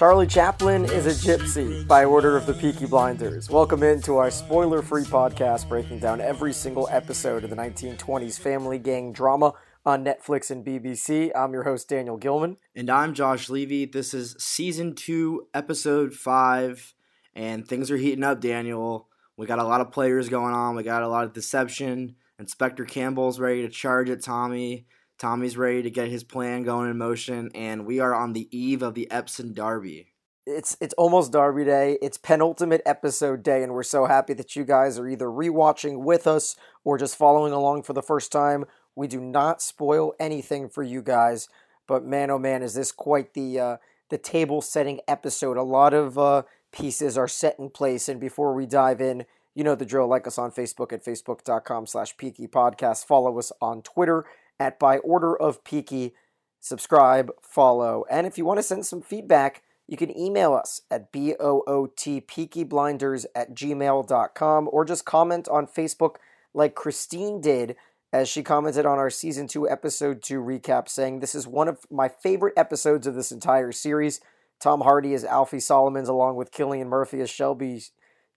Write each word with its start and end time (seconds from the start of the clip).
Charlie 0.00 0.26
Chaplin 0.26 0.86
is 0.86 1.04
a 1.04 1.10
gypsy 1.10 1.86
by 1.86 2.06
order 2.06 2.34
of 2.34 2.46
the 2.46 2.54
Peaky 2.54 2.86
Blinders. 2.86 3.50
Welcome 3.50 3.82
into 3.82 4.16
our 4.16 4.30
spoiler 4.30 4.80
free 4.80 5.02
podcast 5.02 5.68
breaking 5.68 5.98
down 5.98 6.22
every 6.22 6.54
single 6.54 6.88
episode 6.90 7.44
of 7.44 7.50
the 7.50 7.56
1920s 7.56 8.38
family 8.38 8.78
gang 8.78 9.12
drama 9.12 9.52
on 9.84 10.02
Netflix 10.02 10.50
and 10.50 10.64
BBC. 10.64 11.30
I'm 11.36 11.52
your 11.52 11.64
host, 11.64 11.90
Daniel 11.90 12.16
Gilman. 12.16 12.56
And 12.74 12.88
I'm 12.88 13.12
Josh 13.12 13.50
Levy. 13.50 13.84
This 13.84 14.14
is 14.14 14.36
season 14.38 14.94
two, 14.94 15.48
episode 15.52 16.14
five, 16.14 16.94
and 17.34 17.68
things 17.68 17.90
are 17.90 17.98
heating 17.98 18.24
up, 18.24 18.40
Daniel. 18.40 19.06
We 19.36 19.44
got 19.44 19.58
a 19.58 19.64
lot 19.64 19.82
of 19.82 19.92
players 19.92 20.30
going 20.30 20.54
on, 20.54 20.76
we 20.76 20.82
got 20.82 21.02
a 21.02 21.08
lot 21.08 21.24
of 21.24 21.34
deception. 21.34 22.16
Inspector 22.38 22.86
Campbell's 22.86 23.38
ready 23.38 23.60
to 23.60 23.68
charge 23.68 24.08
at 24.08 24.22
Tommy. 24.22 24.86
Tommy's 25.20 25.58
ready 25.58 25.82
to 25.82 25.90
get 25.90 26.08
his 26.08 26.24
plan 26.24 26.62
going 26.62 26.90
in 26.90 26.96
motion, 26.96 27.50
and 27.54 27.84
we 27.84 28.00
are 28.00 28.14
on 28.14 28.32
the 28.32 28.48
eve 28.56 28.82
of 28.82 28.94
the 28.94 29.08
Epsom 29.10 29.52
Derby. 29.52 30.14
It's 30.46 30.78
it's 30.80 30.94
almost 30.94 31.30
Derby 31.30 31.66
Day. 31.66 31.98
It's 32.00 32.16
penultimate 32.16 32.80
episode 32.86 33.42
day, 33.42 33.62
and 33.62 33.74
we're 33.74 33.82
so 33.82 34.06
happy 34.06 34.32
that 34.32 34.56
you 34.56 34.64
guys 34.64 34.98
are 34.98 35.06
either 35.06 35.26
rewatching 35.26 35.98
with 35.98 36.26
us 36.26 36.56
or 36.84 36.96
just 36.96 37.16
following 37.16 37.52
along 37.52 37.82
for 37.82 37.92
the 37.92 38.02
first 38.02 38.32
time. 38.32 38.64
We 38.96 39.08
do 39.08 39.20
not 39.20 39.60
spoil 39.60 40.14
anything 40.18 40.70
for 40.70 40.82
you 40.82 41.02
guys, 41.02 41.50
but 41.86 42.02
man, 42.02 42.30
oh 42.30 42.38
man, 42.38 42.62
is 42.62 42.72
this 42.72 42.90
quite 42.90 43.34
the 43.34 43.60
uh, 43.60 43.76
the 44.08 44.16
table 44.16 44.62
setting 44.62 45.00
episode? 45.06 45.58
A 45.58 45.62
lot 45.62 45.92
of 45.92 46.16
uh, 46.16 46.44
pieces 46.72 47.18
are 47.18 47.28
set 47.28 47.58
in 47.58 47.68
place, 47.68 48.08
and 48.08 48.18
before 48.18 48.54
we 48.54 48.64
dive 48.64 49.02
in, 49.02 49.26
you 49.54 49.64
know 49.64 49.74
the 49.74 49.84
drill. 49.84 50.08
Like 50.08 50.26
us 50.26 50.38
on 50.38 50.50
Facebook 50.50 50.94
at 50.94 51.04
facebook.com 51.04 51.86
slash 51.86 52.16
Peaky 52.16 52.46
Podcast. 52.46 53.04
Follow 53.04 53.38
us 53.38 53.52
on 53.60 53.82
Twitter 53.82 54.24
at 54.60 54.78
By 54.78 54.98
Order 54.98 55.34
of 55.34 55.64
Peaky. 55.64 56.14
Subscribe, 56.60 57.32
follow, 57.40 58.04
and 58.10 58.26
if 58.26 58.36
you 58.38 58.44
want 58.44 58.58
to 58.58 58.62
send 58.62 58.86
some 58.86 59.02
feedback, 59.02 59.62
you 59.88 59.96
can 59.96 60.16
email 60.16 60.54
us 60.54 60.82
at 60.88 61.12
bootpeakyblinders 61.12 63.26
at 63.34 63.54
gmail.com 63.54 64.68
or 64.70 64.84
just 64.84 65.04
comment 65.04 65.48
on 65.48 65.66
Facebook 65.66 66.16
like 66.54 66.76
Christine 66.76 67.40
did 67.40 67.74
as 68.12 68.28
she 68.28 68.42
commented 68.42 68.86
on 68.86 68.98
our 68.98 69.10
season 69.10 69.48
2 69.48 69.68
episode 69.68 70.22
2 70.22 70.40
recap 70.40 70.88
saying 70.88 71.20
this 71.20 71.34
is 71.34 71.46
one 71.46 71.66
of 71.66 71.86
my 71.90 72.08
favorite 72.08 72.54
episodes 72.56 73.06
of 73.06 73.14
this 73.14 73.32
entire 73.32 73.72
series. 73.72 74.20
Tom 74.60 74.82
Hardy 74.82 75.14
as 75.14 75.24
Alfie 75.24 75.58
Solomons 75.58 76.08
along 76.08 76.36
with 76.36 76.52
Cillian 76.52 76.86
Murphy 76.86 77.20
as 77.20 77.30
Shelby 77.30 77.82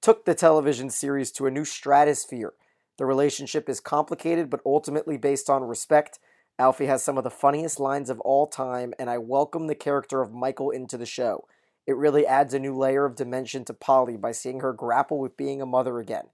took 0.01 0.25
the 0.25 0.35
television 0.35 0.89
series 0.89 1.31
to 1.33 1.45
a 1.45 1.51
new 1.51 1.66
stratosphere. 1.66 2.53
The 2.97 3.05
relationship 3.05 3.69
is 3.69 3.80
complicated 3.80 4.49
but 4.49 4.61
ultimately 4.66 5.17
based 5.17 5.49
on 5.49 5.63
respect. 5.63 6.19
Alfie 6.59 6.86
has 6.86 7.03
some 7.03 7.17
of 7.17 7.23
the 7.23 7.31
funniest 7.31 7.80
lines 7.80 8.09
of 8.09 8.19
all 8.22 8.45
time, 8.45 8.94
and 9.00 9.09
I 9.09 9.17
welcome 9.17 9.67
the 9.67 9.75
character 9.75 10.22
of 10.22 10.33
Michael 10.33 10.69
into 10.69 10.97
the 10.97 11.05
show. 11.05 11.45
It 11.88 11.97
really 11.97 12.25
adds 12.25 12.53
a 12.53 12.59
new 12.59 12.75
layer 12.77 13.05
of 13.05 13.16
dimension 13.16 13.66
to 13.66 13.73
Polly 13.73 14.17
by 14.17 14.31
seeing 14.31 14.59
her 14.59 14.72
grapple 14.72 15.19
with 15.19 15.35
being 15.35 15.61
a 15.61 15.66
mother 15.66 16.00
again. 16.00 16.25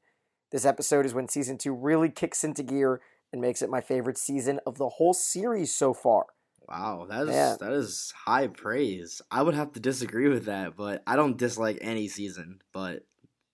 This 0.52 0.66
episode 0.66 1.06
is 1.06 1.14
when 1.14 1.28
season 1.28 1.58
2 1.58 1.74
really 1.74 2.10
kicks 2.10 2.44
into 2.44 2.64
gear 2.64 3.02
and 3.32 3.42
makes 3.42 3.62
it 3.62 3.70
my 3.70 3.82
favorite 3.82 4.18
season 4.18 4.60
of 4.66 4.78
the 4.78 4.90
whole 4.90 5.14
series 5.14 5.74
so 5.74 5.94
far. 5.94 6.26
Wow, 6.68 7.08
that 7.10 7.28
is 7.28 7.34
yeah. 7.34 7.56
that 7.60 7.72
is 7.72 8.14
high 8.26 8.48
praise. 8.48 9.24
I 9.32 9.42
would 9.42 9.56
have 9.56 9.72
to 9.74 9.80
disagree 9.80 10.28
with 10.28 10.46
that, 10.46 10.76
but 10.76 11.02
I 11.08 11.16
don't 11.16 11.38
dislike 11.38 11.80
any 11.82 12.08
season. 12.08 12.62
But 12.72 13.06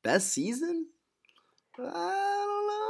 best 0.04 0.34
season? 0.34 0.88
I 1.80 1.82
don't 1.82 2.68
know. 2.68 2.85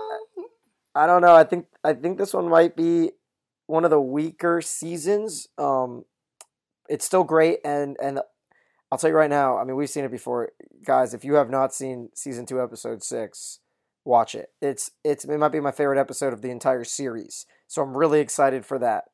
I 0.96 1.06
don't 1.08 1.22
know. 1.22 1.36
I 1.36 1.44
think 1.44 1.68
I 1.84 1.94
think 1.94 2.18
this 2.18 2.34
one 2.34 2.50
might 2.50 2.76
be 2.76 3.12
one 3.68 3.84
of 3.84 3.92
the 3.92 4.00
weaker 4.02 4.62
seasons. 4.62 5.48
Um, 5.58 6.06
it's 6.88 7.06
still 7.06 7.24
great, 7.24 7.60
and 7.66 7.98
and 8.02 8.20
I'll 8.92 8.98
tell 8.98 9.10
you 9.10 9.16
right 9.16 9.30
now. 9.30 9.58
I 9.58 9.66
mean, 9.66 9.76
we've 9.76 9.90
seen 9.90 10.06
it 10.06 10.12
before, 10.12 10.52
guys. 10.86 11.14
If 11.14 11.26
you 11.26 11.34
have 11.36 11.50
not 11.50 11.74
seen 11.74 12.10
season 12.16 12.46
two, 12.46 12.62
episode 12.62 13.04
six, 13.04 13.60
watch 14.06 14.36
it. 14.36 14.52
It's 14.62 14.92
it's 15.04 15.26
it 15.26 15.38
might 15.38 15.50
be 15.50 15.60
my 15.60 15.72
favorite 15.72 16.00
episode 16.00 16.32
of 16.32 16.42
the 16.42 16.52
entire 16.52 16.86
series. 16.86 17.46
So 17.68 17.82
I'm 17.82 17.98
really 17.98 18.22
excited 18.22 18.66
for 18.66 18.80
that. 18.80 19.06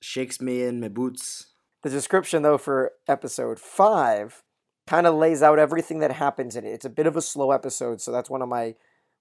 Shakes 0.00 0.40
me 0.40 0.62
in 0.62 0.80
my 0.80 0.88
boots. 0.88 1.52
The 1.82 1.90
description 1.90 2.42
though 2.42 2.58
for 2.58 2.92
episode 3.06 3.58
five 3.60 4.42
kind 4.86 5.06
of 5.06 5.14
lays 5.14 5.42
out 5.42 5.58
everything 5.58 5.98
that 5.98 6.12
happens 6.12 6.56
in 6.56 6.64
it. 6.64 6.70
It's 6.70 6.84
a 6.84 6.90
bit 6.90 7.06
of 7.06 7.16
a 7.16 7.22
slow 7.22 7.50
episode, 7.50 8.00
so 8.00 8.12
that's 8.12 8.30
one 8.30 8.42
of 8.42 8.48
my 8.48 8.74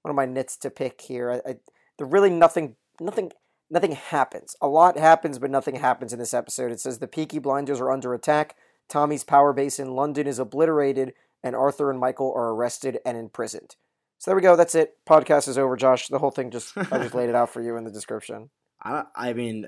one 0.03 0.12
of 0.12 0.16
my 0.16 0.26
nits 0.26 0.56
to 0.58 0.70
pick 0.70 1.02
here. 1.02 1.32
I, 1.32 1.50
I 1.50 1.56
there 1.98 2.08
really 2.08 2.30
nothing 2.30 2.76
nothing 3.00 3.32
nothing 3.70 3.94
happens. 3.94 4.56
A 4.62 4.68
lot 4.68 4.98
happens, 4.98 5.40
but 5.40 5.52
nothing 5.52 5.76
happens 5.76 6.14
in 6.14 6.20
this 6.20 6.34
episode. 6.34 6.72
It 6.72 6.80
says 6.80 7.00
the 7.00 7.08
Peaky 7.08 7.40
Blinders 7.40 7.80
are 7.80 7.92
under 7.92 8.14
attack. 8.14 8.56
Tommy's 8.88 9.24
power 9.24 9.54
base 9.54 9.80
in 9.80 9.96
London 9.96 10.28
is 10.28 10.40
obliterated, 10.40 11.14
and 11.44 11.56
Arthur 11.56 11.90
and 11.90 12.00
Michael 12.00 12.34
are 12.36 12.54
arrested 12.54 13.00
and 13.06 13.18
imprisoned. 13.18 13.76
So 14.20 14.32
there 14.32 14.36
we 14.36 14.42
go. 14.42 14.56
That's 14.56 14.76
it. 14.76 14.98
Podcast 15.08 15.48
is 15.48 15.58
over, 15.58 15.76
Josh. 15.76 16.08
The 16.08 16.20
whole 16.20 16.32
thing 16.32 16.52
just 16.52 16.78
I 16.78 16.98
just 17.00 17.16
laid 17.16 17.30
it 17.30 17.36
out 17.36 17.52
for 17.52 17.62
you 17.62 17.76
in 17.78 17.84
the 17.84 17.92
description. 17.92 18.50
I 18.84 19.04
I 19.16 19.34
mean, 19.34 19.68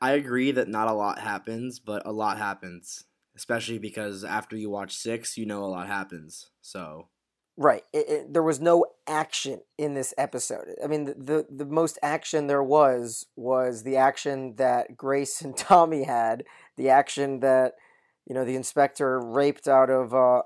I 0.00 0.12
agree 0.12 0.52
that 0.52 0.68
not 0.68 0.88
a 0.88 0.94
lot 0.94 1.18
happens, 1.18 1.78
but 1.78 2.06
a 2.06 2.12
lot 2.12 2.38
happens, 2.38 3.04
especially 3.36 3.78
because 3.78 4.24
after 4.24 4.56
you 4.56 4.70
watch 4.70 4.94
six, 4.94 5.36
you 5.36 5.46
know 5.46 5.64
a 5.64 5.66
lot 5.66 5.86
happens. 5.86 6.50
So 6.60 7.08
Right. 7.56 7.82
It, 7.92 8.08
it, 8.08 8.32
there 8.32 8.42
was 8.42 8.60
no 8.60 8.86
action 9.06 9.60
in 9.78 9.94
this 9.94 10.12
episode. 10.18 10.74
I 10.82 10.88
mean, 10.88 11.04
the, 11.04 11.14
the, 11.14 11.46
the 11.48 11.64
most 11.64 11.98
action 12.02 12.48
there 12.48 12.62
was 12.62 13.26
was 13.36 13.84
the 13.84 13.96
action 13.96 14.56
that 14.56 14.96
Grace 14.96 15.40
and 15.42 15.56
Tommy 15.56 16.04
had, 16.04 16.44
the 16.76 16.88
action 16.90 17.40
that 17.40 17.74
you 18.26 18.34
know 18.34 18.44
the 18.44 18.56
inspector 18.56 19.20
raped 19.20 19.68
out 19.68 19.90
of 19.90 20.14
uh, 20.14 20.42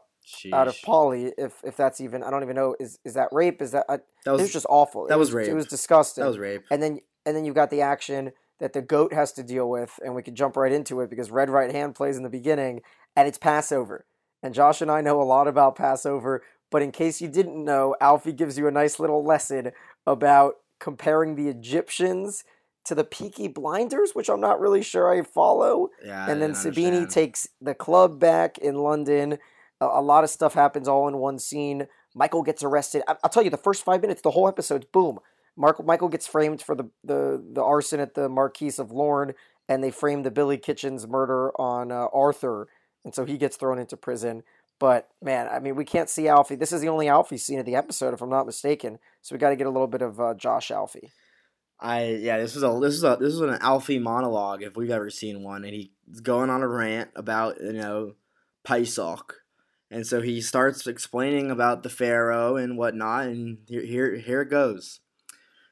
out 0.52 0.69
of 0.69 0.76
Polly. 0.82 1.32
If 1.38 1.60
if 1.64 1.76
that's 1.76 2.00
even, 2.00 2.22
I 2.22 2.30
don't 2.30 2.42
even 2.42 2.56
know. 2.56 2.76
Is 2.78 2.98
is 3.04 3.14
that 3.14 3.28
rape? 3.32 3.62
Is 3.62 3.70
that 3.70 3.86
uh, 3.88 3.98
that 4.25 4.32
was, 4.32 4.42
was 4.42 4.52
just 4.52 4.66
awful? 4.69 5.06
That 5.06 5.19
was, 5.19 5.28
was 5.28 5.34
rape. 5.34 5.48
It 5.48 5.54
was 5.54 5.66
disgusting. 5.66 6.22
That 6.22 6.28
was 6.28 6.38
rape. 6.38 6.64
And 6.70 6.82
then 6.82 7.00
and 7.25 7.34
then 7.34 7.44
you've 7.44 7.54
got 7.54 7.70
the 7.70 7.80
action 7.80 8.32
that 8.60 8.72
the 8.72 8.82
goat 8.82 9.14
has 9.14 9.32
to 9.32 9.42
deal 9.42 9.70
with, 9.70 9.98
and 10.04 10.14
we 10.14 10.22
could 10.22 10.34
jump 10.34 10.56
right 10.56 10.72
into 10.72 11.00
it 11.00 11.08
because 11.08 11.30
Red 11.30 11.48
Right 11.48 11.70
Hand 11.70 11.94
plays 11.94 12.16
in 12.16 12.22
the 12.22 12.28
beginning, 12.28 12.82
and 13.16 13.28
it's 13.28 13.38
Passover. 13.38 14.04
And 14.42 14.54
Josh 14.54 14.80
and 14.80 14.90
I 14.90 15.00
know 15.00 15.20
a 15.20 15.25
lot 15.25 15.48
about 15.48 15.76
Passover. 15.76 16.42
But 16.71 16.83
in 16.83 16.93
case 16.93 17.21
you 17.21 17.29
didn't 17.29 17.65
know, 17.65 17.97
Alfie 18.01 18.33
gives 18.33 18.59
you 18.59 18.67
a 18.67 18.71
nice 18.71 18.99
little 18.99 19.25
lesson 19.25 19.73
about 20.06 20.55
comparing 20.79 21.34
the 21.34 21.49
Egyptians 21.49 22.45
to 22.84 22.95
the 22.95 23.05
Peaky 23.05 23.49
Blinders, 23.49 24.12
which 24.15 24.31
I'm 24.31 24.41
not 24.41 24.61
really 24.61 24.83
sure 24.83 25.12
I 25.12 25.23
follow. 25.23 25.91
Yeah, 26.05 26.31
and 26.31 26.41
then 26.41 26.53
Sabini 26.53 26.87
understand. 26.87 27.11
takes 27.11 27.49
the 27.61 27.75
club 27.75 28.19
back 28.19 28.59
in 28.59 28.77
London. 28.77 29.39
A, 29.81 29.87
a, 29.87 30.03
lot 30.03 30.25
of 30.25 30.31
stuff 30.31 30.55
happens 30.55 30.89
all 30.89 31.06
in 31.06 31.19
one 31.19 31.39
scene. 31.39 31.87
Michael 32.15 32.43
gets 32.43 32.62
arrested. 32.62 33.03
I, 33.06 33.17
will 33.23 33.29
tell 33.29 33.43
you, 33.43 33.50
the 33.50 33.59
first 33.59 33.85
five 33.85 34.00
minutes, 34.00 34.23
the 34.23 34.31
whole 34.31 34.49
episode's 34.49 34.87
boom. 34.87 35.19
Mark, 35.56 35.85
Michael 35.85 36.09
gets 36.09 36.27
framed 36.27 36.62
for 36.62 36.75
the, 36.75 36.85
the, 37.05 37.45
the 37.53 37.62
arson 37.62 38.00
at 38.00 38.15
the 38.15 38.29
Marquise 38.29 38.79
of 38.79 38.91
Lorne, 38.91 39.35
and 39.69 39.85
they 39.85 39.91
frame 39.91 40.23
the 40.23 40.31
Billy 40.31 40.56
Kitchens 40.56 41.06
murder 41.06 41.50
on 41.61 41.93
uh, 41.93 42.06
Arthur, 42.12 42.69
and 43.05 43.15
so 43.15 43.25
he 43.25 43.37
gets 43.37 43.56
thrown 43.56 43.79
into 43.79 43.97
prison. 43.97 44.45
But 44.78 45.09
man, 45.22 45.49
I 45.50 45.59
mean, 45.59 45.75
we 45.75 45.84
can't 45.84 46.09
see 46.09 46.28
Alfie. 46.28 46.55
This 46.55 46.72
is 46.72 46.81
the 46.81 46.89
only 46.89 47.09
Alfie 47.09 47.37
scene 47.37 47.59
of 47.59 47.66
the 47.66 47.75
episode, 47.75 48.15
if 48.15 48.22
I'm 48.22 48.31
not 48.31 48.47
mistaken. 48.47 48.99
So 49.22 49.34
we 49.34 49.39
got 49.39 49.50
to 49.50 49.56
get 49.56 49.66
a 49.66 49.71
little 49.71 49.89
bit 49.89 50.03
of 50.03 50.21
uh, 50.21 50.34
Josh 50.34 50.71
Alfie. 50.71 51.11
I 51.81 52.06
yeah, 52.06 52.38
this 52.38 52.56
is 52.56 52.62
a 52.62 52.79
this 52.81 52.94
is 52.94 53.05
a 53.05 53.17
this 53.20 53.32
is 53.32 53.41
an 53.41 53.58
Alfie 53.61 54.00
monologue 54.00 54.62
if 54.62 54.76
we've 54.76 54.91
ever 54.91 55.11
seen 55.11 55.44
one, 55.44 55.64
and 55.64 55.73
he's 55.73 56.20
going 56.20 56.50
on 56.50 56.62
a 56.62 56.69
rant 56.69 57.11
about 57.14 57.61
you 57.61 57.73
know 57.73 58.14
Pesach, 58.64 59.37
and 59.91 60.06
so 60.06 60.20
he 60.20 60.41
starts 60.41 60.87
explaining 60.87 61.50
about 61.50 61.85
the 61.85 61.88
Pharaoh 61.88 62.56
and 62.56 62.76
whatnot, 62.76 63.26
and 63.26 63.58
here 63.69 63.85
here 63.85 64.17
here 64.17 64.41
it 64.43 64.50
goes, 64.50 65.00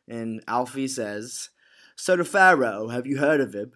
and 0.07 0.45
Alfie 0.47 0.87
says, 0.87 1.51
"So 1.97 2.15
the 2.15 2.25
Pharaoh, 2.25 2.89
have 2.89 3.07
you 3.07 3.19
heard 3.19 3.41
of 3.41 3.53
him? 3.53 3.73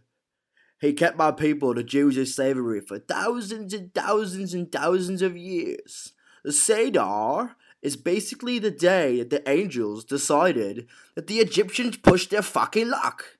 He 0.81 0.95
kept 0.95 1.19
my 1.19 1.31
people, 1.31 1.75
the 1.75 1.85
Jews, 1.85 2.17
in 2.17 2.27
slavery 2.27 2.81
for 2.81 2.99
thousands 2.99 3.75
and 3.75 3.93
thousands 3.95 4.55
and 4.55 4.73
thousands 4.73 5.21
of 5.21 5.37
years. 5.37 6.15
The 6.43 6.53
Seder 6.53 7.57
is 7.83 7.97
basically 7.97 8.59
the 8.59 8.71
day 8.71 9.19
that 9.19 9.31
the 9.31 9.49
angels 9.49 10.05
decided 10.05 10.87
that 11.15 11.27
the 11.27 11.39
Egyptians 11.39 11.99
pushed 11.99 12.31
their 12.31 12.43
fucking 12.43 12.89
luck. 12.89 13.39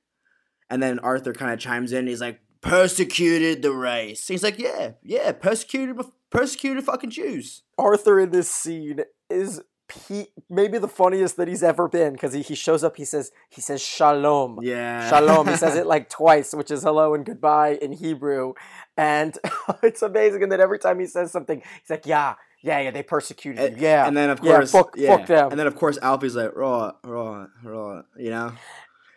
And 0.69 0.83
then 0.83 0.99
Arthur 0.99 1.33
kind 1.33 1.53
of 1.53 1.59
chimes 1.59 1.93
in. 1.93 2.07
He's 2.07 2.21
like, 2.21 2.41
persecuted 2.61 3.63
the 3.63 3.73
race. 3.73 4.29
He's 4.29 4.43
like, 4.43 4.59
yeah, 4.59 4.93
yeah, 5.03 5.33
persecuted, 5.33 5.99
persecuted 6.31 6.85
fucking 6.85 7.11
Jews. 7.11 7.63
Arthur 7.79 8.21
in 8.21 8.31
this 8.31 8.51
scene 8.51 9.01
is 9.29 9.63
he 9.93 10.29
maybe 10.49 10.79
the 10.79 10.89
funniest 10.89 11.37
that 11.37 11.49
he's 11.49 11.63
ever 11.63 11.89
been 11.89 12.13
because 12.13 12.33
he, 12.33 12.43
he 12.43 12.55
shows 12.55 12.83
up 12.85 12.97
he 12.97 13.05
says 13.05 13.31
he 13.49 13.61
says 13.61 13.81
shalom 13.83 14.59
yeah 14.63 15.09
shalom 15.09 15.47
he 15.49 15.57
says 15.57 15.77
it 15.77 15.87
like 15.95 16.09
twice 16.09 16.53
which 16.55 16.71
is 16.71 16.83
hello 16.83 17.15
and 17.15 17.25
goodbye 17.25 17.79
in 17.81 17.93
hebrew 17.93 18.53
and 18.97 19.39
it's 19.83 20.03
amazing 20.03 20.43
and 20.43 20.51
then 20.53 20.61
every 20.61 20.79
time 20.79 20.99
he 21.01 21.07
says 21.07 21.31
something 21.31 21.61
he's 21.81 21.91
like 21.91 22.07
yeah 22.07 22.35
Yeah, 22.63 22.79
yeah, 22.81 22.91
they 22.91 23.03
persecuted 23.03 23.59
And, 23.65 23.77
you. 23.81 23.83
Yeah. 23.89 24.07
and 24.07 24.15
then 24.17 24.29
of 24.29 24.41
Yeah, 24.43 24.57
course, 24.57 24.71
fuck- 24.73 24.95
yeah. 24.97 25.17
fuck 25.17 25.27
them. 25.27 25.51
And 25.51 25.59
then 25.59 25.67
of 25.67 25.77
course, 25.77 25.97
Alfie's 26.03 26.37
like, 26.37 26.55
raw, 26.55 26.93
raw, 27.03 27.47
raw. 27.65 28.03
You 28.19 28.31
know, 28.37 28.53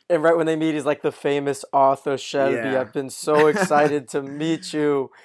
And 0.09 0.23
right 0.23 0.37
when 0.37 0.45
they 0.45 0.55
meet, 0.55 0.75
he's 0.75 0.85
like 0.85 1.01
the 1.01 1.11
famous 1.11 1.65
Arthur 1.73 2.17
Shelby. 2.17 2.55
Yeah. 2.55 2.79
I've 2.79 2.93
been 2.93 3.09
so 3.09 3.47
excited 3.47 4.07
to 4.09 4.21
meet 4.21 4.71
you. 4.73 5.11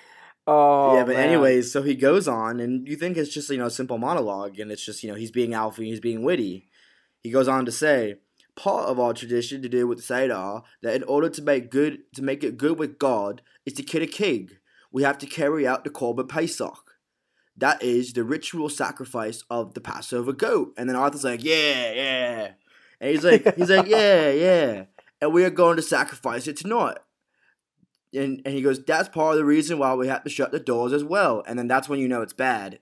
Oh, 0.51 0.97
yeah. 0.97 1.05
But 1.05 1.17
man. 1.17 1.29
anyways, 1.29 1.71
so 1.71 1.83
he 1.83 1.95
goes 1.95 2.27
on, 2.27 2.59
and 2.59 2.89
you 2.89 2.97
think 2.97 3.19
it's 3.19 3.33
just 3.33 3.51
you 3.51 3.59
know 3.59 3.67
a 3.67 3.71
simple 3.71 3.99
monologue, 3.99 4.59
and 4.59 4.73
it's 4.73 4.85
just 4.85 5.03
you 5.03 5.11
know 5.11 5.15
he's 5.15 5.31
being 5.31 5.53
Alfie, 5.53 5.91
he's 5.91 6.01
being 6.01 6.23
witty. 6.23 6.69
He 7.23 7.31
goes 7.31 7.49
on 7.49 7.67
to 7.67 7.73
say, 7.73 8.17
part 8.57 8.89
of 8.89 8.99
our 8.99 9.13
tradition 9.13 9.61
to 9.61 9.69
do 9.69 9.87
with 9.87 10.03
Seder 10.03 10.63
that 10.83 10.97
in 10.97 11.03
order 11.03 11.29
to 11.29 11.43
make 11.43 11.71
good 11.71 11.99
to 12.15 12.23
make 12.23 12.43
it 12.43 12.57
good 12.57 12.79
with 12.79 12.99
God 12.99 13.43
is 13.67 13.75
to 13.75 13.83
kill 13.83 14.03
a 14.03 14.07
king. 14.07 14.49
We 14.91 15.03
have 15.03 15.19
to 15.19 15.27
carry 15.27 15.67
out 15.67 15.85
the 15.85 15.91
Korban 15.91 16.31
Pesach. 16.31 16.97
That 17.55 17.83
is 17.83 18.15
the 18.15 18.25
ritual 18.25 18.71
sacrifice 18.71 19.45
of 19.51 19.75
the 19.75 19.83
Passover 19.83 20.33
goat. 20.33 20.73
And 20.79 20.89
then 20.89 20.97
Arthur's 20.97 21.25
like, 21.25 21.45
yeah, 21.45 21.93
yeah. 21.93 22.51
And 23.01 23.11
he's 23.11 23.25
like, 23.25 23.55
he's 23.57 23.69
like, 23.69 23.87
yeah, 23.89 24.31
yeah. 24.31 24.85
And 25.21 25.35
we 25.35 25.45
are 25.45 25.51
going 25.51 25.77
to 25.77 25.83
sacrifice 25.83 26.47
it 26.47 26.57
tonight. 26.57 26.99
And 28.15 28.41
and 28.45 28.55
he 28.55 28.63
goes, 28.63 28.83
that's 28.83 29.09
part 29.09 29.33
of 29.35 29.39
the 29.39 29.45
reason 29.45 29.79
why 29.79 29.95
we 29.95 30.09
have 30.09 30.25
to 30.25 30.31
shut 30.31 30.51
the 30.53 30.61
doors 30.61 30.93
as 30.93 31.05
well. 31.05 31.43
And 31.47 31.59
then 31.59 31.69
that's 31.69 31.89
when 31.89 31.99
you 32.01 32.09
know 32.09 32.23
it's 32.23 32.33
bad. 32.33 32.79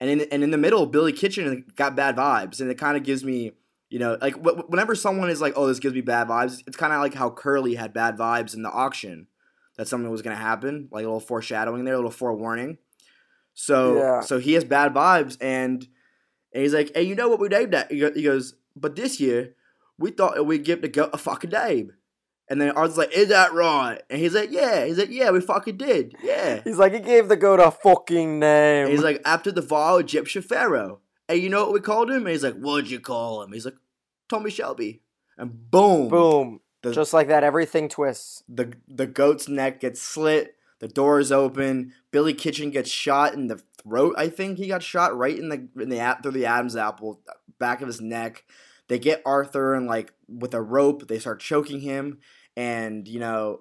And 0.00 0.10
in 0.10 0.20
and 0.32 0.42
in 0.42 0.50
the 0.50 0.58
middle, 0.58 0.86
Billy 0.86 1.12
Kitchen 1.12 1.64
got 1.76 1.94
bad 1.96 2.16
vibes, 2.16 2.60
and 2.60 2.70
it 2.70 2.76
kind 2.78 2.96
of 2.96 3.04
gives 3.04 3.24
me, 3.24 3.52
you 3.88 3.98
know, 4.00 4.18
like 4.20 4.34
wh- 4.34 4.68
whenever 4.68 4.94
someone 4.96 5.30
is 5.30 5.40
like, 5.40 5.52
oh, 5.56 5.66
this 5.68 5.78
gives 5.78 5.94
me 5.94 6.00
bad 6.00 6.26
vibes. 6.28 6.62
It's 6.66 6.76
kind 6.76 6.92
of 6.92 7.00
like 7.00 7.14
how 7.14 7.30
Curly 7.30 7.76
had 7.76 7.92
bad 7.94 8.16
vibes 8.18 8.54
in 8.54 8.62
the 8.62 8.70
auction. 8.70 9.28
That 9.76 9.88
something 9.88 10.10
was 10.10 10.22
gonna 10.22 10.36
happen, 10.36 10.88
like 10.90 11.02
a 11.04 11.06
little 11.06 11.20
foreshadowing 11.20 11.84
there, 11.84 11.94
a 11.94 11.98
little 11.98 12.10
forewarning. 12.10 12.78
So 13.54 13.96
Yeah. 13.98 14.20
so 14.20 14.38
he 14.38 14.54
has 14.54 14.64
bad 14.64 14.92
vibes, 14.92 15.36
and 15.40 15.86
and 16.52 16.62
he's 16.62 16.74
like, 16.74 16.90
hey, 16.94 17.02
you 17.04 17.14
know 17.14 17.28
what 17.28 17.40
we 17.40 17.48
named 17.48 17.72
that? 17.72 17.90
He 17.90 17.98
he 18.14 18.22
goes, 18.22 18.54
but 18.76 18.96
this 18.96 19.20
year 19.20 19.54
we 19.98 20.10
thought 20.10 20.44
we'd 20.44 20.64
give 20.64 20.82
the 20.82 20.88
goat 20.88 21.10
a 21.12 21.18
fucking 21.18 21.50
name. 21.50 21.92
And 22.48 22.60
then 22.60 22.70
Arthur's 22.72 22.98
like, 22.98 23.16
is 23.16 23.28
that 23.28 23.54
right? 23.54 24.02
And 24.10 24.20
he's 24.20 24.34
like, 24.34 24.50
yeah. 24.50 24.84
He's 24.84 24.98
like, 24.98 25.10
yeah, 25.10 25.30
we 25.30 25.40
fucking 25.40 25.78
did. 25.78 26.14
Yeah. 26.22 26.60
He's 26.62 26.76
like, 26.76 26.92
he 26.92 27.00
gave 27.00 27.28
the 27.28 27.36
goat 27.36 27.58
a 27.60 27.70
fucking 27.70 28.38
name. 28.38 28.84
And 28.84 28.92
he's 28.92 29.02
like, 29.02 29.22
after 29.24 29.50
the 29.50 29.62
vile 29.62 29.96
Egyptian 29.96 30.42
pharaoh. 30.42 31.00
And 31.28 31.40
you 31.40 31.48
know 31.48 31.64
what 31.64 31.72
we 31.72 31.80
called 31.80 32.10
him? 32.10 32.18
And 32.18 32.28
he's 32.28 32.44
like, 32.44 32.56
what'd 32.56 32.90
you 32.90 33.00
call 33.00 33.42
him? 33.42 33.52
He's 33.52 33.64
like, 33.64 33.76
Tommy 34.28 34.50
Shelby. 34.50 35.00
And 35.38 35.70
boom. 35.70 36.08
boom. 36.08 36.60
The, 36.82 36.92
Just 36.92 37.14
like 37.14 37.28
that, 37.28 37.44
everything 37.44 37.88
twists. 37.88 38.42
the, 38.46 38.74
the 38.86 39.06
goat's 39.06 39.48
neck 39.48 39.80
gets 39.80 40.02
slit. 40.02 40.54
The 40.80 40.88
door 40.88 41.18
is 41.18 41.32
open. 41.32 41.94
Billy 42.10 42.34
Kitchen 42.34 42.70
gets 42.70 42.90
shot 42.90 43.32
in 43.32 43.46
the 43.46 43.62
throat. 43.82 44.16
I 44.18 44.28
think 44.28 44.58
he 44.58 44.68
got 44.68 44.82
shot 44.82 45.16
right 45.16 45.38
in 45.38 45.48
the 45.48 45.66
in 45.80 45.88
the 45.88 46.18
through 46.22 46.32
the 46.32 46.44
Adam's 46.44 46.76
apple, 46.76 47.22
back 47.58 47.80
of 47.80 47.86
his 47.86 48.02
neck. 48.02 48.44
They 48.88 48.98
get 48.98 49.22
Arthur 49.24 49.74
and 49.74 49.86
like 49.86 50.12
with 50.28 50.54
a 50.54 50.62
rope. 50.62 51.08
They 51.08 51.18
start 51.18 51.40
choking 51.40 51.80
him, 51.80 52.18
and 52.56 53.08
you 53.08 53.18
know, 53.18 53.60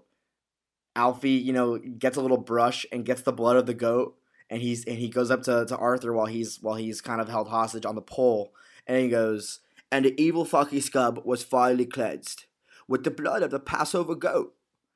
Alfie, 0.95 1.31
you 1.31 1.53
know, 1.53 1.77
gets 1.77 2.17
a 2.17 2.21
little 2.21 2.37
brush 2.37 2.85
and 2.91 3.05
gets 3.05 3.21
the 3.21 3.31
blood 3.31 3.55
of 3.55 3.65
the 3.65 3.73
goat, 3.73 4.15
and 4.49 4.61
he's 4.61 4.85
and 4.85 4.97
he 4.97 5.09
goes 5.09 5.31
up 5.31 5.43
to, 5.43 5.65
to 5.65 5.77
Arthur 5.77 6.13
while 6.13 6.25
he's 6.25 6.61
while 6.61 6.75
he's 6.75 7.01
kind 7.01 7.21
of 7.21 7.29
held 7.29 7.47
hostage 7.47 7.85
on 7.85 7.95
the 7.95 8.01
pole, 8.01 8.53
and 8.85 8.97
he 8.97 9.09
goes, 9.09 9.59
and 9.91 10.05
the 10.05 10.21
evil 10.21 10.45
fucking 10.45 10.79
scub 10.79 11.25
was 11.25 11.43
finally 11.43 11.85
cleansed 11.85 12.45
with 12.87 13.03
the 13.03 13.11
blood 13.11 13.43
of 13.43 13.51
the 13.51 13.59
Passover 13.59 14.15
goat, 14.15 14.55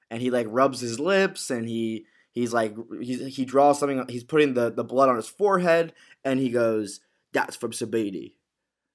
and 0.09 0.21
he 0.21 0.29
like 0.29 0.47
rubs 0.49 0.81
his 0.81 0.99
lips 0.99 1.49
and 1.49 1.67
he 1.67 2.05
he's 2.31 2.53
like 2.53 2.75
he 3.01 3.29
he 3.29 3.45
draws 3.45 3.79
something. 3.79 4.05
He's 4.09 4.23
putting 4.23 4.53
the 4.53 4.71
the 4.71 4.83
blood 4.83 5.09
on 5.09 5.15
his 5.15 5.27
forehead, 5.27 5.93
and 6.23 6.39
he 6.39 6.49
goes, 6.49 6.99
"That's 7.33 7.55
from 7.55 7.71
Sabini," 7.71 8.33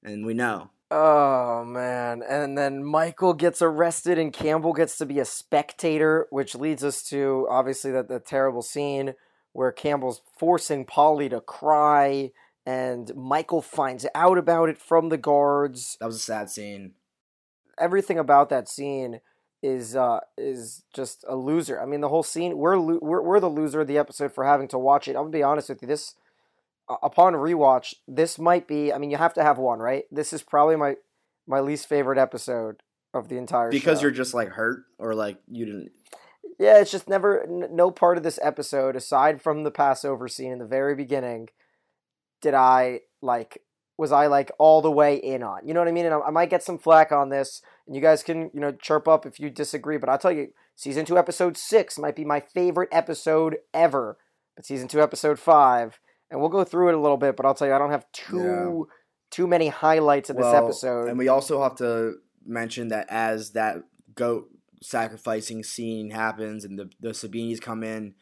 and 0.03 0.25
we 0.25 0.35
know. 0.35 0.71
Oh 0.95 1.65
man. 1.65 2.23
And 2.23 2.59
then 2.59 2.85
Michael 2.85 3.33
gets 3.33 3.63
arrested 3.63 4.19
and 4.19 4.31
Campbell 4.31 4.75
gets 4.75 4.99
to 4.99 5.07
be 5.07 5.21
a 5.21 5.25
spectator, 5.25 6.27
which 6.29 6.55
leads 6.55 6.85
us 6.85 7.03
to 7.05 7.47
obviously 7.49 7.91
that 7.93 8.09
the 8.09 8.21
terrible 8.21 8.61
scene 8.61 9.15
where 9.55 9.73
Campbell's 9.73 10.21
forcing 10.37 10.85
Polly 10.85 11.31
to 11.31 11.41
cry 11.41 12.31
and 12.67 13.11
Michael 13.17 13.63
finds 13.63 14.05
out 14.15 14.37
about 14.37 14.69
it 14.69 14.77
from 14.77 15.09
the 15.09 15.17
guards. 15.17 15.97
That 15.99 16.07
was 16.07 16.17
a 16.17 16.19
sad 16.19 16.51
scene. 16.51 16.93
Everything 17.79 18.19
about 18.19 18.51
that 18.51 18.69
scene 18.69 19.23
is 19.63 19.97
uh 19.97 20.21
is 20.37 20.85
just 20.93 21.25
a 21.27 21.37
loser. 21.37 21.81
I 21.81 21.87
mean 21.87 22.03
the 22.03 22.11
whole 22.11 22.23
scene 22.23 22.59
we're 22.59 22.77
lo- 22.77 22.99
we're, 23.01 23.23
we're 23.23 23.41
the 23.41 23.49
loser 23.49 23.81
of 23.81 23.89
the 23.89 23.97
episode 23.97 24.35
for 24.35 24.45
having 24.45 24.69
to 24.69 24.79
watch 24.79 25.09
it. 25.09 25.13
I'm 25.13 25.23
going 25.23 25.33
to 25.33 25.39
be 25.39 25.43
honest 25.43 25.71
with 25.71 25.81
you. 25.81 25.89
This 25.89 26.17
upon 26.89 27.35
rewatch, 27.35 27.95
this 28.07 28.39
might 28.39 28.67
be. 28.69 28.93
I 28.93 28.99
mean, 28.99 29.11
you 29.11 29.17
have 29.17 29.35
to 29.35 29.43
have 29.43 29.59
one, 29.59 29.79
right? 29.79 30.05
This 30.11 30.33
is 30.33 30.43
probably 30.43 30.77
my 30.77 30.97
my 31.47 31.61
least 31.61 31.89
favorite 31.89 32.19
episode 32.19 32.83
of 33.15 33.29
the 33.29 33.37
entire 33.37 33.71
Because 33.71 33.99
show. 33.99 34.03
you're 34.03 34.11
just 34.11 34.33
like 34.35 34.49
hurt 34.49 34.85
or 34.99 35.15
like 35.15 35.39
you 35.49 35.67
didn't. 35.67 35.91
yeah, 36.59 36.79
it's 36.81 36.91
just 36.91 37.09
never 37.09 37.43
n- 37.43 37.69
no 37.75 37.91
part 37.91 38.17
of 38.17 38.23
this 38.23 38.39
episode 38.43 38.97
aside 38.97 39.43
from 39.43 39.65
the 39.65 39.71
Passover 39.71 40.29
scene 40.29 40.53
in 40.53 40.59
the 40.59 40.65
very 40.67 40.95
beginning 40.95 41.49
did 42.41 42.55
I 42.55 43.01
like 43.21 43.59
was 43.99 44.11
I 44.13 44.27
like 44.27 44.51
all 44.59 44.81
the 44.83 44.91
way 44.91 45.17
in 45.17 45.43
on. 45.43 45.67
You 45.67 45.75
know 45.75 45.81
what 45.81 45.89
I 45.89 45.93
mean? 45.93 46.07
And 46.07 46.15
I, 46.15 46.21
I 46.21 46.31
might 46.31 46.51
get 46.51 46.63
some 46.63 46.79
flack 46.79 47.13
on 47.13 47.29
this, 47.29 47.61
and 47.87 47.95
you 47.95 48.03
guys 48.03 48.23
can 48.23 48.51
you 48.55 48.61
know 48.61 48.73
chirp 48.73 49.07
up 49.07 49.27
if 49.27 49.39
you 49.39 49.51
disagree. 49.51 49.99
But 49.99 50.09
I'll 50.09 50.19
tell 50.19 50.33
you, 50.33 50.49
season 50.75 51.05
two, 51.05 51.19
episode 51.19 51.57
six 51.57 51.99
might 51.99 52.17
be 52.17 52.25
my 52.25 52.41
favorite 52.41 52.89
episode 52.93 53.57
ever. 53.75 54.17
But 54.57 54.65
season 54.67 54.89
two, 54.89 55.01
episode 55.03 55.39
five, 55.39 56.01
and 56.33 56.41
we'll 56.41 56.51
go 56.51 56.65
through 56.65 56.89
it 56.89 56.95
a 56.95 56.99
little 56.99 57.19
bit. 57.19 57.37
But 57.37 57.47
I'll 57.47 57.55
tell 57.55 57.69
you, 57.69 57.75
I 57.75 57.79
don't 57.79 57.91
have 57.91 58.11
too 58.11 58.89
too 59.31 59.47
many 59.47 59.69
highlights 59.69 60.31
of 60.31 60.37
this 60.37 60.47
episode. 60.65 61.09
And 61.09 61.19
we 61.19 61.29
also 61.29 61.63
have 61.63 61.77
to 61.77 62.15
mention 62.45 62.89
that 62.89 63.07
as 63.09 63.53
that 63.53 63.77
goat 64.15 64.49
sacrificing 64.83 65.63
scene 65.63 66.11
happens 66.11 66.65
and 66.65 66.79
the 66.79 66.91
the 67.01 67.11
Sabinis 67.11 67.61
come 67.61 67.85
in, 67.85 68.15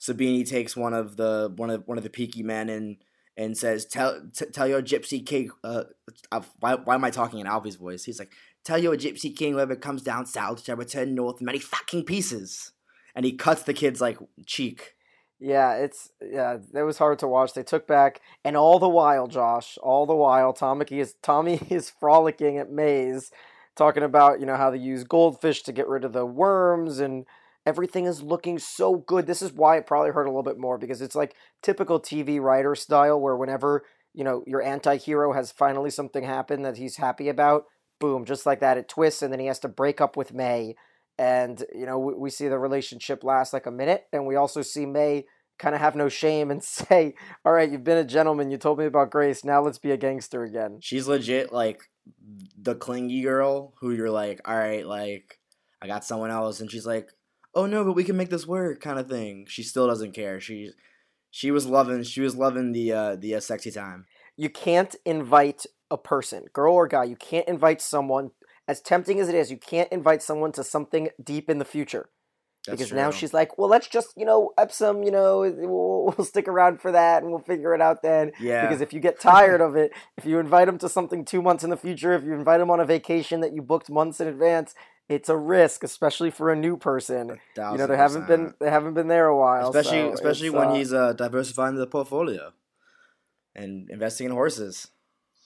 Sabini 0.00 0.48
takes 0.48 0.76
one 0.76 0.94
of 0.94 1.16
the 1.16 1.52
one 1.56 1.70
of 1.70 1.82
one 1.86 1.98
of 1.98 2.04
the 2.04 2.10
peaky 2.10 2.42
men 2.42 2.68
and 2.68 2.96
and 3.36 3.58
says, 3.58 3.84
"Tell 3.84 4.22
t- 4.32 4.46
tell 4.46 4.68
your 4.68 4.80
gypsy 4.80 5.26
king." 5.26 5.50
Uh, 5.64 5.84
uh, 6.30 6.42
why 6.60 6.76
why 6.76 6.94
am 6.94 7.04
I 7.04 7.10
talking 7.10 7.40
in 7.40 7.46
Alfie's 7.46 7.76
voice? 7.76 8.04
He's 8.04 8.20
like, 8.20 8.32
"Tell 8.64 8.78
your 8.78 8.96
gypsy 8.96 9.36
king 9.36 9.54
whoever 9.54 9.74
comes 9.74 10.02
down 10.02 10.26
south 10.26 10.64
shall 10.64 10.76
return 10.76 11.14
north 11.14 11.40
in 11.40 11.46
many 11.46 11.58
fucking 11.58 12.04
pieces." 12.04 12.72
And 13.14 13.24
he 13.24 13.32
cuts 13.32 13.62
the 13.62 13.74
kid's 13.74 14.00
like 14.00 14.18
cheek. 14.46 14.95
Yeah, 15.38 15.74
it's 15.74 16.10
yeah, 16.22 16.56
it 16.74 16.82
was 16.82 16.96
hard 16.98 17.18
to 17.18 17.28
watch. 17.28 17.52
They 17.52 17.62
took 17.62 17.86
back, 17.86 18.20
and 18.42 18.56
all 18.56 18.78
the 18.78 18.88
while, 18.88 19.26
Josh, 19.26 19.76
all 19.82 20.06
the 20.06 20.16
while, 20.16 20.52
Tommy 20.54 20.86
is 20.90 21.14
Tommy 21.22 21.60
is 21.70 21.90
frolicking 21.90 22.56
at 22.56 22.70
May's, 22.70 23.30
talking 23.76 24.02
about 24.02 24.40
you 24.40 24.46
know 24.46 24.56
how 24.56 24.70
they 24.70 24.78
use 24.78 25.04
goldfish 25.04 25.62
to 25.64 25.72
get 25.72 25.88
rid 25.88 26.04
of 26.04 26.14
the 26.14 26.24
worms, 26.24 27.00
and 27.00 27.26
everything 27.66 28.06
is 28.06 28.22
looking 28.22 28.58
so 28.58 28.96
good. 28.96 29.26
This 29.26 29.42
is 29.42 29.52
why 29.52 29.76
it 29.76 29.86
probably 29.86 30.12
hurt 30.12 30.24
a 30.24 30.30
little 30.30 30.42
bit 30.42 30.58
more 30.58 30.78
because 30.78 31.02
it's 31.02 31.14
like 31.14 31.34
typical 31.62 32.00
TV 32.00 32.40
writer 32.40 32.74
style, 32.74 33.20
where 33.20 33.36
whenever 33.36 33.84
you 34.14 34.24
know 34.24 34.42
your 34.46 34.62
anti-hero 34.62 35.34
has 35.34 35.52
finally 35.52 35.90
something 35.90 36.24
happen 36.24 36.62
that 36.62 36.78
he's 36.78 36.96
happy 36.96 37.28
about, 37.28 37.64
boom, 38.00 38.24
just 38.24 38.46
like 38.46 38.60
that, 38.60 38.78
it 38.78 38.88
twists, 38.88 39.20
and 39.20 39.30
then 39.32 39.40
he 39.40 39.46
has 39.46 39.58
to 39.58 39.68
break 39.68 40.00
up 40.00 40.16
with 40.16 40.32
May 40.32 40.76
and 41.18 41.64
you 41.74 41.86
know 41.86 41.98
we, 41.98 42.14
we 42.14 42.30
see 42.30 42.48
the 42.48 42.58
relationship 42.58 43.24
last 43.24 43.52
like 43.52 43.66
a 43.66 43.70
minute 43.70 44.04
and 44.12 44.26
we 44.26 44.36
also 44.36 44.62
see 44.62 44.86
may 44.86 45.24
kind 45.58 45.74
of 45.74 45.80
have 45.80 45.96
no 45.96 46.08
shame 46.08 46.50
and 46.50 46.62
say 46.78 47.14
all 47.44 47.52
right 47.52 47.70
you've 47.70 47.84
been 47.84 47.98
a 47.98 48.04
gentleman 48.04 48.50
you 48.50 48.58
told 48.58 48.78
me 48.78 48.84
about 48.86 49.10
grace 49.10 49.44
now 49.44 49.60
let's 49.60 49.78
be 49.78 49.90
a 49.90 49.96
gangster 49.96 50.44
again 50.44 50.78
She's 50.80 51.08
legit 51.08 51.52
like 51.52 51.80
the 52.60 52.74
clingy 52.74 53.22
girl 53.22 53.74
who 53.80 53.92
you're 53.92 54.10
like, 54.10 54.40
all 54.44 54.56
right, 54.56 54.86
like 54.86 55.38
I 55.82 55.86
got 55.86 56.04
someone 56.04 56.30
else, 56.30 56.60
and 56.60 56.70
she's 56.70 56.86
like, 56.86 57.10
oh 57.54 57.66
no, 57.66 57.84
but 57.84 57.92
we 57.92 58.04
can 58.04 58.16
make 58.16 58.30
this 58.30 58.46
work, 58.46 58.80
kind 58.80 58.98
of 58.98 59.08
thing. 59.08 59.46
She 59.48 59.62
still 59.62 59.86
doesn't 59.86 60.12
care. 60.14 60.40
She 60.40 60.70
she 61.30 61.50
was 61.50 61.66
loving 61.66 62.02
she 62.02 62.20
was 62.20 62.36
loving 62.36 62.72
the 62.72 62.92
uh, 62.92 63.16
the 63.16 63.34
uh, 63.34 63.40
sexy 63.40 63.70
time. 63.70 64.06
you 64.36 64.48
can't 64.48 64.94
invite 65.04 65.66
a 65.90 65.96
person 65.96 66.44
girl 66.52 66.74
or 66.74 66.88
guy 66.88 67.04
you 67.04 67.14
can't 67.14 67.46
invite 67.46 67.80
someone 67.80 68.30
as 68.68 68.80
tempting 68.80 69.20
as 69.20 69.28
it 69.28 69.34
is 69.34 69.50
you 69.50 69.56
can't 69.56 69.90
invite 69.92 70.22
someone 70.22 70.52
to 70.52 70.64
something 70.64 71.08
deep 71.22 71.48
in 71.48 71.58
the 71.58 71.64
future 71.64 72.08
That's 72.66 72.78
because 72.78 72.92
now 72.92 73.10
she's 73.10 73.32
like 73.32 73.58
well 73.58 73.68
let's 73.68 73.88
just 73.88 74.08
you 74.16 74.24
know 74.24 74.52
epsom 74.58 75.02
you 75.02 75.10
know 75.10 75.40
we'll, 75.40 76.14
we'll 76.16 76.26
stick 76.26 76.48
around 76.48 76.80
for 76.80 76.92
that 76.92 77.22
and 77.22 77.30
we'll 77.30 77.40
figure 77.40 77.74
it 77.74 77.80
out 77.80 78.02
then 78.02 78.32
yeah 78.40 78.66
Because 78.66 78.80
if 78.80 78.92
you 78.92 79.00
get 79.00 79.20
tired 79.20 79.60
of 79.60 79.76
it, 79.76 79.92
if 80.16 80.24
you 80.24 80.38
invite 80.38 80.66
them 80.66 80.78
to 80.78 80.88
something 80.88 81.24
two 81.24 81.42
months 81.42 81.64
in 81.64 81.70
the 81.70 81.76
future, 81.76 82.12
if 82.12 82.24
you 82.24 82.34
invite 82.34 82.60
them 82.60 82.70
on 82.70 82.80
a 82.80 82.84
vacation 82.84 83.40
that 83.40 83.52
you 83.52 83.62
booked 83.62 83.88
months 83.90 84.20
in 84.20 84.28
advance, 84.28 84.74
it's 85.08 85.28
a 85.28 85.36
risk, 85.36 85.84
especially 85.84 86.30
for 86.30 86.50
a 86.50 86.56
new 86.56 86.76
person. 86.76 87.38
You 87.56 87.78
know, 87.78 87.86
they 87.86 87.96
haven't 87.96 88.26
been 88.26 88.54
they 88.58 88.70
haven't 88.70 88.94
been 88.94 89.08
there 89.08 89.26
a 89.26 89.36
while. 89.36 89.68
especially 89.68 90.00
so 90.00 90.12
especially 90.12 90.50
when 90.50 90.68
uh, 90.68 90.74
he's 90.74 90.92
uh, 90.92 91.12
diversifying 91.12 91.76
the 91.76 91.86
portfolio 91.86 92.52
and 93.54 93.88
investing 93.90 94.26
in 94.26 94.32
horses. 94.32 94.88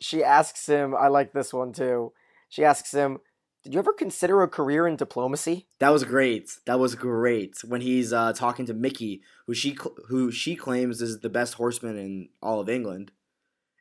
She 0.01 0.25
asks 0.25 0.67
him. 0.67 0.95
I 0.95 1.09
like 1.09 1.33
this 1.33 1.53
one 1.53 1.73
too. 1.73 2.13
She 2.51 2.65
asks 2.65 2.93
him, 2.93 3.21
Did 3.63 3.73
you 3.73 3.79
ever 3.79 3.93
consider 3.93 4.43
a 4.43 4.49
career 4.49 4.87
in 4.87 4.97
diplomacy? 4.97 5.69
That 5.79 5.91
was 5.91 6.05
great. 6.05 6.51
That 6.67 6.79
was 6.79 6.97
great 6.97 7.57
when 7.65 7.81
he's 7.81 8.13
uh, 8.13 8.35
talking 8.35 8.67
to 8.67 8.75
Mickey, 8.75 9.23
who 9.47 9.55
she 9.55 9.71
cl- 9.71 9.97
who 10.09 10.31
she 10.31 10.57
claims 10.57 11.01
is 11.01 11.21
the 11.21 11.31
best 11.31 11.55
horseman 11.55 11.97
in 11.97 12.29
all 12.43 12.61
of 12.61 12.69
England, 12.69 13.13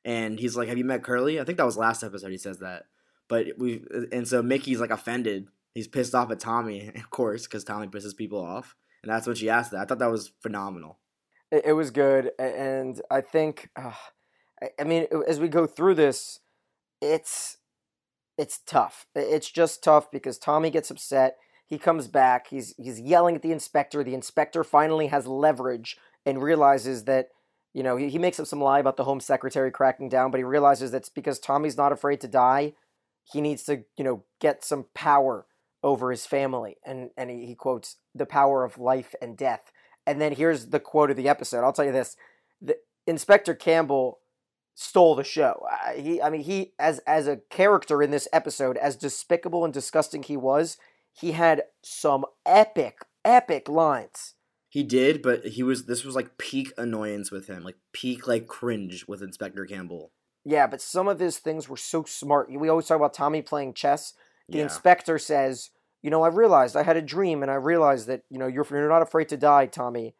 and 0.05 0.39
he's 0.39 0.55
like, 0.55 0.69
"Have 0.69 0.77
you 0.77 0.85
met 0.85 1.03
Curly?" 1.03 1.41
I 1.41 1.43
think 1.43 1.57
that 1.57 1.65
was 1.65 1.77
last 1.77 2.03
episode. 2.03 2.31
He 2.31 2.37
says 2.37 2.59
that, 2.59 2.85
but 3.27 3.47
we 3.57 3.83
and 4.11 4.27
so 4.27 4.41
Mickey's 4.41 4.79
like 4.79 4.91
offended. 4.91 5.47
He's 5.73 5.87
pissed 5.87 6.15
off 6.15 6.31
at 6.31 6.39
Tommy, 6.39 6.89
of 6.95 7.09
course, 7.09 7.43
because 7.43 7.63
Tommy 7.63 7.87
pisses 7.87 8.15
people 8.15 8.39
off, 8.39 8.75
and 9.01 9.11
that's 9.11 9.25
when 9.25 9.35
she 9.35 9.49
asked 9.49 9.71
that. 9.71 9.81
I 9.81 9.85
thought 9.85 9.99
that 9.99 10.11
was 10.11 10.31
phenomenal. 10.41 10.99
It, 11.51 11.63
it 11.65 11.73
was 11.73 11.89
good, 11.89 12.31
and 12.37 13.01
I 13.09 13.21
think, 13.21 13.69
uh, 13.75 13.93
I, 14.61 14.69
I 14.79 14.83
mean, 14.83 15.07
as 15.27 15.39
we 15.39 15.47
go 15.47 15.65
through 15.65 15.95
this, 15.95 16.39
it's 17.01 17.57
it's 18.39 18.59
tough. 18.65 19.05
It's 19.13 19.51
just 19.51 19.83
tough 19.83 20.09
because 20.09 20.37
Tommy 20.37 20.69
gets 20.69 20.89
upset. 20.89 21.35
He 21.67 21.77
comes 21.77 22.07
back. 22.07 22.47
He's 22.47 22.73
he's 22.77 22.97
yelling 22.97 23.35
at 23.35 23.41
the 23.41 23.51
inspector. 23.51 24.01
The 24.01 24.13
inspector 24.13 24.63
finally 24.63 25.07
has 25.07 25.27
leverage 25.27 25.97
and 26.25 26.41
realizes 26.41 27.03
that 27.03 27.27
you 27.73 27.83
know 27.83 27.97
he, 27.97 28.07
he 28.07 28.17
makes 28.17 28.39
up 28.39 28.47
some 28.47 28.61
lie 28.61 28.79
about 28.79 28.95
the 28.95 29.03
home 29.03 29.19
secretary 29.19 29.71
cracking 29.71 30.07
down, 30.07 30.31
but 30.31 30.37
he 30.37 30.45
realizes 30.45 30.89
that's 30.89 31.09
because 31.09 31.37
Tommy's 31.37 31.75
not 31.75 31.91
afraid 31.91 32.21
to 32.21 32.29
die. 32.29 32.73
He 33.25 33.41
needs 33.41 33.63
to 33.65 33.83
you 33.97 34.05
know 34.05 34.23
get 34.39 34.63
some 34.63 34.85
power 34.93 35.45
over 35.83 36.09
his 36.09 36.25
family, 36.25 36.77
and 36.85 37.09
and 37.17 37.29
he, 37.29 37.45
he 37.45 37.55
quotes 37.55 37.97
the 38.15 38.25
power 38.25 38.63
of 38.63 38.77
life 38.77 39.13
and 39.21 39.35
death. 39.35 39.73
And 40.07 40.21
then 40.21 40.31
here's 40.31 40.67
the 40.67 40.79
quote 40.79 41.11
of 41.11 41.17
the 41.17 41.27
episode. 41.27 41.65
I'll 41.65 41.73
tell 41.73 41.85
you 41.85 41.91
this: 41.91 42.15
the 42.61 42.77
Inspector 43.05 43.53
Campbell 43.55 44.18
stole 44.79 45.13
the 45.13 45.25
show. 45.25 45.65
Uh, 45.69 45.93
he, 45.93 46.21
I 46.21 46.29
mean, 46.29 46.41
he 46.41 46.73
as 46.79 46.99
as 46.99 47.27
a 47.27 47.41
character 47.49 48.01
in 48.01 48.11
this 48.11 48.29
episode, 48.31 48.77
as 48.77 48.95
despicable 48.95 49.65
and 49.65 49.73
disgusting 49.73 50.23
he 50.23 50.37
was, 50.37 50.77
he 51.11 51.33
had 51.33 51.63
some 51.83 52.25
epic, 52.45 52.99
epic 53.25 53.67
lines. 53.67 54.35
He 54.69 54.83
did, 54.83 55.21
but 55.21 55.45
he 55.47 55.63
was 55.63 55.85
this 55.85 56.05
was 56.05 56.15
like 56.15 56.37
peak 56.37 56.71
annoyance 56.77 57.29
with 57.29 57.47
him, 57.47 57.63
like 57.63 57.75
peak 57.91 58.25
like 58.25 58.47
cringe 58.47 59.05
with 59.07 59.21
Inspector 59.21 59.65
Campbell. 59.65 60.11
Yeah, 60.45 60.67
but 60.67 60.81
some 60.81 61.09
of 61.09 61.19
his 61.19 61.39
things 61.39 61.67
were 61.67 61.77
so 61.77 62.05
smart. 62.05 62.49
We 62.49 62.69
always 62.69 62.85
talk 62.87 62.95
about 62.95 63.13
Tommy 63.13 63.41
playing 63.41 63.73
chess. 63.73 64.13
The 64.47 64.59
Yeah. 64.59 64.63
inspector 64.63 65.19
says, 65.19 65.71
"You 66.01 66.09
know, 66.09 66.23
I 66.23 66.29
realized 66.29 66.77
I 66.77 66.83
had 66.83 66.95
a 66.97 67.01
dream, 67.01 67.41
and 67.41 67.51
I 67.51 67.55
realized 67.55 68.07
that 68.07 68.23
you 68.29 68.39
know 68.39 68.47
you're 68.47 68.65
you're 68.69 68.87
not 68.87 69.01
afraid 69.01 69.27
to 69.29 69.37
die, 69.37 69.65
Tommy." 69.65 70.15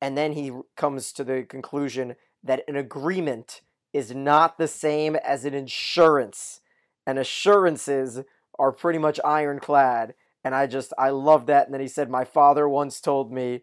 And 0.00 0.16
then 0.16 0.32
he 0.32 0.52
comes 0.76 1.12
to 1.14 1.24
the 1.24 1.42
conclusion 1.42 2.14
that 2.44 2.62
an 2.68 2.76
agreement 2.76 3.62
is 3.92 4.14
not 4.14 4.58
the 4.58 4.68
same 4.68 5.16
as 5.16 5.44
an 5.44 5.54
insurance, 5.54 6.60
and 7.06 7.18
assurances 7.18 8.20
are 8.58 8.70
pretty 8.72 8.98
much 8.98 9.18
ironclad. 9.24 10.14
And 10.44 10.54
I 10.54 10.66
just 10.66 10.92
I 10.98 11.10
love 11.10 11.46
that. 11.46 11.66
And 11.66 11.74
then 11.74 11.80
he 11.80 11.88
said, 11.88 12.10
"My 12.10 12.24
father 12.24 12.68
once 12.68 13.00
told 13.00 13.32
me." 13.32 13.62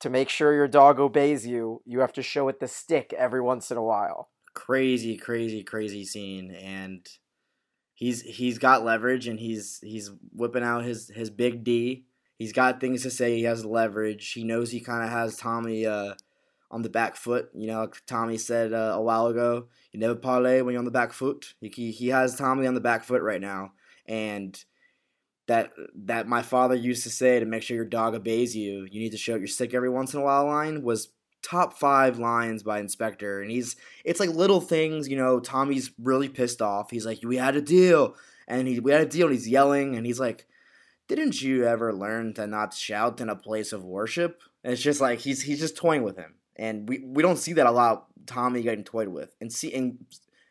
To 0.00 0.10
make 0.10 0.28
sure 0.28 0.52
your 0.52 0.68
dog 0.68 1.00
obeys 1.00 1.46
you, 1.46 1.80
you 1.86 2.00
have 2.00 2.12
to 2.14 2.22
show 2.22 2.48
it 2.48 2.60
the 2.60 2.68
stick 2.68 3.14
every 3.16 3.40
once 3.40 3.70
in 3.70 3.78
a 3.78 3.82
while. 3.82 4.28
crazy, 4.54 5.16
crazy, 5.16 5.62
crazy 5.62 6.04
scene, 6.04 6.50
and 6.52 7.06
he's 7.92 8.22
he's 8.22 8.58
got 8.58 8.84
leverage, 8.84 9.26
and 9.26 9.38
he's 9.38 9.80
he's 9.82 10.10
whipping 10.32 10.62
out 10.62 10.84
his 10.84 11.08
his 11.14 11.30
big 11.30 11.64
D. 11.64 12.04
He's 12.36 12.52
got 12.52 12.80
things 12.80 13.02
to 13.02 13.10
say. 13.10 13.36
He 13.36 13.44
has 13.44 13.64
leverage. 13.64 14.32
He 14.32 14.44
knows 14.44 14.70
he 14.70 14.80
kind 14.80 15.04
of 15.04 15.10
has 15.10 15.36
Tommy 15.36 15.86
uh, 15.86 16.14
on 16.74 16.82
the 16.82 16.90
back 16.90 17.14
foot. 17.14 17.50
You 17.54 17.68
know, 17.68 17.80
like 17.82 18.04
Tommy 18.04 18.36
said 18.36 18.72
uh, 18.72 18.94
a 18.96 19.00
while 19.00 19.28
ago, 19.28 19.68
you 19.92 20.00
never 20.00 20.16
parley 20.16 20.60
when 20.60 20.72
you're 20.72 20.80
on 20.80 20.84
the 20.84 20.90
back 20.90 21.12
foot. 21.12 21.54
He, 21.60 21.92
he 21.92 22.08
has 22.08 22.34
Tommy 22.34 22.66
on 22.66 22.74
the 22.74 22.80
back 22.80 23.04
foot 23.04 23.22
right 23.22 23.40
now, 23.40 23.72
and 24.06 24.62
that 25.46 25.70
that 25.94 26.26
my 26.26 26.42
father 26.42 26.74
used 26.74 27.04
to 27.04 27.10
say 27.10 27.38
to 27.38 27.46
make 27.46 27.62
sure 27.62 27.76
your 27.76 27.84
dog 27.84 28.14
obeys 28.16 28.56
you, 28.56 28.88
you 28.90 29.00
need 29.00 29.12
to 29.12 29.16
show 29.16 29.36
your 29.36 29.46
stick 29.46 29.72
every 29.72 29.88
once 29.88 30.12
in 30.12 30.20
a 30.20 30.24
while. 30.24 30.46
Line 30.46 30.82
was 30.82 31.10
top 31.42 31.78
five 31.78 32.18
lines 32.18 32.64
by 32.64 32.80
Inspector, 32.80 33.40
and 33.40 33.52
he's 33.52 33.76
it's 34.04 34.18
like 34.18 34.30
little 34.30 34.60
things. 34.60 35.08
You 35.08 35.16
know, 35.16 35.38
Tommy's 35.38 35.92
really 36.02 36.28
pissed 36.28 36.60
off. 36.60 36.90
He's 36.90 37.06
like, 37.06 37.20
"We 37.22 37.36
had 37.36 37.54
a 37.54 37.62
deal," 37.62 38.16
and 38.48 38.66
he 38.66 38.80
we 38.80 38.90
had 38.90 39.02
a 39.02 39.06
deal. 39.06 39.28
And 39.28 39.36
he's 39.36 39.48
yelling, 39.48 39.94
and 39.94 40.04
he's 40.04 40.18
like, 40.18 40.48
"Didn't 41.06 41.40
you 41.40 41.66
ever 41.66 41.92
learn 41.92 42.34
to 42.34 42.48
not 42.48 42.74
shout 42.74 43.20
in 43.20 43.28
a 43.28 43.36
place 43.36 43.72
of 43.72 43.84
worship?" 43.84 44.42
And 44.64 44.72
it's 44.72 44.82
just 44.82 45.00
like 45.00 45.20
he's 45.20 45.42
he's 45.42 45.60
just 45.60 45.76
toying 45.76 46.02
with 46.02 46.16
him, 46.16 46.34
and 46.56 46.88
we 46.88 47.00
we 47.04 47.22
don't 47.22 47.38
see 47.38 47.52
that 47.54 47.66
a 47.66 47.70
lot. 47.70 48.06
Tommy 48.26 48.62
getting 48.62 48.84
toyed 48.84 49.08
with, 49.08 49.34
and 49.40 49.52
see 49.52 49.72
and 49.74 49.98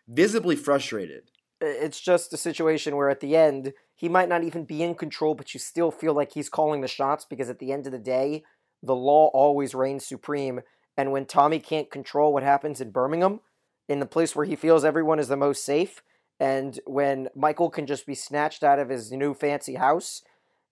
visibly 0.07 0.55
frustrated. 0.55 1.31
it's 1.61 1.99
just 1.99 2.33
a 2.33 2.37
situation 2.37 2.95
where 2.95 3.09
at 3.09 3.19
the 3.21 3.35
end 3.35 3.73
he 3.95 4.09
might 4.09 4.27
not 4.27 4.43
even 4.43 4.65
be 4.65 4.83
in 4.83 4.93
control 4.95 5.33
but 5.33 5.53
you 5.53 5.59
still 5.59 5.91
feel 5.91 6.13
like 6.13 6.33
he's 6.33 6.49
calling 6.49 6.81
the 6.81 6.87
shots 6.87 7.25
because 7.25 7.49
at 7.49 7.59
the 7.59 7.71
end 7.71 7.85
of 7.85 7.93
the 7.93 7.99
day 7.99 8.43
the 8.81 8.95
law 8.95 9.27
always 9.33 9.73
reigns 9.73 10.05
supreme 10.05 10.59
and 10.97 11.11
when 11.13 11.25
tommy 11.25 11.57
can't 11.57 11.89
control 11.89 12.33
what 12.33 12.43
happens 12.43 12.81
in 12.81 12.91
birmingham 12.91 13.39
in 13.87 13.99
the 14.01 14.05
place 14.05 14.35
where 14.35 14.45
he 14.45 14.57
feels 14.57 14.83
everyone 14.83 15.19
is 15.19 15.29
the 15.29 15.37
most 15.37 15.63
safe 15.63 16.03
and 16.37 16.81
when 16.85 17.29
michael 17.33 17.69
can 17.69 17.85
just 17.85 18.05
be 18.05 18.15
snatched 18.15 18.61
out 18.61 18.77
of 18.79 18.89
his 18.89 19.09
new 19.13 19.33
fancy 19.33 19.75
house 19.75 20.21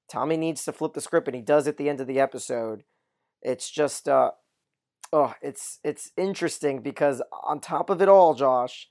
tommy 0.10 0.36
needs 0.36 0.66
to 0.66 0.74
flip 0.74 0.92
the 0.94 1.00
script 1.00 1.28
and 1.30 1.36
he 1.36 1.42
does 1.42 1.68
at 1.70 1.78
the 1.78 1.88
end 1.88 2.02
of 2.02 2.08
the 2.08 2.20
episode 2.20 2.84
it's 3.42 3.72
just 3.72 4.10
uh 4.10 4.32
oh 5.14 5.34
it's 5.42 5.80
it's 5.84 6.12
interesting 6.18 6.82
because 6.82 7.22
on 7.44 7.60
top 7.60 7.90
of 7.90 8.02
it 8.02 8.10
all 8.10 8.34
josh 8.34 8.90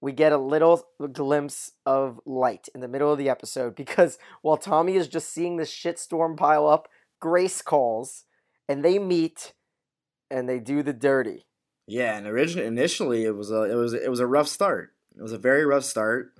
we 0.00 0.12
get 0.12 0.32
a 0.32 0.38
little 0.38 0.86
glimpse 1.12 1.72
of 1.84 2.20
light 2.24 2.68
in 2.74 2.80
the 2.80 2.88
middle 2.88 3.12
of 3.12 3.18
the 3.18 3.28
episode 3.28 3.74
because 3.74 4.18
while 4.42 4.56
Tommy 4.56 4.96
is 4.96 5.08
just 5.08 5.32
seeing 5.32 5.56
this 5.56 5.72
shitstorm 5.72 6.36
pile 6.36 6.66
up, 6.66 6.88
Grace 7.20 7.62
calls 7.62 8.24
and 8.68 8.84
they 8.84 8.98
meet 8.98 9.52
and 10.30 10.48
they 10.48 10.58
do 10.58 10.82
the 10.82 10.92
dirty. 10.92 11.46
Yeah, 11.86 12.16
and 12.16 12.26
originally 12.26 12.66
initially 12.66 13.24
it 13.24 13.34
was 13.34 13.50
a 13.50 13.62
it 13.62 13.74
was 13.74 13.94
it 13.94 14.10
was 14.10 14.20
a 14.20 14.26
rough 14.26 14.48
start. 14.48 14.90
It 15.16 15.22
was 15.22 15.32
a 15.32 15.38
very 15.38 15.64
rough 15.64 15.84
start. 15.84 16.32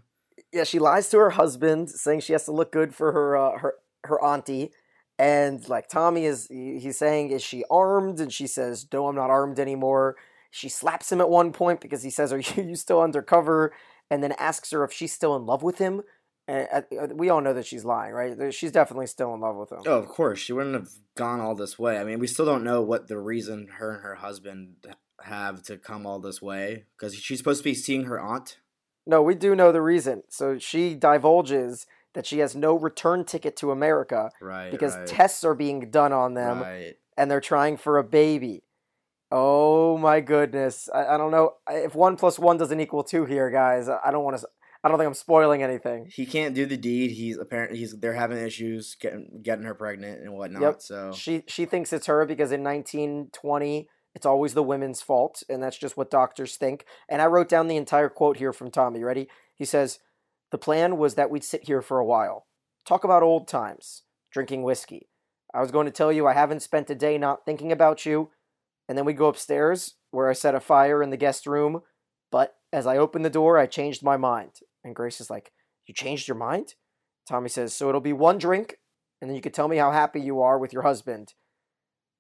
Yeah, 0.53 0.65
she 0.65 0.79
lies 0.79 1.09
to 1.11 1.19
her 1.19 1.31
husband, 1.31 1.91
saying 1.91 2.21
she 2.21 2.33
has 2.33 2.45
to 2.45 2.53
look 2.53 2.71
good 2.71 2.95
for 2.95 3.12
her 3.12 3.37
uh, 3.37 3.59
her 3.59 3.75
her 4.05 4.23
auntie, 4.23 4.73
and 5.19 5.67
like 5.69 5.89
Tommy 5.89 6.25
is 6.25 6.47
he's 6.49 6.97
saying, 6.97 7.31
"Is 7.31 7.43
she 7.43 7.65
armed?" 7.71 8.21
And 8.21 8.33
she 8.33 8.47
says, 8.47 8.87
"No, 8.93 9.09
I'm 9.09 9.17
not 9.17 9.31
armed 9.31 9.59
anymore." 9.59 10.17
She 10.51 10.69
slaps 10.69 11.13
him 11.13 11.21
at 11.21 11.29
one 11.29 11.53
point 11.53 11.81
because 11.81 12.03
he 12.03 12.11
says, 12.11 12.33
"Are 12.33 12.39
you, 12.57 12.63
you 12.63 12.77
still 12.77 13.01
undercover?" 13.01 13.73
And 14.11 14.23
then 14.23 14.33
asks 14.33 14.71
her 14.71 14.85
if 14.85 14.93
she's 14.93 15.13
still 15.13 15.37
in 15.37 15.45
love 15.45 15.63
with 15.63 15.79
him. 15.79 16.03
And 16.47 16.87
we 17.13 17.29
all 17.29 17.43
know 17.43 17.53
that 17.53 17.67
she's 17.67 17.85
lying, 17.85 18.15
right? 18.15 18.55
She's 18.55 18.73
definitely 18.73 19.07
still 19.07 19.35
in 19.35 19.41
love 19.41 19.57
with 19.57 19.71
him. 19.71 19.81
Oh, 19.85 19.99
of 19.99 20.09
course, 20.09 20.39
she 20.39 20.55
wouldn't 20.55 20.77
have 20.77 20.89
gone 21.15 21.41
all 21.41 21.55
this 21.55 21.79
way. 21.79 21.99
I 21.99 22.05
mean, 22.05 22.21
we 22.21 22.27
still 22.27 22.47
don't 22.47 22.65
know 22.65 22.81
what 22.81 23.07
the 23.07 23.19
reason 23.19 23.69
her 23.77 23.93
and 23.93 24.03
her 24.03 24.15
husband 24.15 24.77
have 25.25 25.63
to 25.65 25.77
come 25.77 26.07
all 26.07 26.21
this 26.21 26.41
way 26.41 26.85
because 26.97 27.15
she's 27.15 27.37
supposed 27.37 27.61
to 27.61 27.65
be 27.65 27.75
seeing 27.75 28.05
her 28.05 28.19
aunt. 28.19 28.61
No, 29.07 29.21
we 29.21 29.35
do 29.35 29.55
know 29.55 29.73
the 29.73 29.83
reason. 29.83 30.23
So 30.31 30.59
she 30.59 30.95
divulges 30.95 31.87
that 32.15 32.27
she 32.27 32.38
has 32.38 32.57
no 32.57 32.75
return 32.75 33.25
ticket 33.25 33.57
to 33.57 33.71
America 33.71 34.31
Right. 34.41 34.71
because 34.71 34.97
right, 34.97 35.07
tests 35.07 35.45
are 35.45 35.55
being 35.55 35.91
done 35.91 36.12
on 36.12 36.35
them. 36.35 36.61
Right. 36.61 36.95
and 37.17 37.31
they're 37.31 37.41
trying 37.41 37.77
for 37.77 37.99
a 37.99 38.05
baby. 38.05 38.62
Oh 39.31 39.99
my 39.99 40.21
goodness! 40.21 40.88
I, 40.95 41.05
I 41.15 41.17
don't 41.19 41.31
know 41.31 41.55
if 41.71 41.95
one 41.95 42.17
plus 42.17 42.38
one 42.38 42.57
doesn't 42.57 42.81
equal 42.81 43.05
two 43.05 43.27
here, 43.27 43.50
guys. 43.50 43.87
I 43.88 44.11
don't 44.11 44.25
want 44.25 44.38
to. 44.38 44.49
I 44.83 44.88
don't 44.88 44.97
think 44.97 45.09
I'm 45.09 45.12
spoiling 45.15 45.62
anything. 45.62 46.09
He 46.11 46.25
can't 46.25 46.55
do 46.55 46.65
the 46.65 46.79
deed. 46.79 47.11
He's 47.11 47.37
apparently 47.37 47.79
he's 47.79 47.95
they're 47.99 48.15
having 48.15 48.38
issues 48.38 48.97
getting 48.99 49.41
getting 49.43 49.65
her 49.67 49.75
pregnant 49.75 50.23
and 50.23 50.33
whatnot. 50.33 50.62
Yep. 50.62 50.77
So 50.81 51.12
She 51.12 51.43
she 51.47 51.67
thinks 51.67 51.93
it's 51.93 52.07
her 52.07 52.25
because 52.25 52.53
in 52.53 52.62
1920 52.62 53.88
it's 54.15 54.25
always 54.25 54.55
the 54.55 54.62
women's 54.62 55.03
fault, 55.03 55.43
and 55.49 55.62
that's 55.62 55.77
just 55.79 55.97
what 55.99 56.11
doctors 56.11 56.57
think. 56.57 56.87
And 57.09 57.21
I 57.21 57.27
wrote 57.27 57.49
down 57.50 57.69
the 57.69 57.77
entire 57.77 58.09
quote 58.09 58.38
here 58.38 58.55
from 58.55 58.71
Tommy. 58.71 59.05
Ready? 59.05 59.29
He 59.55 59.67
says, 59.67 59.99
"The 60.50 60.59
plan 60.59 60.97
was 60.97 61.14
that 61.14 61.31
we'd 61.31 61.45
sit 61.45 61.64
here 61.64 61.83
for 61.83 61.99
a 61.99 62.05
while, 62.05 62.47
talk 62.85 63.05
about 63.05 63.23
old 63.23 63.49
times, 63.49 64.05
drinking 64.31 64.62
whiskey. 64.62 65.09
I 65.52 65.61
was 65.61 65.71
going 65.71 65.87
to 65.87 65.93
tell 65.93 66.12
you 66.12 66.26
I 66.26 66.35
haven't 66.35 66.61
spent 66.61 66.90
a 66.90 66.95
day 66.95 67.19
not 67.19 67.45
thinking 67.45 67.73
about 67.73 68.07
you, 68.07 68.31
and 68.88 68.97
then 68.97 69.05
we'd 69.05 69.19
go 69.19 69.26
upstairs 69.26 69.97
where 70.11 70.28
I 70.28 70.33
set 70.33 70.55
a 70.55 70.61
fire 70.61 71.02
in 71.02 71.11
the 71.11 71.17
guest 71.17 71.47
room. 71.47 71.83
But 72.31 72.57
as 72.73 72.87
I 72.87 72.99
opened 72.99 73.25
the 73.25 73.31
door, 73.31 73.59
I 73.59 73.67
changed 73.67 74.02
my 74.02 74.17
mind." 74.17 74.61
And 74.85 74.95
Grace 74.95 75.21
is 75.21 75.31
like, 75.31 75.52
"You 75.87 75.95
changed 75.95 76.28
your 76.28 76.37
mind?" 76.37 76.75
Tommy 77.26 77.49
says, 77.49 77.75
"So 77.75 77.88
it'll 77.88 78.00
be 78.00 78.12
one 78.12 78.38
drink, 78.38 78.81
and 79.21 79.28
then 79.28 79.35
you 79.35 79.43
can 79.43 79.52
tell 79.52 79.69
me 79.69 79.76
how 79.76 79.90
happy 79.90 80.21
you 80.21 80.40
are 80.40 80.59
with 80.59 80.73
your 80.73 80.83
husband." 80.83 81.35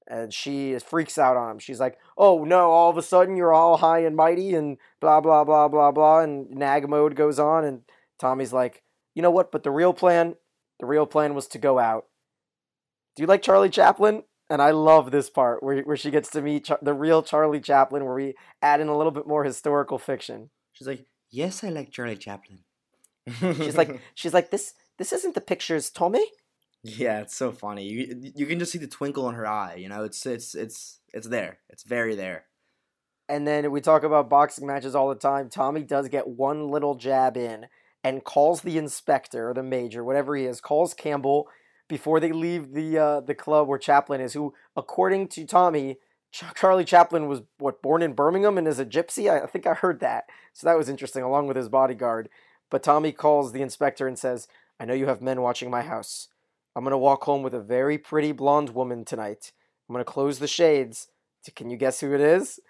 And 0.06 0.32
she 0.32 0.78
freaks 0.78 1.18
out 1.18 1.36
on 1.36 1.50
him. 1.50 1.58
She's 1.58 1.80
like, 1.80 1.98
"Oh 2.16 2.44
no! 2.44 2.70
All 2.70 2.88
of 2.88 2.96
a 2.96 3.02
sudden 3.02 3.36
you're 3.36 3.52
all 3.52 3.76
high 3.78 3.98
and 4.00 4.16
mighty 4.16 4.54
and 4.54 4.78
blah 5.00 5.20
blah 5.20 5.44
blah 5.44 5.68
blah 5.68 5.92
blah." 5.92 6.20
And 6.20 6.50
nag 6.50 6.88
mode 6.88 7.14
goes 7.14 7.38
on, 7.38 7.64
and 7.64 7.82
Tommy's 8.18 8.52
like, 8.52 8.82
"You 9.14 9.22
know 9.22 9.30
what? 9.30 9.50
But 9.52 9.62
the 9.62 9.70
real 9.70 9.92
plan, 9.92 10.36
the 10.80 10.86
real 10.86 11.06
plan 11.06 11.34
was 11.34 11.46
to 11.48 11.58
go 11.58 11.78
out." 11.78 12.06
Do 13.16 13.22
you 13.22 13.26
like 13.26 13.42
Charlie 13.42 13.70
Chaplin? 13.70 14.24
And 14.50 14.62
I 14.62 14.70
love 14.70 15.10
this 15.10 15.28
part 15.28 15.62
where 15.62 15.82
where 15.82 15.96
she 15.96 16.10
gets 16.10 16.30
to 16.30 16.40
meet 16.42 16.64
Char- 16.64 16.78
the 16.80 16.94
real 16.94 17.22
Charlie 17.22 17.60
Chaplin, 17.60 18.04
where 18.04 18.14
we 18.14 18.34
add 18.62 18.80
in 18.80 18.88
a 18.88 18.96
little 18.96 19.12
bit 19.12 19.26
more 19.26 19.44
historical 19.44 19.98
fiction. 19.98 20.50
she's 20.72 20.86
like, 20.88 21.06
"Yes, 21.30 21.62
I 21.62 21.68
like 21.68 21.90
Charlie 21.90 22.16
Chaplin." 22.16 22.60
She's 23.40 23.76
like, 23.76 24.00
she's 24.14 24.32
like, 24.32 24.50
this 24.50 24.72
this 24.96 25.12
isn't 25.12 25.34
the 25.34 25.40
pictures, 25.42 25.90
Tommy. 25.90 26.24
yeah, 26.82 27.20
it's 27.20 27.36
so 27.36 27.52
funny. 27.52 27.84
You 27.84 28.32
you 28.34 28.46
can 28.46 28.58
just 28.58 28.72
see 28.72 28.78
the 28.78 28.86
twinkle 28.86 29.28
in 29.28 29.34
her 29.34 29.46
eye. 29.46 29.74
You 29.74 29.88
know, 29.90 30.04
it's 30.04 30.24
it's 30.24 30.54
it's 30.54 31.00
it's 31.12 31.26
there. 31.28 31.58
It's 31.68 31.82
very 31.82 32.14
there. 32.14 32.44
And 33.28 33.46
then 33.46 33.70
we 33.70 33.82
talk 33.82 34.02
about 34.04 34.30
boxing 34.30 34.66
matches 34.66 34.94
all 34.94 35.10
the 35.10 35.14
time. 35.14 35.50
Tommy 35.50 35.82
does 35.82 36.08
get 36.08 36.26
one 36.26 36.70
little 36.70 36.94
jab 36.94 37.36
in 37.36 37.66
and 38.04 38.24
calls 38.24 38.62
the 38.62 38.78
inspector 38.78 39.50
or 39.50 39.54
the 39.54 39.62
major, 39.62 40.04
whatever 40.04 40.36
he 40.36 40.44
is, 40.44 40.60
calls 40.60 40.94
Campbell 40.94 41.48
before 41.88 42.20
they 42.20 42.32
leave 42.32 42.72
the 42.72 42.98
uh, 42.98 43.20
the 43.20 43.34
club 43.34 43.66
where 43.66 43.78
Chaplin 43.78 44.20
is, 44.20 44.34
who, 44.34 44.54
according 44.76 45.28
to 45.28 45.46
Tommy, 45.46 45.96
Ch- 46.32 46.44
Charlie 46.54 46.84
Chaplin 46.84 47.26
was 47.26 47.42
what 47.58 47.82
born 47.82 48.02
in 48.02 48.12
Birmingham 48.12 48.58
and 48.58 48.68
is 48.68 48.78
a 48.78 48.84
gypsy. 48.84 49.30
I, 49.30 49.44
I 49.44 49.46
think 49.46 49.66
I 49.66 49.74
heard 49.74 50.00
that, 50.00 50.24
so 50.52 50.66
that 50.66 50.76
was 50.76 50.88
interesting, 50.88 51.22
along 51.22 51.46
with 51.46 51.56
his 51.56 51.68
bodyguard. 51.68 52.28
But 52.70 52.82
Tommy 52.82 53.12
calls 53.12 53.52
the 53.52 53.62
inspector 53.62 54.06
and 54.06 54.18
says, 54.18 54.48
"I 54.78 54.84
know 54.84 54.94
you 54.94 55.06
have 55.06 55.22
men 55.22 55.40
watching 55.40 55.70
my 55.70 55.82
house. 55.82 56.28
I'm 56.76 56.84
gonna 56.84 56.98
walk 56.98 57.24
home 57.24 57.42
with 57.42 57.54
a 57.54 57.60
very 57.60 57.98
pretty 57.98 58.32
blonde 58.32 58.70
woman 58.70 59.04
tonight. 59.04 59.52
I'm 59.88 59.94
gonna 59.94 60.04
close 60.04 60.38
the 60.38 60.46
shades. 60.46 61.08
Can 61.56 61.70
you 61.70 61.78
guess 61.78 62.00
who 62.00 62.12
it 62.14 62.20
is?" 62.20 62.60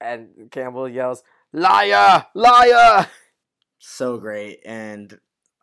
And 0.00 0.48
Campbell 0.52 0.88
yells, 0.88 1.24
"Liar! 1.52 2.26
Liar!" 2.34 3.08
So 3.78 4.18
great. 4.18 4.60
And 4.64 5.18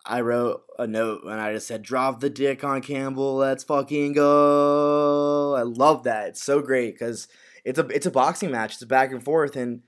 I 0.05 0.22
wrote 0.22 0.63
a 0.77 0.88
note 0.88 1.24
and 1.24 1.39
I 1.39 1.53
just 1.53 1.67
said, 1.67 1.81
"Drop 1.81 2.19
the 2.19 2.29
dick 2.29 2.63
on 2.63 2.81
Campbell. 2.81 3.36
Let's 3.36 3.63
fucking 3.63 4.13
go." 4.13 5.55
I 5.57 5.63
love 5.63 6.03
that. 6.03 6.29
It's 6.29 6.43
so 6.43 6.62
great 6.62 6.93
because 6.93 7.27
it's 7.63 7.79
a 7.79 7.88
it's 7.88 8.05
a 8.05 8.12
boxing 8.12 8.51
match. 8.51 8.75
It's 8.75 8.84
back 8.84 9.12
and 9.12 9.24
forth, 9.24 9.55
and 9.55 9.81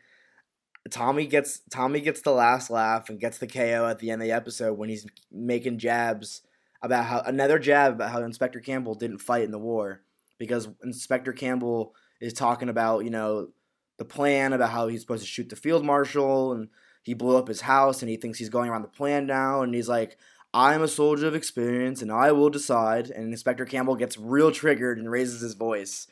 Tommy 0.89 1.27
gets 1.27 1.60
Tommy 1.69 2.01
gets 2.01 2.22
the 2.22 2.31
last 2.31 2.69
laugh 2.69 3.10
and 3.10 3.19
gets 3.19 3.38
the 3.38 3.48
KO 3.48 3.88
at 3.88 4.00
the 4.00 4.10
end 4.10 4.22
of 4.22 4.27
the 4.27 4.34
episode 4.34 4.77
when 4.77 4.89
he's 4.89 5.05
making 5.31 5.77
jabs 5.77 6.41
about 6.81 7.05
how 7.05 7.22
another 7.22 7.60
jab 7.60 7.93
about 7.93 8.12
how 8.12 8.22
Inspector 8.22 8.60
Campbell 8.62 8.96
didn't 8.96 9.19
fight 9.19 9.43
in 9.43 9.51
the 9.51 9.60
war 9.60 10.01
because 10.38 10.67
Inspector 10.84 11.31
Campbell 11.34 11.93
is 12.19 12.34
talking 12.34 12.69
about 12.69 13.03
you 13.03 13.10
know 13.10 13.50
the 13.98 14.05
plan 14.05 14.53
about 14.53 14.72
how 14.72 14.88
he's 14.88 15.01
supposed 15.01 15.24
to 15.24 15.29
shoot 15.29 15.50
the 15.50 15.55
field 15.55 15.84
marshal 15.86 16.53
and 16.53 16.69
he 17.07 17.13
blew 17.13 17.37
up 17.37 17.47
his 17.47 17.61
house 17.61 18.01
and 18.01 18.09
he 18.09 18.17
thinks 18.17 18.37
he's 18.37 18.49
going 18.49 18.69
around 18.69 18.81
the 18.81 18.89
plan 18.89 19.25
now 19.25 19.61
and 19.61 19.73
he's 19.73 19.87
like 19.87 20.17
i'm 20.53 20.81
a 20.81 20.87
soldier 20.89 21.25
of 21.25 21.35
experience 21.35 22.01
and 22.01 22.11
i 22.11 22.33
will 22.33 22.49
decide. 22.49 23.09
And 23.09 23.31
inspector 23.31 23.63
campbell 23.63 23.95
gets 23.95 24.17
real 24.17 24.51
triggered 24.51 24.97
and 24.97 25.09
raises 25.09 25.39
his 25.39 25.53
voice. 25.53 26.07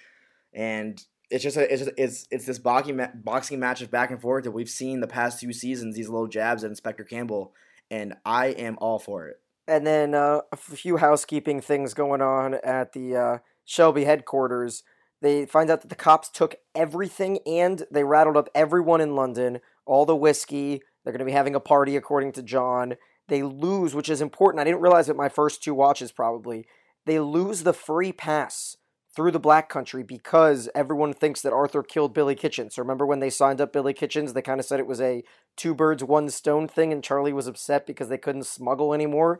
And 0.54 1.04
it's 1.30 1.44
just 1.44 1.58
a, 1.58 1.72
it's 1.72 1.84
just, 1.84 1.98
it's 1.98 2.28
it's 2.32 2.46
this 2.46 2.60
boxing 2.60 2.96
ma- 2.96 3.10
boxing 3.14 3.60
match 3.60 3.82
of 3.82 3.92
back 3.92 4.10
and 4.10 4.22
forth 4.22 4.46
that 4.46 4.52
we've 4.52 4.70
seen 4.70 5.02
the 5.02 5.08
past 5.08 5.42
two 5.42 5.52
seasons 5.52 5.96
these 5.96 6.08
little 6.08 6.28
jabs 6.28 6.64
at 6.64 6.70
inspector 6.70 7.04
campbell 7.04 7.54
and 7.92 8.14
i 8.26 8.48
am 8.48 8.78
all 8.80 8.98
for 8.98 9.28
it. 9.28 9.42
And 9.68 9.86
then 9.86 10.16
uh, 10.16 10.42
a 10.50 10.56
few 10.56 10.96
housekeeping 10.96 11.60
things 11.60 11.94
going 11.94 12.22
on 12.22 12.54
at 12.64 12.94
the 12.94 13.16
uh, 13.18 13.38
Shelby 13.66 14.06
headquarters. 14.06 14.84
They 15.22 15.46
find 15.46 15.70
out 15.70 15.82
that 15.82 15.90
the 15.90 15.96
cops 15.96 16.30
took 16.30 16.56
everything 16.74 17.40
and 17.48 17.84
they 17.90 18.04
rattled 18.04 18.38
up 18.38 18.48
everyone 18.54 19.02
in 19.02 19.16
London, 19.16 19.60
all 19.86 20.06
the 20.06 20.16
whiskey. 20.16 20.82
They're 21.04 21.14
going 21.14 21.20
to 21.20 21.26
be 21.26 21.32
having 21.32 21.56
a 21.56 21.60
party, 21.60 21.96
according 21.96 22.32
to 22.34 22.44
John. 22.44 22.96
They 23.28 23.44
lose, 23.44 23.96
which 23.96 24.10
is 24.10 24.22
important. 24.22 24.62
I 24.62 24.64
didn't 24.64 24.82
realize 24.82 25.10
it 25.10 25.16
my 25.16 25.30
first 25.30 25.64
two 25.64 25.74
watches, 25.74 26.12
probably. 26.12 26.68
They 27.06 27.20
lose 27.20 27.64
the 27.64 27.74
free 27.74 28.12
pass 28.12 28.78
through 29.16 29.32
the 29.32 29.40
Black 29.40 29.70
Country 29.70 30.04
because 30.04 30.70
everyone 30.76 31.14
thinks 31.14 31.42
that 31.42 31.54
Arthur 31.54 31.82
killed 31.84 32.14
Billy 32.14 32.36
Kitchens. 32.36 32.76
So 32.76 32.82
remember 32.82 33.06
when 33.06 33.20
they 33.20 33.30
signed 33.30 33.62
up 33.62 33.72
Billy 33.72 33.94
Kitchens, 33.94 34.34
they 34.34 34.42
kind 34.42 34.60
of 34.60 34.66
said 34.66 34.80
it 34.80 34.88
was 34.88 35.00
a 35.00 35.24
two 35.56 35.74
birds, 35.74 36.04
one 36.04 36.30
stone 36.30 36.68
thing, 36.68 36.92
and 36.92 37.04
Charlie 37.04 37.34
was 37.34 37.48
upset 37.48 37.88
because 37.88 38.10
they 38.10 38.18
couldn't 38.18 38.46
smuggle 38.46 38.94
anymore. 38.94 39.40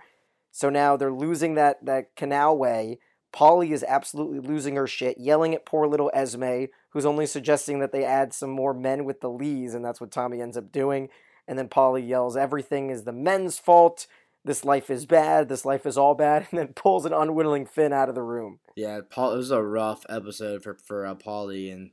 So 0.52 0.70
now 0.70 0.96
they're 0.96 1.12
losing 1.12 1.56
that 1.56 1.84
that 1.86 2.16
canal 2.16 2.58
way. 2.58 3.00
Polly 3.32 3.72
is 3.74 3.84
absolutely 3.84 4.40
losing 4.40 4.76
her 4.76 4.88
shit, 4.88 5.18
yelling 5.18 5.54
at 5.54 5.66
poor 5.66 5.88
little 5.88 6.10
Esme, 6.14 6.66
who's 6.90 7.06
only 7.06 7.26
suggesting 7.26 7.80
that 7.80 7.92
they 7.92 8.06
add 8.06 8.34
some 8.34 8.50
more 8.50 8.74
men 8.74 9.04
with 9.04 9.20
the 9.22 9.30
Lees, 9.30 9.74
and 9.74 9.84
that's 9.84 10.00
what 10.00 10.12
Tommy 10.12 10.42
ends 10.42 10.56
up 10.58 10.72
doing. 10.72 11.10
And 11.48 11.60
then 11.60 11.68
Polly 11.68 12.02
yells, 12.02 12.38
Everything 12.38 12.90
is 12.90 13.04
the 13.04 13.12
men's 13.12 13.60
fault. 13.60 14.08
This 14.46 14.64
life 14.64 14.90
is 14.90 15.06
bad. 15.06 15.50
This 15.50 15.66
life 15.66 15.86
is 15.86 15.98
all 15.98 16.16
bad. 16.16 16.48
And 16.52 16.60
then 16.60 16.68
pulls 16.74 17.06
an 17.06 17.14
unwilling 17.14 17.66
Finn 17.66 17.92
out 17.94 18.10
of 18.10 18.16
the 18.16 18.22
room. 18.24 18.60
yeah 18.76 19.02
paul 19.10 19.34
it 19.34 19.38
was 19.38 19.52
a 19.52 19.62
rough 19.62 20.06
episode 20.10 20.64
for 20.64 20.76
for 20.76 21.06
uh, 21.06 21.16
Polly 21.16 21.70
and 21.70 21.92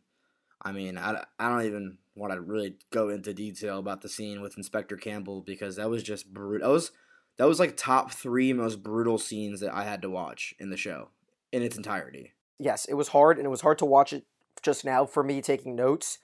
i 0.61 0.71
mean 0.73 0.99
I, 0.99 1.25
I 1.39 1.49
don't 1.49 1.65
even 1.67 1.99
want 2.15 2.33
to 2.35 2.41
really 2.41 2.77
go 2.91 3.09
into 3.09 3.33
detail 3.33 3.79
about 3.79 4.03
the 4.03 4.09
scene 4.09 4.43
with 4.43 4.57
inspector 4.59 4.97
campbell 4.97 5.41
because 5.41 5.77
that 5.77 5.89
was 5.91 6.03
just 6.03 6.33
brutal 6.33 6.69
that 6.69 6.73
was 6.73 6.93
that 7.39 7.49
was 7.49 7.59
like 7.59 7.77
top 7.77 8.13
three 8.13 8.53
most 8.53 8.83
brutal 8.83 9.17
scenes 9.19 9.61
that 9.61 9.73
i 9.75 9.85
had 9.85 10.03
to 10.03 10.11
watch 10.11 10.55
in 10.59 10.69
the 10.71 10.77
show 10.77 11.09
in 11.53 11.63
its 11.63 11.77
entirety 11.77 12.33
Yes, 12.59 12.85
it 12.85 12.95
was 12.95 13.09
hard, 13.09 13.39
and 13.39 13.47
it 13.47 13.51
was 13.51 13.63
hard 13.63 13.79
to 13.79 13.85
watch 13.85 14.13
it 14.13 14.25
just 14.63 14.85
now 14.85 15.05
for 15.05 15.25
me 15.25 15.43
taking 15.43 15.75
notes. 15.75 16.19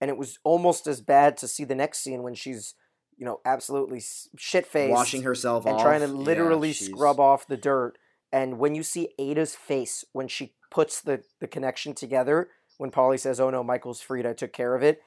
And 0.00 0.10
it 0.10 0.16
was 0.16 0.40
almost 0.42 0.88
as 0.88 1.00
bad 1.00 1.36
to 1.36 1.46
see 1.46 1.62
the 1.62 1.76
next 1.76 2.00
scene 2.00 2.24
when 2.24 2.34
she's, 2.34 2.74
you 3.16 3.24
know, 3.24 3.40
absolutely 3.44 4.02
shit 4.36 4.66
faced. 4.66 4.90
washing 4.90 5.22
herself 5.22 5.66
and 5.66 5.76
off 5.76 5.82
trying 5.82 6.00
to 6.00 6.08
literally 6.08 6.72
she's- 6.72 6.90
scrub 6.90 7.20
off 7.20 7.46
the 7.46 7.56
dirt. 7.56 7.96
And 8.32 8.58
when 8.58 8.74
you 8.74 8.82
see 8.82 9.10
Ada's 9.20 9.54
face 9.54 10.04
when 10.12 10.26
she 10.26 10.54
puts 10.68 11.00
the, 11.00 11.22
the 11.38 11.46
connection 11.46 11.94
together, 11.94 12.48
when 12.78 12.90
Polly 12.90 13.18
says, 13.18 13.38
"Oh 13.38 13.50
no, 13.50 13.62
Michael's 13.62 14.00
freed. 14.00 14.26
I 14.26 14.32
took 14.32 14.52
care 14.52 14.74
of 14.74 14.82
it," 14.82 15.00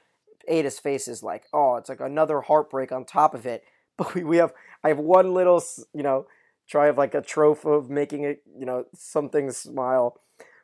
Ada's 0.47 0.79
face 0.79 1.09
is 1.09 1.21
like, 1.21 1.47
"Oh, 1.51 1.75
it's 1.75 1.89
like 1.89 1.99
another 1.99 2.39
heartbreak 2.39 2.93
on 2.93 3.03
top 3.03 3.33
of 3.33 3.45
it." 3.45 3.63
But 3.97 4.13
we, 4.13 4.23
we 4.23 4.37
have, 4.37 4.53
I 4.83 4.89
have 4.89 4.99
one 4.99 5.33
little, 5.33 5.61
you 5.91 6.03
know, 6.03 6.27
try 6.67 6.88
of 6.88 6.97
like 6.97 7.13
a 7.13 7.21
trope 7.21 7.65
of 7.65 7.89
making 7.89 8.23
it, 8.23 8.41
you 8.58 8.65
know, 8.65 8.86
something 8.93 9.51
smile. 9.51 10.19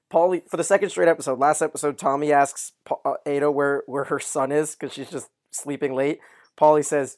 Polly 0.10 0.44
for 0.48 0.58
the 0.58 0.64
second 0.64 0.90
straight 0.90 1.08
episode. 1.08 1.40
Last 1.40 1.62
episode, 1.62 1.98
Tommy 1.98 2.32
asks 2.32 2.74
Pa- 2.86 3.00
uh, 3.04 3.16
Ada 3.26 3.50
where 3.50 3.84
where 3.88 4.04
her 4.06 4.20
son 4.20 4.52
is 4.52 4.76
because 4.76 4.94
she's 4.94 5.10
just 5.10 5.30
sleeping 5.52 5.96
late. 5.96 6.20
Polly 6.56 6.84
says, 6.84 7.18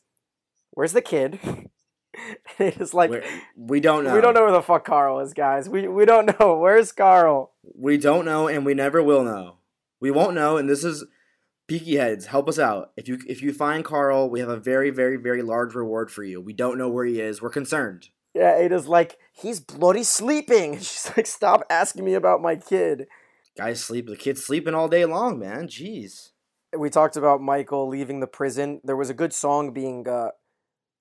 "Where's 0.71 0.93
the 0.93 1.01
kid?" 1.01 1.37
it 2.59 2.79
is 2.79 2.93
like, 2.93 3.09
We're- 3.09 3.25
we 3.57 3.81
don't 3.81 4.05
know 4.05 4.15
we 4.15 4.21
don't 4.21 4.33
know 4.33 4.43
where 4.43 4.51
the 4.53 4.61
fuck 4.61 4.85
Carl 4.85 5.19
is, 5.19 5.33
guys. 5.33 5.67
We 5.67 5.87
we 5.89 6.05
don't 6.05 6.25
know. 6.39 6.57
Where's 6.57 6.93
Carl? 6.93 7.51
We 7.77 7.97
don't 7.97 8.23
know, 8.23 8.47
and 8.47 8.65
we 8.65 8.73
never 8.73 9.03
will 9.03 9.23
know. 9.25 9.57
We 9.99 10.11
won't 10.11 10.35
know, 10.35 10.55
and 10.55 10.69
this 10.69 10.85
is 10.85 11.03
Peaky 11.67 11.97
Heads. 11.97 12.27
Help 12.27 12.47
us 12.47 12.59
out. 12.59 12.91
If 12.95 13.09
you 13.09 13.19
if 13.27 13.41
you 13.41 13.51
find 13.51 13.83
Carl, 13.83 14.29
we 14.29 14.39
have 14.39 14.47
a 14.49 14.55
very 14.57 14.89
very 14.89 15.17
very 15.17 15.41
large 15.41 15.75
reward 15.75 16.11
for 16.11 16.23
you. 16.23 16.39
We 16.39 16.53
don't 16.53 16.77
know 16.77 16.87
where 16.87 17.05
he 17.05 17.19
is. 17.19 17.41
We're 17.41 17.49
concerned. 17.49 18.07
Yeah, 18.35 18.57
Ada's 18.57 18.87
like, 18.87 19.17
he's 19.31 19.61
bloody 19.61 20.03
sleeping. 20.03 20.73
She's 20.79 21.09
like, 21.15 21.25
stop 21.25 21.63
asking 21.69 22.03
me 22.03 22.13
about 22.13 22.41
my 22.41 22.57
kid. 22.57 23.07
Guys 23.57 23.81
sleep. 23.81 24.07
The 24.07 24.17
kid's 24.17 24.43
sleeping 24.43 24.75
all 24.75 24.89
day 24.89 25.05
long, 25.05 25.39
man. 25.39 25.67
Jeez. 25.67 26.31
We 26.77 26.89
talked 26.89 27.15
about 27.15 27.41
Michael 27.41 27.87
leaving 27.87 28.19
the 28.19 28.27
prison. 28.27 28.81
There 28.83 28.97
was 28.97 29.09
a 29.09 29.13
good 29.13 29.31
song 29.31 29.71
being, 29.71 30.05
uh, 30.09 30.31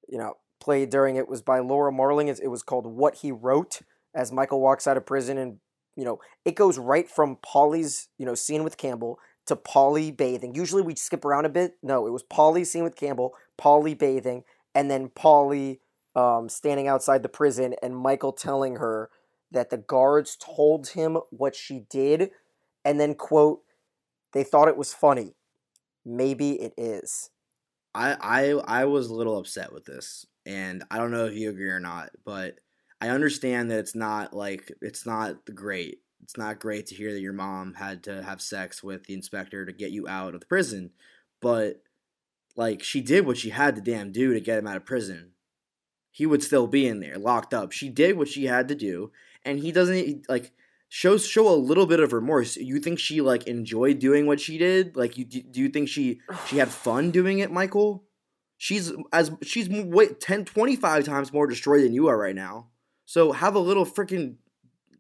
you 0.09 0.17
know, 0.17 0.37
played 0.61 0.91
during 0.91 1.17
it. 1.17 1.29
Was 1.29 1.43
by 1.43 1.59
Laura 1.59 1.91
Marling. 1.91 2.29
It 2.29 2.39
it 2.41 2.47
was 2.47 2.63
called 2.63 2.87
"What 2.87 3.17
He 3.17 3.33
Wrote." 3.33 3.81
As 4.15 4.31
Michael 4.31 4.61
walks 4.61 4.87
out 4.87 4.97
of 4.97 5.05
prison, 5.05 5.37
and 5.37 5.59
you 5.97 6.05
know, 6.05 6.21
it 6.45 6.55
goes 6.55 6.79
right 6.79 7.11
from 7.11 7.39
Polly's, 7.43 8.09
you 8.17 8.25
know, 8.25 8.37
scene 8.37 8.63
with 8.63 8.77
Campbell 8.77 9.19
to 9.47 9.57
Polly 9.57 10.13
bathing. 10.13 10.55
Usually 10.55 10.83
we 10.83 10.95
skip 10.95 11.25
around 11.25 11.45
a 11.47 11.49
bit. 11.49 11.75
No, 11.83 12.07
it 12.07 12.11
was 12.11 12.23
Polly's 12.23 12.71
scene 12.71 12.85
with 12.85 12.95
Campbell, 12.95 13.35
Polly 13.59 13.95
bathing, 13.95 14.45
and 14.77 14.89
then 14.89 15.09
Polly 15.09 15.81
um, 16.15 16.49
standing 16.49 16.89
outside 16.89 17.23
the 17.23 17.29
prison, 17.29 17.75
and 17.83 17.97
Michael 17.97 18.33
telling 18.33 18.77
her 18.77 19.11
that 19.51 19.71
the 19.71 19.79
guards 19.79 20.37
told 20.37 20.89
him 20.89 21.19
what 21.31 21.55
she 21.55 21.87
did, 21.91 22.31
and 22.85 22.99
then 22.99 23.15
quote, 23.15 23.61
they 24.33 24.45
thought 24.45 24.69
it 24.69 24.77
was 24.77 24.93
funny. 24.93 25.35
Maybe 26.05 26.53
it 26.61 26.75
is. 26.77 27.31
I 27.95 28.17
I 28.21 28.81
I 28.81 28.85
was 28.85 29.09
a 29.09 29.15
little 29.15 29.39
upset 29.39 29.73
with 29.73 29.85
this, 29.85 30.27
and 30.45 30.85
I 30.91 30.99
don't 30.99 31.13
know 31.13 31.27
if 31.27 31.35
you 31.35 31.51
agree 31.51 31.71
or 31.71 31.81
not, 31.81 32.11
but 32.25 32.59
I 33.01 33.09
understand 33.09 33.71
that 33.71 33.79
it's 33.79 33.95
not 33.95 34.35
like 34.35 34.73
it's 34.83 35.07
not 35.07 35.45
great. 35.55 36.01
It's 36.23 36.37
not 36.37 36.59
great 36.59 36.87
to 36.87 36.95
hear 36.95 37.13
that 37.13 37.21
your 37.21 37.33
mom 37.33 37.75
had 37.75 38.03
to 38.05 38.23
have 38.23 38.41
sex 38.41 38.83
with 38.83 39.05
the 39.05 39.15
inspector 39.15 39.65
to 39.65 39.73
get 39.73 39.91
you 39.91 40.09
out 40.09 40.35
of 40.35 40.41
the 40.41 40.47
prison, 40.47 40.91
but 41.41 41.83
like 42.57 42.83
she 42.83 43.01
did 43.01 43.27
what 43.27 43.37
she 43.37 43.51
had 43.51 43.77
to 43.77 43.83
damn 43.83 44.11
do 44.11 44.35
to 44.35 44.41
get 44.41 44.59
him 44.59 44.67
out 44.67 44.77
of 44.77 44.87
prison. 44.87 45.34
He 46.15 46.27
would 46.27 46.45
still 46.45 46.69
be 46.69 46.87
in 46.87 47.01
there, 47.01 47.19
locked 47.19 47.53
up. 47.53 47.73
She 47.73 47.89
did 47.89 48.17
what 48.17 48.29
she 48.29 48.45
had 48.45 48.69
to 48.69 48.77
do, 48.77 49.11
and 49.45 49.59
he 49.59 49.73
doesn't 49.73 50.29
like 50.29 50.53
shows 50.89 51.27
show 51.27 51.53
a 51.53 51.59
little 51.59 51.87
bit 51.87 51.99
of 51.99 52.13
remorse. 52.13 52.57
You 52.57 52.79
think 52.79 53.01
she 53.01 53.21
like 53.21 53.49
enjoyed 53.49 53.99
doing 53.99 54.25
what 54.25 54.39
she 54.39 54.57
did? 54.57 54.97
Like 54.97 55.19
you 55.19 55.25
do 55.25 55.61
you 55.61 55.69
think 55.69 55.89
she 55.89 56.21
she 56.47 56.59
had 56.59 56.69
fun 56.69 57.11
doing 57.11 57.41
it, 57.41 57.51
Michael? 57.51 58.05
She's 58.59 58.93
as 59.13 59.33
she's 59.43 59.69
way 59.69 60.07
10 60.07 60.45
25 60.45 61.05
times 61.05 61.33
more 61.33 61.49
destroyed 61.49 61.83
than 61.83 61.95
you 61.95 62.07
are 62.07 62.17
right 62.17 62.37
now. 62.37 62.69
So 63.07 63.33
have 63.33 63.57
a 63.57 63.59
little 63.59 63.85
freaking 63.85 64.37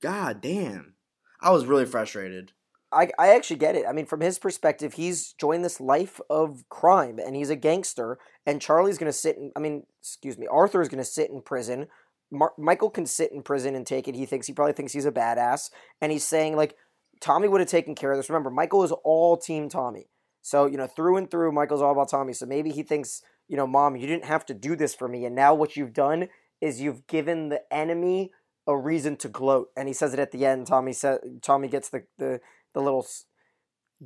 god 0.00 0.40
damn. 0.40 0.94
I 1.40 1.52
was 1.52 1.64
really 1.64 1.86
frustrated. 1.86 2.50
I, 2.94 3.10
I 3.18 3.34
actually 3.34 3.56
get 3.56 3.76
it. 3.76 3.84
I 3.88 3.92
mean, 3.92 4.06
from 4.06 4.20
his 4.20 4.38
perspective, 4.38 4.94
he's 4.94 5.32
joined 5.32 5.64
this 5.64 5.80
life 5.80 6.20
of 6.30 6.64
crime 6.68 7.18
and 7.18 7.34
he's 7.34 7.50
a 7.50 7.56
gangster. 7.56 8.18
And 8.46 8.60
Charlie's 8.60 8.98
going 8.98 9.10
to 9.10 9.18
sit 9.18 9.36
in, 9.36 9.52
I 9.56 9.60
mean, 9.60 9.84
excuse 10.00 10.38
me, 10.38 10.46
Arthur 10.46 10.80
is 10.80 10.88
going 10.88 11.02
to 11.02 11.04
sit 11.04 11.30
in 11.30 11.42
prison. 11.42 11.88
Mar- 12.30 12.54
Michael 12.58 12.90
can 12.90 13.06
sit 13.06 13.32
in 13.32 13.42
prison 13.42 13.74
and 13.74 13.86
take 13.86 14.08
it. 14.08 14.14
He 14.14 14.26
thinks, 14.26 14.46
he 14.46 14.52
probably 14.52 14.72
thinks 14.72 14.92
he's 14.92 15.06
a 15.06 15.12
badass. 15.12 15.70
And 16.00 16.12
he's 16.12 16.24
saying, 16.24 16.56
like, 16.56 16.76
Tommy 17.20 17.48
would 17.48 17.60
have 17.60 17.70
taken 17.70 17.94
care 17.94 18.12
of 18.12 18.18
this. 18.18 18.28
Remember, 18.28 18.50
Michael 18.50 18.84
is 18.84 18.92
all 19.04 19.36
team 19.36 19.68
Tommy. 19.68 20.08
So, 20.42 20.66
you 20.66 20.76
know, 20.76 20.86
through 20.86 21.16
and 21.16 21.30
through, 21.30 21.52
Michael's 21.52 21.82
all 21.82 21.92
about 21.92 22.10
Tommy. 22.10 22.34
So 22.34 22.44
maybe 22.44 22.70
he 22.70 22.82
thinks, 22.82 23.22
you 23.48 23.56
know, 23.56 23.66
mom, 23.66 23.96
you 23.96 24.06
didn't 24.06 24.26
have 24.26 24.44
to 24.46 24.54
do 24.54 24.76
this 24.76 24.94
for 24.94 25.08
me. 25.08 25.24
And 25.24 25.34
now 25.34 25.54
what 25.54 25.76
you've 25.76 25.94
done 25.94 26.28
is 26.60 26.80
you've 26.80 27.06
given 27.06 27.48
the 27.48 27.62
enemy 27.72 28.30
a 28.66 28.76
reason 28.76 29.16
to 29.16 29.28
gloat. 29.28 29.68
And 29.76 29.88
he 29.88 29.94
says 29.94 30.12
it 30.12 30.20
at 30.20 30.32
the 30.32 30.44
end. 30.44 30.66
Tommy 30.66 30.92
said, 30.92 31.18
Tommy 31.42 31.68
gets 31.68 31.88
the, 31.88 32.04
the, 32.18 32.40
the 32.74 32.82
little 32.82 33.06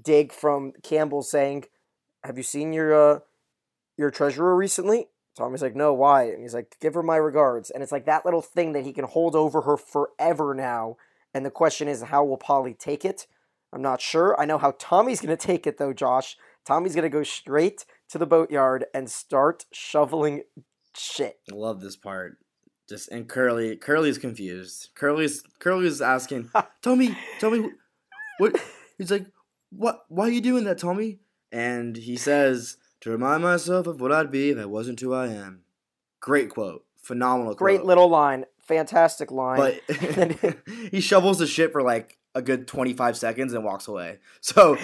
dig 0.00 0.32
from 0.32 0.72
Campbell 0.82 1.22
saying, 1.22 1.64
"Have 2.22 2.36
you 2.36 2.44
seen 2.44 2.72
your 2.72 2.94
uh, 2.94 3.20
your 3.96 4.10
treasurer 4.10 4.54
recently?" 4.56 5.08
Tommy's 5.36 5.62
like, 5.62 5.76
"No, 5.76 5.92
why?" 5.92 6.24
And 6.24 6.42
he's 6.42 6.54
like, 6.54 6.76
"Give 6.80 6.94
her 6.94 7.02
my 7.02 7.16
regards." 7.16 7.70
And 7.70 7.82
it's 7.82 7.92
like 7.92 8.06
that 8.06 8.24
little 8.24 8.42
thing 8.42 8.72
that 8.72 8.84
he 8.84 8.92
can 8.92 9.04
hold 9.04 9.34
over 9.34 9.62
her 9.62 9.76
forever 9.76 10.54
now. 10.54 10.96
And 11.34 11.44
the 11.44 11.50
question 11.50 11.88
is, 11.88 12.02
how 12.02 12.24
will 12.24 12.38
Polly 12.38 12.74
take 12.74 13.04
it? 13.04 13.26
I'm 13.72 13.82
not 13.82 14.00
sure. 14.00 14.38
I 14.40 14.46
know 14.46 14.58
how 14.58 14.74
Tommy's 14.78 15.20
going 15.20 15.36
to 15.36 15.46
take 15.46 15.66
it 15.66 15.78
though, 15.78 15.92
Josh. 15.92 16.36
Tommy's 16.64 16.94
going 16.94 17.04
to 17.04 17.08
go 17.08 17.22
straight 17.22 17.84
to 18.08 18.18
the 18.18 18.26
boatyard 18.26 18.86
and 18.94 19.10
start 19.10 19.66
shoveling 19.72 20.42
shit. 20.96 21.40
I 21.50 21.54
love 21.54 21.80
this 21.80 21.96
part. 21.96 22.38
Just 22.88 23.10
and 23.10 23.28
Curly, 23.28 23.76
Curly's 23.76 24.16
confused. 24.16 24.88
Curly's 24.94 25.42
Curly's 25.58 26.00
asking, 26.00 26.50
Tommy, 26.82 27.16
Tommy, 27.38 27.70
what? 28.38 28.60
He's 28.98 29.10
like, 29.10 29.26
what? 29.70 30.04
Why 30.08 30.26
are 30.26 30.30
you 30.30 30.40
doing 30.40 30.64
that, 30.64 30.78
Tommy? 30.78 31.20
And 31.52 31.96
he 31.96 32.16
says, 32.16 32.76
to 33.00 33.10
remind 33.10 33.42
myself 33.42 33.86
of 33.86 34.00
what 34.00 34.12
I'd 34.12 34.30
be 34.30 34.50
if 34.50 34.58
I 34.58 34.66
wasn't 34.66 35.00
who 35.00 35.14
I 35.14 35.28
am. 35.28 35.62
Great 36.20 36.50
quote, 36.50 36.84
phenomenal. 36.96 37.52
Quote. 37.52 37.58
Great 37.58 37.84
little 37.84 38.08
line, 38.08 38.44
fantastic 38.60 39.30
line. 39.30 39.58
But 39.58 39.80
he 40.90 41.00
shovels 41.00 41.38
the 41.38 41.46
shit 41.46 41.72
for 41.72 41.82
like 41.82 42.18
a 42.34 42.42
good 42.42 42.66
twenty 42.66 42.92
five 42.92 43.16
seconds 43.16 43.52
and 43.52 43.64
walks 43.64 43.88
away. 43.88 44.18
So. 44.40 44.76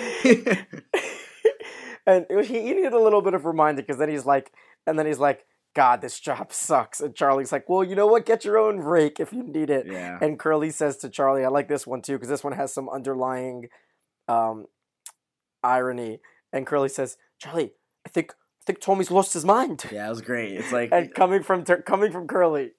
and 2.06 2.26
he 2.44 2.60
needed 2.60 2.92
a 2.92 3.00
little 3.00 3.22
bit 3.22 3.34
of 3.34 3.44
reminder 3.44 3.82
because 3.82 3.98
then 3.98 4.08
he's 4.08 4.26
like, 4.26 4.52
and 4.86 4.98
then 4.98 5.06
he's 5.06 5.18
like, 5.18 5.44
God, 5.74 6.00
this 6.00 6.20
job 6.20 6.52
sucks. 6.52 7.00
And 7.00 7.14
Charlie's 7.14 7.52
like, 7.52 7.68
well, 7.68 7.84
you 7.84 7.94
know 7.94 8.06
what? 8.06 8.26
Get 8.26 8.44
your 8.44 8.58
own 8.58 8.78
rake 8.78 9.20
if 9.20 9.32
you 9.32 9.42
need 9.42 9.70
it. 9.70 9.86
Yeah. 9.86 10.18
And 10.20 10.38
Curly 10.38 10.70
says 10.70 10.96
to 10.98 11.08
Charlie, 11.08 11.44
I 11.44 11.48
like 11.48 11.68
this 11.68 11.86
one 11.86 12.00
too, 12.00 12.14
because 12.14 12.28
this 12.28 12.44
one 12.44 12.52
has 12.54 12.72
some 12.72 12.88
underlying 12.88 13.68
um, 14.28 14.66
irony. 15.62 16.20
And 16.52 16.66
Curly 16.66 16.88
says, 16.88 17.16
Charlie, 17.38 17.72
I 18.06 18.08
think 18.08 18.32
I 18.32 18.64
think 18.66 18.80
Tommy's 18.80 19.10
lost 19.10 19.34
his 19.34 19.44
mind. 19.44 19.84
Yeah, 19.92 20.06
it 20.06 20.10
was 20.10 20.22
great. 20.22 20.52
It's 20.52 20.72
like 20.72 20.90
and 20.92 21.12
coming 21.12 21.42
from 21.42 21.64
coming 21.64 22.12
from 22.12 22.26
Curly. 22.26 22.72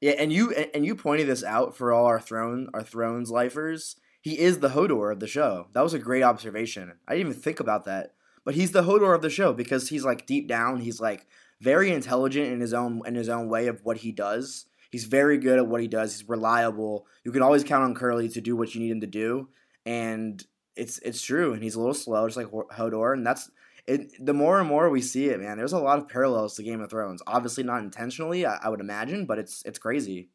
Yeah, 0.00 0.12
and 0.18 0.32
you 0.32 0.52
and 0.52 0.84
you 0.84 0.94
pointed 0.94 1.26
this 1.26 1.42
out 1.42 1.74
for 1.76 1.92
all 1.92 2.04
our 2.04 2.20
throne 2.20 2.68
our 2.74 2.82
thrones 2.82 3.30
lifers. 3.30 3.96
He 4.20 4.38
is 4.38 4.58
the 4.58 4.70
Hodor 4.70 5.12
of 5.12 5.20
the 5.20 5.28
show. 5.28 5.68
That 5.72 5.82
was 5.82 5.94
a 5.94 6.00
great 6.00 6.24
observation. 6.24 6.92
I 7.06 7.14
didn't 7.14 7.28
even 7.28 7.40
think 7.40 7.60
about 7.60 7.84
that. 7.84 8.12
But 8.44 8.56
he's 8.56 8.72
the 8.72 8.82
Hodor 8.82 9.14
of 9.14 9.22
the 9.22 9.30
show 9.30 9.52
because 9.52 9.88
he's 9.88 10.04
like 10.04 10.26
deep 10.26 10.48
down, 10.48 10.80
he's 10.80 11.00
like 11.00 11.26
very 11.60 11.90
intelligent 11.92 12.52
in 12.52 12.60
his 12.60 12.74
own 12.74 13.02
in 13.06 13.14
his 13.14 13.28
own 13.28 13.48
way 13.48 13.66
of 13.66 13.80
what 13.84 13.98
he 13.98 14.12
does. 14.12 14.66
He's 14.90 15.04
very 15.04 15.38
good 15.38 15.58
at 15.58 15.66
what 15.66 15.80
he 15.80 15.88
does. 15.88 16.12
He's 16.12 16.28
reliable. 16.28 17.06
You 17.24 17.32
can 17.32 17.42
always 17.42 17.64
count 17.64 17.84
on 17.84 17.94
Curly 17.94 18.28
to 18.30 18.40
do 18.40 18.56
what 18.56 18.74
you 18.74 18.80
need 18.80 18.90
him 18.90 19.00
to 19.00 19.06
do, 19.06 19.48
and 19.84 20.44
it's 20.74 20.98
it's 21.00 21.22
true. 21.22 21.52
And 21.52 21.62
he's 21.62 21.74
a 21.74 21.80
little 21.80 21.94
slow, 21.94 22.26
just 22.28 22.36
like 22.36 22.46
Hodor, 22.48 23.12
and 23.12 23.26
that's 23.26 23.50
it. 23.86 24.12
The 24.24 24.34
more 24.34 24.60
and 24.60 24.68
more 24.68 24.90
we 24.90 25.02
see 25.02 25.28
it, 25.28 25.40
man, 25.40 25.58
there's 25.58 25.72
a 25.72 25.78
lot 25.78 25.98
of 25.98 26.08
parallels 26.08 26.54
to 26.56 26.62
Game 26.62 26.80
of 26.80 26.90
Thrones. 26.90 27.22
Obviously, 27.26 27.64
not 27.64 27.82
intentionally, 27.82 28.46
I, 28.46 28.56
I 28.56 28.68
would 28.68 28.80
imagine, 28.80 29.26
but 29.26 29.38
it's 29.38 29.62
it's 29.64 29.78
crazy. 29.78 30.28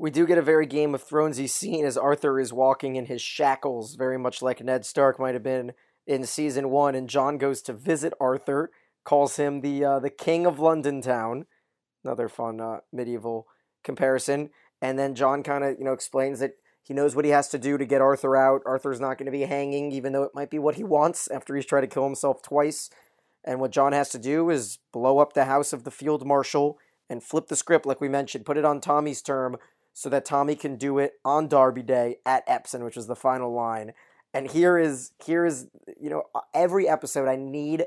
We 0.00 0.10
do 0.10 0.26
get 0.26 0.38
a 0.38 0.42
very 0.42 0.66
Game 0.66 0.94
of 0.94 1.06
Thronesy 1.06 1.48
scene 1.48 1.84
as 1.84 1.96
Arthur 1.96 2.38
is 2.38 2.52
walking 2.52 2.94
in 2.94 3.06
his 3.06 3.20
shackles, 3.20 3.96
very 3.96 4.16
much 4.16 4.42
like 4.42 4.62
Ned 4.62 4.86
Stark 4.86 5.18
might 5.18 5.34
have 5.34 5.42
been 5.42 5.72
in 6.06 6.24
season 6.24 6.70
one, 6.70 6.94
and 6.94 7.08
John 7.08 7.36
goes 7.36 7.60
to 7.62 7.72
visit 7.72 8.14
Arthur 8.20 8.70
calls 9.08 9.36
him 9.36 9.62
the 9.62 9.82
uh, 9.82 9.98
the 9.98 10.10
king 10.10 10.44
of 10.44 10.60
London 10.60 11.00
town. 11.00 11.46
Another 12.04 12.28
fun 12.28 12.60
uh, 12.60 12.80
medieval 12.92 13.46
comparison. 13.82 14.50
And 14.82 14.98
then 14.98 15.14
John 15.14 15.42
kind 15.42 15.64
of 15.64 15.78
you 15.78 15.84
know 15.84 15.94
explains 15.94 16.40
that 16.40 16.52
he 16.82 16.92
knows 16.92 17.16
what 17.16 17.24
he 17.24 17.30
has 17.30 17.48
to 17.48 17.58
do 17.58 17.78
to 17.78 17.86
get 17.86 18.02
Arthur 18.02 18.36
out. 18.36 18.60
Arthur's 18.66 19.00
not 19.00 19.16
going 19.16 19.26
to 19.26 19.32
be 19.32 19.42
hanging, 19.42 19.92
even 19.92 20.12
though 20.12 20.24
it 20.24 20.34
might 20.34 20.50
be 20.50 20.58
what 20.58 20.74
he 20.74 20.84
wants 20.84 21.26
after 21.30 21.56
he's 21.56 21.64
tried 21.64 21.80
to 21.80 21.86
kill 21.86 22.04
himself 22.04 22.42
twice. 22.42 22.90
And 23.44 23.60
what 23.60 23.70
John 23.70 23.92
has 23.92 24.10
to 24.10 24.18
do 24.18 24.50
is 24.50 24.78
blow 24.92 25.20
up 25.20 25.32
the 25.32 25.46
house 25.46 25.72
of 25.72 25.84
the 25.84 25.90
field 25.90 26.26
marshal 26.26 26.78
and 27.08 27.22
flip 27.22 27.48
the 27.48 27.56
script, 27.56 27.86
like 27.86 28.02
we 28.02 28.10
mentioned, 28.10 28.44
put 28.44 28.58
it 28.58 28.64
on 28.66 28.80
Tommy's 28.80 29.22
term 29.22 29.56
so 29.94 30.10
that 30.10 30.26
Tommy 30.26 30.54
can 30.54 30.76
do 30.76 30.98
it 30.98 31.14
on 31.24 31.48
Derby 31.48 31.82
Day 31.82 32.16
at 32.26 32.44
Epsom, 32.46 32.84
which 32.84 32.96
is 32.96 33.06
the 33.06 33.16
final 33.16 33.54
line. 33.54 33.92
And 34.34 34.50
here 34.50 34.76
is 34.76 35.12
here 35.24 35.46
is 35.46 35.68
you 35.98 36.10
know 36.10 36.24
every 36.52 36.86
episode 36.86 37.26
I 37.26 37.36
need 37.36 37.86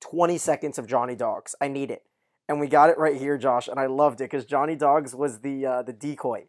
20 0.00 0.38
seconds 0.38 0.78
of 0.78 0.86
Johnny 0.86 1.14
Dogs. 1.14 1.54
I 1.60 1.68
need 1.68 1.90
it. 1.90 2.02
And 2.48 2.60
we 2.60 2.66
got 2.66 2.88
it 2.88 2.98
right 2.98 3.16
here, 3.16 3.36
Josh, 3.36 3.68
and 3.68 3.78
I 3.78 3.86
loved 3.86 4.20
it 4.20 4.24
because 4.24 4.46
Johnny 4.46 4.74
Dogs 4.74 5.14
was 5.14 5.40
the 5.40 5.66
uh, 5.66 5.82
the 5.82 5.92
decoy. 5.92 6.44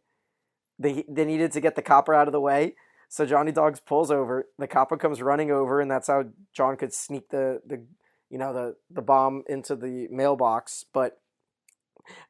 They 0.78 1.04
they 1.10 1.26
needed 1.26 1.52
to 1.52 1.62
get 1.62 1.76
the 1.76 1.82
copper 1.82 2.14
out 2.14 2.28
of 2.28 2.32
the 2.32 2.40
way, 2.40 2.76
so 3.10 3.26
Johnny 3.26 3.52
Dogs 3.52 3.82
pulls 3.82 4.10
over. 4.10 4.48
The 4.58 4.68
copper 4.68 4.96
comes 4.96 5.22
running 5.22 5.52
over, 5.52 5.82
and 5.82 5.92
that's 5.92 6.08
how 6.08 6.26
John 6.54 6.78
could 6.78 6.94
sneak 6.94 7.30
the 7.30 7.62
the 7.66 7.84
you 8.30 8.38
know 8.38 8.54
the 8.54 8.76
the 8.90 9.02
bomb 9.02 9.44
into 9.50 9.76
the 9.76 10.08
mailbox. 10.10 10.86
But 10.94 11.20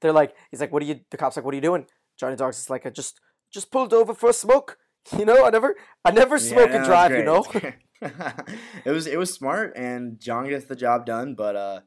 they're 0.01 0.13
like, 0.13 0.35
he's 0.49 0.61
like, 0.61 0.71
"What 0.71 0.81
are 0.81 0.87
you?" 0.87 1.01
The 1.11 1.17
cop's 1.17 1.35
like, 1.35 1.45
"What 1.45 1.53
are 1.53 1.57
you 1.57 1.61
doing?" 1.61 1.85
Johnny 2.17 2.35
Dogs 2.35 2.57
is 2.57 2.71
like, 2.71 2.87
"I 2.87 2.89
just 2.89 3.19
just 3.53 3.71
pulled 3.71 3.93
over 3.93 4.13
for 4.15 4.29
a 4.29 4.33
smoke." 4.33 4.77
You 5.17 5.25
know, 5.25 5.45
I 5.45 5.49
never 5.49 5.75
I 6.03 6.11
never 6.11 6.37
smoke 6.37 6.69
Yeah, 6.69 6.75
and 6.75 6.85
drive. 6.85 7.11
You 7.11 7.23
know. 7.23 7.43
it 8.85 8.91
was 8.91 9.07
it 9.07 9.17
was 9.17 9.33
smart, 9.33 9.73
and 9.75 10.19
John 10.19 10.47
gets 10.47 10.65
the 10.65 10.75
job 10.75 11.05
done. 11.05 11.35
But 11.35 11.55
uh, 11.55 11.81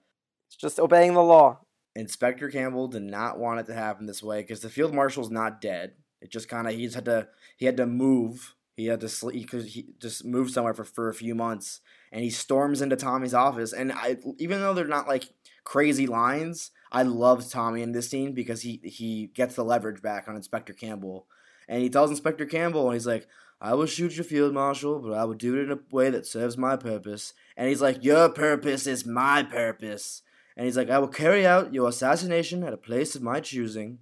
it's 0.48 0.57
just 0.57 0.79
obeying 0.79 1.14
the 1.14 1.22
law. 1.22 1.61
Inspector 1.94 2.48
Campbell 2.51 2.88
did 2.88 3.03
not 3.03 3.38
want 3.38 3.61
it 3.61 3.66
to 3.66 3.75
happen 3.75 4.07
this 4.07 4.22
way 4.22 4.40
because 4.40 4.61
the 4.61 4.70
field 4.70 4.94
marshal's 4.94 5.31
not 5.31 5.61
dead. 5.61 5.92
It 6.20 6.31
just 6.31 6.48
kind 6.48 6.66
of 6.66 6.75
he 6.75 6.85
just 6.85 6.94
had 6.94 7.05
to 7.07 7.29
he 7.57 7.66
had 7.66 7.77
to 7.79 7.87
move. 7.87 8.55
He 8.77 8.87
had 8.87 9.01
to 9.01 9.09
sleep 9.09 9.42
because 9.42 9.75
he 9.75 9.88
just 10.01 10.25
moved 10.25 10.53
somewhere 10.53 10.72
for, 10.72 10.85
for 10.85 11.09
a 11.09 11.14
few 11.14 11.35
months, 11.35 11.81
and 12.11 12.22
he 12.22 12.31
storms 12.31 12.81
into 12.81 12.96
Tommy's 12.96 13.35
office. 13.35 13.72
And 13.72 13.92
I, 13.92 14.16
even 14.38 14.61
though 14.61 14.72
they're 14.72 14.87
not 14.87 15.09
like 15.09 15.29
crazy 15.64 16.07
lines, 16.07 16.70
I 16.90 17.03
love 17.03 17.48
Tommy 17.51 17.83
in 17.83 17.92
this 17.92 18.09
scene 18.09 18.33
because 18.33 18.62
he 18.62 18.81
he 18.85 19.31
gets 19.35 19.57
the 19.57 19.64
leverage 19.64 20.01
back 20.01 20.27
on 20.27 20.37
Inspector 20.37 20.72
Campbell, 20.75 21.27
and 21.68 21.83
he 21.83 21.90
tells 21.90 22.11
Inspector 22.11 22.44
Campbell, 22.46 22.87
and 22.87 22.94
he's 22.94 23.07
like, 23.07 23.27
"I 23.62 23.72
will 23.72 23.87
shoot 23.87 24.16
your 24.16 24.25
field 24.25 24.53
marshal, 24.53 24.98
but 24.98 25.12
I 25.14 25.25
will 25.25 25.33
do 25.33 25.57
it 25.57 25.62
in 25.64 25.72
a 25.72 25.79
way 25.90 26.11
that 26.11 26.27
serves 26.27 26.59
my 26.59 26.77
purpose." 26.77 27.33
And 27.57 27.68
he's 27.68 27.81
like, 27.81 28.05
"Your 28.05 28.29
purpose 28.29 28.87
is 28.87 29.07
my 29.07 29.42
purpose." 29.42 30.22
And 30.57 30.66
he's 30.66 30.77
like, 30.77 30.90
I 30.90 30.98
will 30.98 31.09
carry 31.09 31.46
out 31.46 31.72
your 31.72 31.88
assassination 31.88 32.62
at 32.62 32.72
a 32.72 32.79
place 32.79 33.14
of 33.14 33.22
my 33.22 33.40
choosing. 33.40 33.98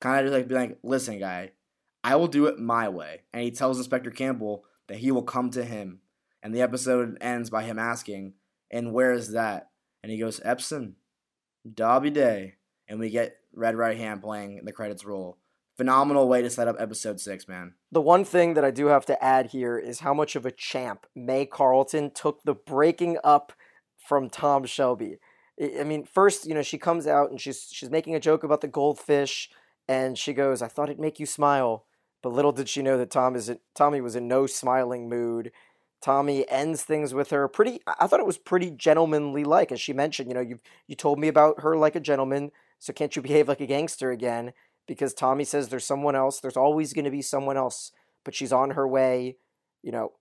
Kind 0.00 0.20
of 0.20 0.26
just 0.26 0.38
like 0.38 0.48
be 0.48 0.54
like, 0.54 0.78
listen, 0.82 1.18
guy, 1.18 1.52
I 2.04 2.16
will 2.16 2.28
do 2.28 2.46
it 2.46 2.58
my 2.58 2.88
way. 2.88 3.22
And 3.32 3.42
he 3.42 3.50
tells 3.50 3.78
Inspector 3.78 4.10
Campbell 4.12 4.64
that 4.86 4.98
he 4.98 5.10
will 5.10 5.22
come 5.22 5.50
to 5.50 5.64
him. 5.64 6.00
And 6.42 6.54
the 6.54 6.62
episode 6.62 7.18
ends 7.20 7.50
by 7.50 7.64
him 7.64 7.78
asking, 7.78 8.34
and 8.70 8.92
where 8.92 9.12
is 9.12 9.32
that? 9.32 9.70
And 10.02 10.12
he 10.12 10.18
goes, 10.18 10.40
Epsom, 10.44 10.96
Derby 11.68 12.10
Day. 12.10 12.54
And 12.86 13.00
we 13.00 13.10
get 13.10 13.36
Red 13.52 13.74
Right 13.74 13.98
Hand 13.98 14.22
playing 14.22 14.58
in 14.58 14.64
the 14.64 14.72
credits 14.72 15.04
roll. 15.04 15.37
Phenomenal 15.78 16.28
way 16.28 16.42
to 16.42 16.50
set 16.50 16.66
up 16.66 16.74
episode 16.80 17.20
six, 17.20 17.46
man. 17.46 17.74
The 17.92 18.00
one 18.00 18.24
thing 18.24 18.54
that 18.54 18.64
I 18.64 18.72
do 18.72 18.86
have 18.86 19.06
to 19.06 19.24
add 19.24 19.46
here 19.46 19.78
is 19.78 20.00
how 20.00 20.12
much 20.12 20.34
of 20.34 20.44
a 20.44 20.50
champ 20.50 21.06
May 21.14 21.46
Carlton 21.46 22.10
took 22.10 22.42
the 22.42 22.54
breaking 22.54 23.16
up 23.22 23.52
from 23.96 24.28
Tom 24.28 24.66
Shelby. 24.66 25.18
I 25.78 25.84
mean, 25.84 26.04
first, 26.04 26.46
you 26.46 26.54
know, 26.54 26.62
she 26.62 26.78
comes 26.78 27.06
out 27.06 27.30
and 27.30 27.40
she's 27.40 27.68
she's 27.70 27.90
making 27.90 28.16
a 28.16 28.20
joke 28.20 28.42
about 28.42 28.60
the 28.60 28.66
goldfish, 28.66 29.50
and 29.86 30.18
she 30.18 30.32
goes, 30.32 30.62
"I 30.62 30.66
thought 30.66 30.88
it'd 30.88 31.00
make 31.00 31.20
you 31.20 31.26
smile," 31.26 31.86
but 32.24 32.32
little 32.32 32.50
did 32.52 32.68
she 32.68 32.82
know 32.82 32.98
that 32.98 33.12
Tom 33.12 33.36
is 33.36 33.48
Tommy 33.76 34.00
was 34.00 34.16
in 34.16 34.26
no 34.26 34.46
smiling 34.46 35.08
mood. 35.08 35.52
Tommy 36.00 36.48
ends 36.48 36.82
things 36.82 37.14
with 37.14 37.30
her 37.30 37.46
pretty. 37.46 37.80
I 37.86 38.08
thought 38.08 38.20
it 38.20 38.26
was 38.26 38.38
pretty 38.38 38.72
gentlemanly 38.72 39.44
like, 39.44 39.70
as 39.70 39.80
she 39.80 39.92
mentioned. 39.92 40.28
You 40.28 40.34
know, 40.34 40.40
you 40.40 40.58
you 40.88 40.96
told 40.96 41.20
me 41.20 41.28
about 41.28 41.60
her 41.60 41.76
like 41.76 41.94
a 41.94 42.00
gentleman, 42.00 42.50
so 42.80 42.92
can't 42.92 43.14
you 43.14 43.22
behave 43.22 43.46
like 43.46 43.60
a 43.60 43.66
gangster 43.66 44.10
again? 44.10 44.52
Because 44.88 45.14
Tommy 45.14 45.44
says 45.44 45.68
there's 45.68 45.84
someone 45.86 46.16
else. 46.16 46.40
There's 46.40 46.56
always 46.56 46.92
going 46.92 47.04
to 47.04 47.10
be 47.12 47.22
someone 47.22 47.56
else, 47.56 47.92
but 48.24 48.34
she's 48.34 48.52
on 48.52 48.70
her 48.70 48.88
way. 48.88 49.36
You 49.82 49.92
know, 49.92 50.12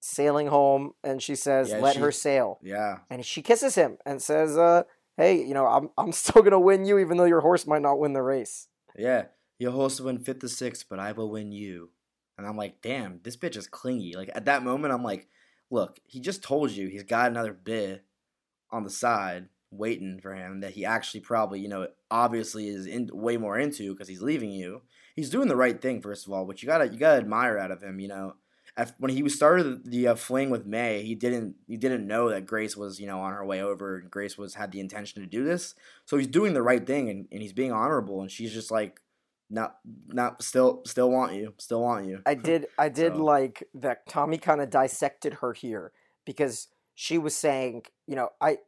sailing 0.00 0.46
home, 0.46 0.92
and 1.04 1.20
she 1.22 1.34
says, 1.34 1.68
Yeah, 1.70 1.78
"Let 1.80 1.94
she- 1.96 2.00
her 2.00 2.12
sail." 2.12 2.58
Yeah. 2.62 2.98
and 3.10 3.26
she 3.26 3.42
kisses 3.42 3.74
him 3.74 3.98
and 4.06 4.22
says, 4.22 4.56
uh, 4.56 4.84
"Hey, 5.18 5.42
you 5.44 5.52
know, 5.52 5.66
I'm 5.66 5.90
I'm 5.98 6.12
still 6.22 6.42
gonna 6.42 6.58
win 6.60 6.86
you, 6.86 6.98
even 6.98 7.18
though 7.18 7.24
your 7.24 7.40
horse 7.42 7.66
might 7.66 7.82
not 7.82 7.98
win 7.98 8.14
the 8.14 8.22
race." 8.22 8.68
Yeah. 8.96 9.24
Your 9.58 9.72
horse 9.72 10.00
will 10.00 10.06
win 10.06 10.18
fifth 10.18 10.40
to 10.40 10.48
sixth, 10.48 10.86
but 10.88 10.98
I 10.98 11.12
will 11.12 11.30
win 11.30 11.52
you. 11.52 11.90
And 12.38 12.46
I'm 12.46 12.56
like, 12.56 12.80
damn, 12.82 13.20
this 13.22 13.36
bitch 13.36 13.56
is 13.56 13.66
clingy. 13.68 14.14
Like 14.16 14.30
at 14.34 14.46
that 14.46 14.64
moment, 14.64 14.92
I'm 14.92 15.04
like, 15.04 15.28
look, 15.70 16.00
he 16.04 16.18
just 16.20 16.42
told 16.42 16.70
you 16.72 16.88
he's 16.88 17.04
got 17.04 17.30
another 17.30 17.52
bit 17.52 18.04
on 18.72 18.82
the 18.82 18.90
side 18.90 19.48
waiting 19.72 20.20
for 20.20 20.34
him 20.34 20.60
that 20.60 20.72
he 20.72 20.84
actually 20.84 21.20
probably, 21.20 21.60
you 21.60 21.68
know, 21.68 21.88
obviously 22.10 22.68
is 22.68 22.86
in 22.86 23.08
way 23.12 23.36
more 23.36 23.58
into 23.58 23.92
because 23.92 24.08
he's 24.08 24.22
leaving 24.22 24.50
you. 24.50 24.82
He's 25.16 25.30
doing 25.30 25.48
the 25.48 25.56
right 25.56 25.80
thing, 25.80 26.00
first 26.00 26.26
of 26.26 26.32
all, 26.32 26.46
which 26.46 26.62
you 26.62 26.66
gotta 26.66 26.88
you 26.88 26.98
gotta 26.98 27.18
admire 27.18 27.58
out 27.58 27.70
of 27.70 27.82
him. 27.82 28.00
You 28.00 28.08
know, 28.08 28.34
when 28.98 29.10
he 29.10 29.28
started 29.28 29.84
the 29.90 30.08
uh, 30.08 30.14
fling 30.14 30.50
with 30.50 30.64
May, 30.66 31.02
he 31.02 31.14
didn't 31.14 31.56
he 31.66 31.76
didn't 31.76 32.06
know 32.06 32.30
that 32.30 32.46
Grace 32.46 32.76
was 32.76 33.00
you 33.00 33.06
know 33.06 33.20
on 33.20 33.32
her 33.32 33.44
way 33.44 33.60
over. 33.62 33.98
and 33.98 34.10
Grace 34.10 34.38
was 34.38 34.54
had 34.54 34.72
the 34.72 34.80
intention 34.80 35.20
to 35.22 35.28
do 35.28 35.44
this, 35.44 35.74
so 36.06 36.16
he's 36.16 36.26
doing 36.26 36.54
the 36.54 36.62
right 36.62 36.86
thing 36.86 37.08
and, 37.10 37.26
and 37.32 37.42
he's 37.42 37.52
being 37.52 37.72
honorable. 37.72 38.22
And 38.22 38.30
she's 38.30 38.52
just 38.52 38.70
like, 38.70 39.00
not 39.50 39.76
not 40.08 40.42
still 40.42 40.82
still 40.86 41.10
want 41.10 41.34
you, 41.34 41.52
still 41.58 41.82
want 41.82 42.06
you. 42.06 42.20
I 42.24 42.34
did 42.34 42.66
I 42.78 42.88
did 43.00 43.14
So- 43.16 43.24
like 43.24 43.64
that 43.74 44.06
Tommy 44.08 44.38
kind 44.38 44.60
of 44.62 44.70
dissected 44.70 45.34
her 45.34 45.52
here 45.52 45.92
because 46.24 46.68
she 46.94 47.18
was 47.18 47.34
saying, 47.34 47.82
you 48.06 48.16
know, 48.16 48.28
I, 48.40 48.58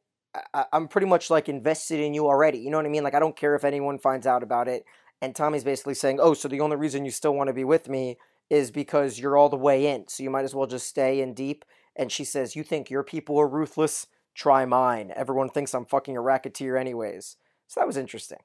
I 0.52 0.66
I'm 0.72 0.88
pretty 0.88 1.06
much 1.06 1.30
like 1.30 1.48
invested 1.48 2.00
in 2.00 2.14
you 2.14 2.26
already. 2.26 2.58
You 2.58 2.70
know 2.70 2.78
what 2.78 2.86
I 2.86 2.90
mean? 2.90 3.04
Like 3.04 3.14
I 3.14 3.20
don't 3.20 3.36
care 3.36 3.54
if 3.54 3.64
anyone 3.64 3.98
finds 3.98 4.26
out 4.26 4.42
about 4.42 4.68
it. 4.68 4.84
And 5.22 5.34
Tommy's 5.34 5.64
basically 5.64 5.94
saying, 5.94 6.18
"Oh, 6.20 6.34
so 6.34 6.48
the 6.48 6.60
only 6.60 6.76
reason 6.76 7.04
you 7.04 7.10
still 7.10 7.34
want 7.34 7.48
to 7.48 7.54
be 7.54 7.64
with 7.64 7.88
me 7.88 8.18
is 8.50 8.70
because 8.70 9.18
you're 9.18 9.36
all 9.36 9.48
the 9.48 9.56
way 9.56 9.86
in. 9.86 10.08
So 10.08 10.22
you 10.22 10.30
might 10.30 10.44
as 10.44 10.54
well 10.54 10.66
just 10.66 10.88
stay 10.88 11.20
in 11.20 11.34
deep." 11.34 11.64
And 11.96 12.10
she 12.10 12.24
says, 12.24 12.56
"You 12.56 12.64
think 12.64 12.90
your 12.90 13.04
people 13.04 13.38
are 13.38 13.48
ruthless? 13.48 14.06
Try 14.34 14.64
mine. 14.64 15.12
Everyone 15.14 15.48
thinks 15.48 15.74
I'm 15.74 15.86
fucking 15.86 16.16
a 16.16 16.20
racketeer 16.20 16.76
anyways." 16.76 17.36
So 17.68 17.80
that 17.80 17.86
was 17.86 17.96
interesting. 17.96 18.38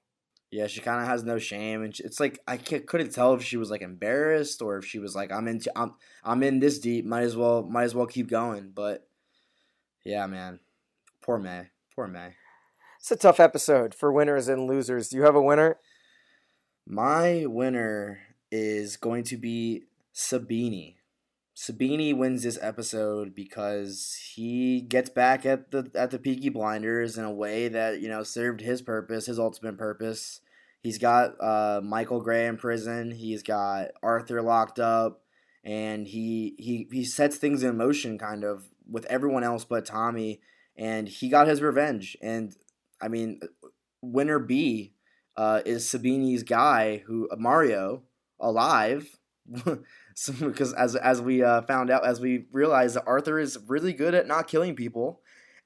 Yeah, 0.51 0.65
she 0.65 0.81
kind 0.81 0.99
of 1.01 1.07
has 1.07 1.23
no 1.23 1.37
shame, 1.37 1.83
and 1.83 1.95
she, 1.95 2.03
it's 2.03 2.19
like 2.19 2.39
I 2.47 2.57
couldn't 2.57 3.11
tell 3.11 3.35
if 3.35 3.43
she 3.43 3.57
was 3.57 3.69
like 3.69 3.83
embarrassed 3.83 4.63
or 4.63 4.77
if 4.77 4.85
she 4.85 4.97
was 4.97 5.15
like, 5.15 5.31
"I'm 5.31 5.47
into, 5.47 5.71
I'm, 5.75 5.93
I'm 6.23 6.41
in 6.41 6.59
this 6.59 6.79
deep. 6.79 7.05
Might 7.05 7.23
as 7.23 7.35
well, 7.35 7.63
might 7.63 7.83
as 7.83 7.93
well 7.93 8.07
keep 8.07 8.29
going." 8.29 8.71
But 8.73 9.07
yeah, 10.03 10.25
man, 10.25 10.59
poor 11.21 11.37
May, 11.37 11.67
poor 11.99 12.07
May. 12.07 12.35
It's 12.97 13.11
a 13.11 13.17
tough 13.17 13.41
episode 13.41 13.93
for 13.93 14.09
winners 14.09 14.47
and 14.47 14.67
losers. 14.67 15.09
Do 15.09 15.17
you 15.17 15.23
have 15.23 15.35
a 15.35 15.41
winner? 15.41 15.79
My 16.87 17.43
winner 17.45 18.19
is 18.49 18.95
going 18.95 19.25
to 19.25 19.35
be 19.35 19.83
Sabini. 20.15 20.95
Sabini 21.57 22.17
wins 22.17 22.43
this 22.43 22.57
episode 22.61 23.35
because 23.35 24.17
he 24.33 24.79
gets 24.79 25.09
back 25.09 25.45
at 25.45 25.71
the 25.71 25.91
at 25.93 26.11
the 26.11 26.19
Peaky 26.19 26.47
Blinders 26.47 27.17
in 27.17 27.25
a 27.25 27.33
way 27.33 27.67
that 27.67 27.99
you 27.99 28.07
know 28.07 28.23
served 28.23 28.61
his 28.61 28.81
purpose, 28.81 29.25
his 29.25 29.37
ultimate 29.37 29.77
purpose. 29.77 30.39
He's 30.81 30.99
got 30.99 31.31
uh, 31.41 31.81
Michael 31.83 32.21
Gray 32.21 32.47
in 32.47 32.55
prison. 32.55 33.11
He's 33.11 33.43
got 33.43 33.87
Arthur 34.01 34.41
locked 34.41 34.79
up, 34.79 35.23
and 35.65 36.07
he 36.07 36.55
he 36.57 36.87
he 36.89 37.03
sets 37.03 37.35
things 37.35 37.61
in 37.61 37.75
motion 37.75 38.17
kind 38.17 38.45
of 38.45 38.69
with 38.89 39.03
everyone 39.07 39.43
else 39.43 39.65
but 39.65 39.85
Tommy, 39.85 40.39
and 40.79 41.07
he 41.07 41.29
got 41.29 41.47
his 41.47 41.61
revenge. 41.61 42.17
And 42.21 42.55
I 43.01 43.09
mean, 43.09 43.41
winner 44.01 44.39
B 44.39 44.93
uh, 45.37 45.61
is 45.65 45.85
Sabini's 45.85 46.43
guy 46.43 47.03
who 47.05 47.29
Mario 47.37 48.03
alive. 48.39 49.17
So, 50.15 50.33
because 50.33 50.73
as 50.73 50.97
as 50.97 51.21
we 51.21 51.43
uh, 51.43 51.61
found 51.61 51.89
out, 51.89 52.05
as 52.05 52.19
we 52.19 52.47
realized, 52.51 52.97
that 52.97 53.05
Arthur 53.07 53.39
is 53.39 53.57
really 53.69 53.93
good 53.93 54.13
at 54.13 54.27
not 54.27 54.49
killing 54.49 54.75
people, 54.75 55.21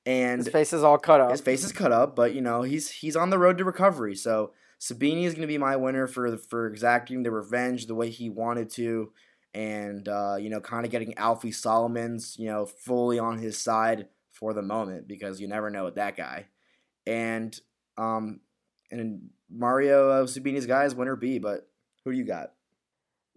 and 0.06 0.38
His 0.42 0.48
face 0.48 0.74
is 0.74 0.84
all 0.84 1.00
cut 1.00 1.20
up. 1.20 1.32
his 1.32 1.42
face 1.42 1.64
is 1.64 1.72
cut 1.72 1.92
up, 1.92 2.16
but 2.16 2.36
you 2.36 2.42
know 2.42 2.62
he's 2.62 2.92
he's 2.92 3.16
on 3.16 3.32
the 3.32 3.40
road 3.40 3.58
to 3.58 3.66
recovery. 3.66 4.14
So 4.14 4.52
Sabini 4.80 5.24
is 5.24 5.34
going 5.34 5.42
to 5.42 5.48
be 5.48 5.58
my 5.58 5.76
winner 5.76 6.06
for 6.06 6.38
for 6.38 6.68
exacting 6.68 7.24
the 7.24 7.32
revenge 7.32 7.88
the 7.88 7.96
way 7.96 8.12
he 8.12 8.30
wanted 8.30 8.70
to, 8.74 9.12
and 9.56 10.08
uh, 10.08 10.36
you 10.40 10.52
know 10.52 10.60
kind 10.60 10.86
of 10.86 10.92
getting 10.92 11.18
Alfie 11.18 11.52
Solomon's 11.52 12.36
you 12.38 12.46
know 12.46 12.68
fully 12.68 13.18
on 13.18 13.40
his 13.40 13.58
side 13.58 14.06
for 14.44 14.54
the 14.54 14.62
moment 14.62 15.08
because 15.08 15.40
you 15.40 15.48
never 15.48 15.70
know 15.70 15.86
with 15.86 15.96
that 15.96 16.18
guy, 16.18 16.48
and 17.08 17.58
um 17.98 18.42
and 18.92 19.30
Mario 19.50 20.10
uh, 20.10 20.24
Sabini's 20.26 20.66
guy 20.66 20.84
is 20.84 20.94
winner 20.94 21.16
B, 21.16 21.40
but 21.40 21.70
who 22.04 22.12
do 22.12 22.18
you 22.18 22.26
got? 22.26 22.52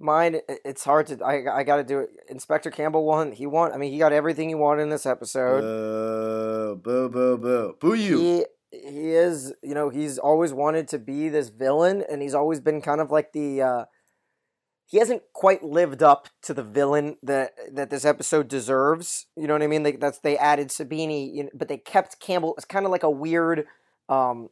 Mine, 0.01 0.41
it's 0.49 0.83
hard 0.83 1.07
to. 1.07 1.25
I 1.25 1.59
I 1.59 1.63
got 1.63 1.77
to 1.77 1.85
do 1.85 2.01
it. 2.01 2.11
Inspector 2.29 2.69
Campbell 2.73 3.05
won. 3.05 3.31
He 3.31 3.47
won. 3.47 3.73
I 3.73 3.77
mean, 3.77 3.93
he 3.93 3.99
got 3.99 4.13
everything 4.13 4.49
he 4.49 4.57
wanted 4.57 4.83
in 4.83 4.89
this 4.89 5.07
episode. 5.07 5.61
Boo, 5.61 6.81
boo, 6.83 7.09
boo, 7.09 7.39
boo, 7.39 7.77
boo 7.79 7.95
you. 7.95 8.19
He 8.19 8.45
he 8.73 9.11
is. 9.13 9.55
You 9.63 9.75
know, 9.75 9.91
he's 9.91 10.19
always 10.19 10.53
wanted 10.53 10.89
to 10.89 10.99
be 10.99 11.29
this 11.29 11.51
villain, 11.51 12.03
and 12.11 12.21
he's 12.21 12.35
always 12.35 12.59
been 12.59 12.83
kind 12.83 13.01
of 13.01 13.13
like 13.13 13.33
the. 13.33 13.63
uh 13.63 13.85
He 14.89 14.99
hasn't 14.99 15.23
quite 15.33 15.65
lived 15.65 16.03
up 16.03 16.29
to 16.43 16.55
the 16.55 16.63
villain 16.63 17.17
that 17.23 17.53
that 17.73 17.91
this 17.91 18.05
episode 18.05 18.49
deserves. 18.49 19.27
You 19.37 19.49
know 19.49 19.55
what 19.55 19.63
I 19.63 19.67
mean? 19.67 19.83
They, 19.83 19.93
that's 19.93 20.21
they 20.21 20.39
added 20.39 20.69
Sabini, 20.69 21.35
you 21.35 21.45
know, 21.45 21.51
but 21.55 21.69
they 21.69 21.79
kept 21.79 22.21
Campbell. 22.21 22.55
It's 22.57 22.65
kind 22.65 22.87
of 22.87 22.93
like 22.93 23.03
a 23.03 23.11
weird, 23.11 23.67
um, 24.09 24.49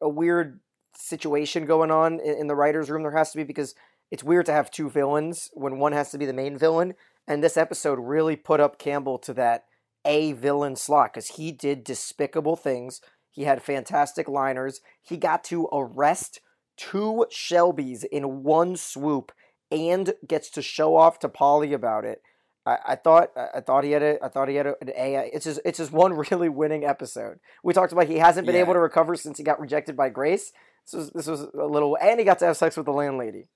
a 0.00 0.08
weird 0.08 0.60
situation 0.96 1.66
going 1.66 1.90
on 1.90 2.20
in, 2.20 2.40
in 2.40 2.46
the 2.46 2.54
writers' 2.54 2.90
room. 2.90 3.02
There 3.02 3.10
has 3.12 3.32
to 3.32 3.38
be 3.38 3.44
because 3.44 3.74
it's 4.10 4.24
weird 4.24 4.46
to 4.46 4.52
have 4.52 4.70
two 4.70 4.88
villains 4.88 5.50
when 5.52 5.78
one 5.78 5.92
has 5.92 6.10
to 6.12 6.18
be 6.18 6.26
the 6.26 6.32
main 6.32 6.56
villain. 6.56 6.94
And 7.26 7.42
this 7.42 7.56
episode 7.56 7.98
really 7.98 8.36
put 8.36 8.60
up 8.60 8.78
Campbell 8.78 9.18
to 9.18 9.34
that 9.34 9.64
A 10.04 10.32
villain 10.32 10.76
slot 10.76 11.12
because 11.12 11.28
he 11.28 11.52
did 11.52 11.84
despicable 11.84 12.56
things. 12.56 13.00
He 13.30 13.44
had 13.44 13.62
fantastic 13.62 14.28
liners. 14.28 14.80
He 15.02 15.16
got 15.16 15.44
to 15.44 15.68
arrest 15.72 16.40
two 16.76 17.26
Shelbys 17.30 18.04
in 18.04 18.42
one 18.42 18.74
swoop 18.74 19.32
and 19.70 20.14
gets 20.26 20.50
to 20.50 20.62
show 20.62 20.96
off 20.96 21.18
to 21.20 21.28
Polly 21.28 21.72
about 21.72 22.04
it. 22.04 22.22
I, 22.66 22.78
I 22.88 22.96
thought 22.96 23.30
I 23.36 23.60
thought 23.60 23.84
he 23.84 23.92
had 23.92 24.02
a 24.02 24.22
I 24.24 24.28
thought 24.28 24.48
he 24.48 24.56
had 24.56 24.66
a, 24.66 24.74
an 24.80 24.90
A. 24.96 25.30
It's 25.32 25.44
just 25.44 25.60
it's 25.64 25.78
just 25.78 25.92
one 25.92 26.12
really 26.30 26.48
winning 26.48 26.84
episode. 26.84 27.40
We 27.64 27.72
talked 27.72 27.92
about 27.92 28.06
he 28.08 28.18
hasn't 28.18 28.46
been 28.46 28.54
Yeah. 28.56 28.62
able 28.62 28.74
to 28.74 28.80
recover 28.80 29.14
since 29.16 29.38
he 29.38 29.44
got 29.44 29.60
rejected 29.60 29.96
by 29.96 30.10
Grace. 30.10 30.52
This 30.86 30.94
was 30.94 31.10
this 31.10 31.26
was 31.26 31.40
a 31.58 31.64
little 31.66 31.96
and 32.00 32.18
he 32.18 32.24
got 32.24 32.38
to 32.40 32.46
have 32.46 32.56
sex 32.56 32.76
with 32.76 32.86
the 32.86 32.92
landlady. 32.92 33.48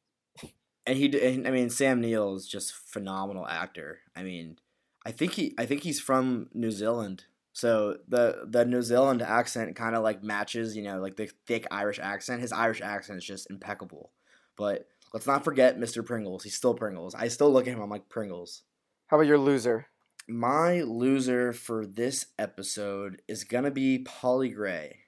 and 0.86 0.96
he 0.96 1.06
and, 1.20 1.46
I 1.46 1.50
mean 1.50 1.70
Sam 1.70 2.00
Neill 2.00 2.34
is 2.34 2.46
just 2.46 2.72
phenomenal 2.74 3.46
actor. 3.46 4.00
I 4.16 4.22
mean, 4.22 4.58
I 5.04 5.10
think 5.12 5.32
he 5.32 5.54
I 5.58 5.66
think 5.66 5.82
he's 5.82 6.00
from 6.00 6.48
New 6.54 6.70
Zealand. 6.70 7.24
So 7.52 7.98
the 8.08 8.46
the 8.48 8.64
New 8.64 8.82
Zealand 8.82 9.22
accent 9.22 9.76
kind 9.76 9.94
of 9.94 10.02
like 10.02 10.22
matches, 10.22 10.76
you 10.76 10.82
know, 10.82 10.98
like 11.00 11.16
the 11.16 11.30
thick 11.46 11.66
Irish 11.70 11.98
accent. 12.00 12.40
His 12.40 12.52
Irish 12.52 12.80
accent 12.80 13.18
is 13.18 13.24
just 13.24 13.50
impeccable. 13.50 14.10
But 14.56 14.86
let's 15.14 15.26
not 15.26 15.44
forget 15.44 15.78
Mr. 15.78 16.04
Pringles. 16.04 16.42
He's 16.42 16.56
still 16.56 16.74
Pringles. 16.74 17.14
I 17.14 17.28
still 17.28 17.50
look 17.50 17.66
at 17.66 17.72
him 17.72 17.80
I'm 17.80 17.88
like 17.88 18.10
Pringles. 18.10 18.62
How 19.06 19.16
about 19.16 19.28
your 19.28 19.38
loser? 19.38 19.86
My 20.28 20.82
loser 20.82 21.52
for 21.52 21.86
this 21.86 22.26
episode 22.38 23.22
is 23.28 23.44
gonna 23.44 23.70
be 23.70 23.98
Polly 23.98 24.50
Gray. 24.50 24.98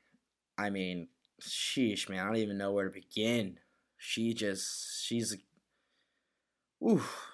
I 0.56 0.70
mean, 0.70 1.08
sheesh, 1.42 2.08
man, 2.08 2.20
I 2.20 2.26
don't 2.26 2.36
even 2.36 2.56
know 2.56 2.72
where 2.72 2.84
to 2.84 2.90
begin. 2.90 3.58
She 3.98 4.32
just, 4.32 5.04
she's, 5.04 5.36
oof. 6.86 7.26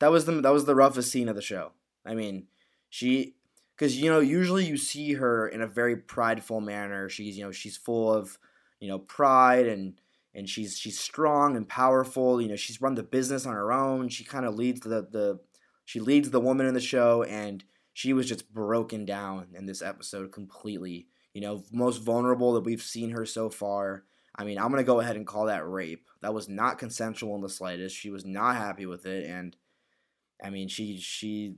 That 0.00 0.10
was 0.10 0.24
the 0.24 0.40
that 0.40 0.52
was 0.52 0.64
the 0.64 0.74
roughest 0.74 1.10
scene 1.10 1.28
of 1.28 1.36
the 1.36 1.42
show. 1.42 1.72
I 2.06 2.14
mean, 2.14 2.46
she, 2.88 3.36
because 3.76 4.00
you 4.00 4.10
know, 4.10 4.20
usually 4.20 4.64
you 4.64 4.76
see 4.76 5.14
her 5.14 5.46
in 5.46 5.60
a 5.60 5.66
very 5.66 5.96
prideful 5.96 6.60
manner. 6.60 7.08
She's 7.08 7.36
you 7.36 7.44
know 7.44 7.52
she's 7.52 7.76
full 7.76 8.12
of 8.12 8.38
you 8.80 8.88
know 8.88 8.98
pride 8.98 9.66
and 9.66 10.00
and 10.34 10.48
she's 10.48 10.78
she's 10.78 10.98
strong 10.98 11.56
and 11.56 11.68
powerful. 11.68 12.40
You 12.40 12.48
know, 12.48 12.56
she's 12.56 12.80
run 12.80 12.94
the 12.94 13.02
business 13.02 13.46
on 13.46 13.54
her 13.54 13.72
own. 13.72 14.08
She 14.08 14.24
kind 14.24 14.46
of 14.46 14.54
leads 14.54 14.80
the 14.80 15.06
the 15.10 15.40
she 15.84 15.98
leads 15.98 16.30
the 16.30 16.40
woman 16.40 16.66
in 16.66 16.74
the 16.74 16.80
show 16.80 17.24
and 17.24 17.64
she 17.92 18.12
was 18.12 18.28
just 18.28 18.52
broken 18.52 19.04
down 19.04 19.48
in 19.54 19.66
this 19.66 19.82
episode 19.82 20.30
completely 20.32 21.08
you 21.34 21.40
know 21.40 21.64
most 21.72 21.98
vulnerable 21.98 22.52
that 22.52 22.64
we've 22.64 22.82
seen 22.82 23.10
her 23.10 23.26
so 23.26 23.50
far 23.50 24.04
i 24.36 24.44
mean 24.44 24.58
i'm 24.58 24.72
to 24.72 24.84
go 24.84 25.00
ahead 25.00 25.16
and 25.16 25.26
call 25.26 25.46
that 25.46 25.68
rape 25.68 26.08
that 26.22 26.34
was 26.34 26.48
not 26.48 26.78
consensual 26.78 27.34
in 27.34 27.40
the 27.40 27.48
slightest 27.48 27.96
she 27.96 28.10
was 28.10 28.24
not 28.24 28.56
happy 28.56 28.86
with 28.86 29.04
it 29.06 29.26
and 29.26 29.56
i 30.42 30.48
mean 30.48 30.68
she 30.68 30.96
she 30.96 31.56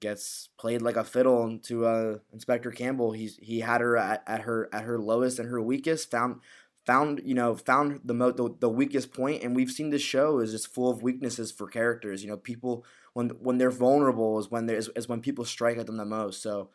gets 0.00 0.50
played 0.58 0.82
like 0.82 0.96
a 0.96 1.04
fiddle 1.04 1.58
to 1.62 1.86
uh 1.86 2.16
inspector 2.32 2.70
campbell 2.70 3.12
he's 3.12 3.36
he 3.42 3.60
had 3.60 3.80
her 3.80 3.96
at, 3.96 4.22
at 4.26 4.42
her 4.42 4.68
at 4.72 4.84
her 4.84 4.98
lowest 4.98 5.38
and 5.38 5.48
her 5.48 5.60
weakest 5.60 6.10
found 6.10 6.40
found 6.86 7.20
you 7.24 7.34
know 7.34 7.54
found 7.54 8.00
the, 8.04 8.14
mo- 8.14 8.32
the 8.32 8.54
the 8.60 8.68
weakest 8.68 9.12
point 9.12 9.42
and 9.42 9.54
we've 9.54 9.70
seen 9.70 9.90
this 9.90 10.02
show 10.02 10.38
is 10.38 10.50
just 10.52 10.72
full 10.72 10.90
of 10.90 11.02
weaknesses 11.02 11.52
for 11.52 11.66
characters 11.68 12.22
you 12.24 12.28
know 12.30 12.36
people 12.36 12.84
when 13.12 13.28
when 13.30 13.58
they're 13.58 13.70
vulnerable 13.70 14.38
is 14.38 14.50
when 14.50 14.66
there's 14.66 14.88
is 14.96 15.08
when 15.08 15.20
people 15.20 15.44
strike 15.44 15.76
at 15.78 15.86
them 15.86 15.98
the 15.98 16.04
most 16.04 16.42
so 16.42 16.70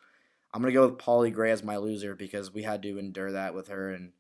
i'm 0.54 0.62
gonna 0.62 0.72
go 0.74 0.88
with 0.88 0.98
polly 1.00 1.32
gray 1.32 1.50
as 1.52 1.64
my 1.64 1.78
loser 1.78 2.16
because 2.16 2.54
we 2.54 2.62
had 2.64 2.82
to 2.84 3.00
endure 3.00 3.32
that 3.32 3.54
with 3.56 3.68
her 3.70 3.92
and 3.92 4.12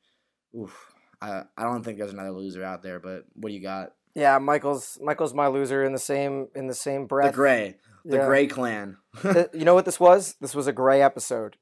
oof 0.58 0.92
i 1.22 1.44
i 1.58 1.64
don't 1.64 1.84
think 1.84 1.98
there's 1.98 2.12
another 2.14 2.32
loser 2.32 2.64
out 2.64 2.82
there 2.82 3.00
but 3.00 3.26
what 3.36 3.50
do 3.50 3.56
you 3.56 3.62
got 3.62 3.94
Yeah, 4.16 4.38
Michael's 4.40 4.98
Michael's 5.02 5.34
my 5.34 5.48
loser 5.48 5.84
in 5.84 5.94
the 5.94 6.00
same 6.00 6.48
in 6.56 6.68
the 6.68 6.74
same 6.74 7.06
breath 7.06 7.32
the 7.32 7.36
gray 7.36 7.76
the 8.04 8.18
Yeah. 8.18 8.26
gray 8.26 8.48
clan 8.48 8.98
you 9.54 9.64
know 9.66 9.74
what 9.76 9.86
this 9.86 10.00
was? 10.00 10.36
This 10.42 10.56
was 10.56 10.68
a 10.68 10.74
gray 10.74 11.02
episode. 11.02 11.58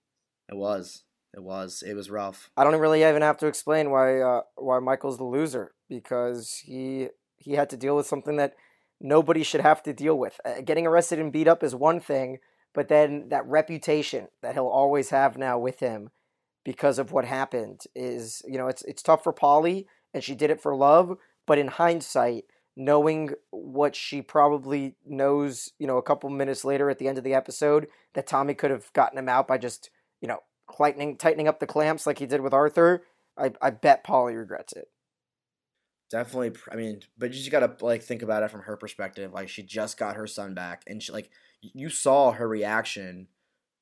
it 0.50 0.56
was 0.56 1.03
it 1.34 1.44
was 1.44 1.84
it 1.86 1.94
was 1.94 2.10
rough 2.10 2.50
I 2.56 2.64
don't 2.64 2.80
really 2.80 3.04
even 3.04 3.22
have 3.22 3.38
to 3.38 3.48
explain 3.48 3.92
why 3.92 4.20
uh, 4.20 4.42
why 4.56 4.80
Michael's 4.80 5.18
the 5.18 5.24
loser 5.24 5.74
because 5.90 6.62
he 6.64 7.10
he 7.38 7.54
had 7.54 7.70
to 7.72 7.78
deal 7.78 7.96
with 7.96 8.08
something 8.08 8.38
that 8.38 8.56
nobody 9.04 9.44
should 9.44 9.62
have 9.62 9.84
to 9.84 9.94
deal 9.94 10.18
with. 10.18 10.40
Uh, 10.46 10.62
getting 10.62 10.88
arrested 10.88 11.20
and 11.20 11.32
beat 11.32 11.48
up 11.48 11.62
is 11.62 11.76
one 11.76 12.00
thing, 12.00 12.40
but 12.74 12.88
then 12.88 13.28
that 13.30 13.46
reputation 13.46 14.30
that 14.42 14.54
he'll 14.54 14.66
always 14.68 15.10
have 15.10 15.38
now 15.38 15.60
with 15.60 15.80
him 15.80 16.10
because 16.64 16.98
of 16.98 17.12
what 17.12 17.26
happened 17.26 17.82
is, 17.94 18.42
you 18.48 18.58
know, 18.58 18.68
it's 18.68 18.82
it's 18.84 19.04
tough 19.04 19.24
for 19.24 19.34
Polly 19.34 19.88
and 20.14 20.24
she 20.24 20.34
did 20.36 20.50
it 20.50 20.62
for 20.62 20.76
love, 20.76 21.18
but 21.46 21.58
in 21.58 21.68
hindsight, 21.68 22.46
knowing 22.76 23.32
what 23.52 23.96
she 23.96 24.22
probably 24.22 24.96
knows, 25.06 25.72
you 25.78 25.86
know, 25.86 25.98
a 25.98 26.04
couple 26.04 26.30
minutes 26.30 26.64
later 26.64 26.90
at 26.90 26.98
the 26.98 27.08
end 27.08 27.18
of 27.18 27.24
the 27.24 27.34
episode, 27.34 27.88
that 28.14 28.28
Tommy 28.28 28.54
could 28.54 28.72
have 28.72 28.94
gotten 28.94 29.18
him 29.18 29.30
out 29.30 29.48
by 29.48 29.58
just, 29.58 29.90
you 30.22 30.28
know, 30.28 30.40
tightening 30.78 31.18
tightening 31.18 31.48
up 31.48 31.60
the 31.60 31.68
clamps 31.68 32.06
like 32.06 32.20
he 32.20 32.26
did 32.26 32.42
with 32.42 32.54
Arthur. 32.54 33.04
I, 33.38 33.52
I 33.62 33.72
bet 33.72 34.04
Polly 34.04 34.36
regrets 34.36 34.74
it. 34.74 34.90
Definitely, 36.12 36.54
I 36.72 36.76
mean, 36.76 37.02
but 37.18 37.32
you 37.32 37.40
just 37.40 37.52
gotta 37.52 37.76
like 37.82 38.04
think 38.04 38.22
about 38.22 38.44
it 38.44 38.52
from 38.52 38.62
her 38.62 38.78
perspective. 38.78 39.34
Like 39.34 39.50
she 39.50 39.64
just 39.64 39.98
got 39.98 40.16
her 40.16 40.28
son 40.28 40.54
back, 40.54 40.84
and 40.86 41.02
she 41.02 41.12
like 41.12 41.30
you 41.62 41.90
saw 41.90 42.32
her 42.32 42.48
reaction. 42.48 43.28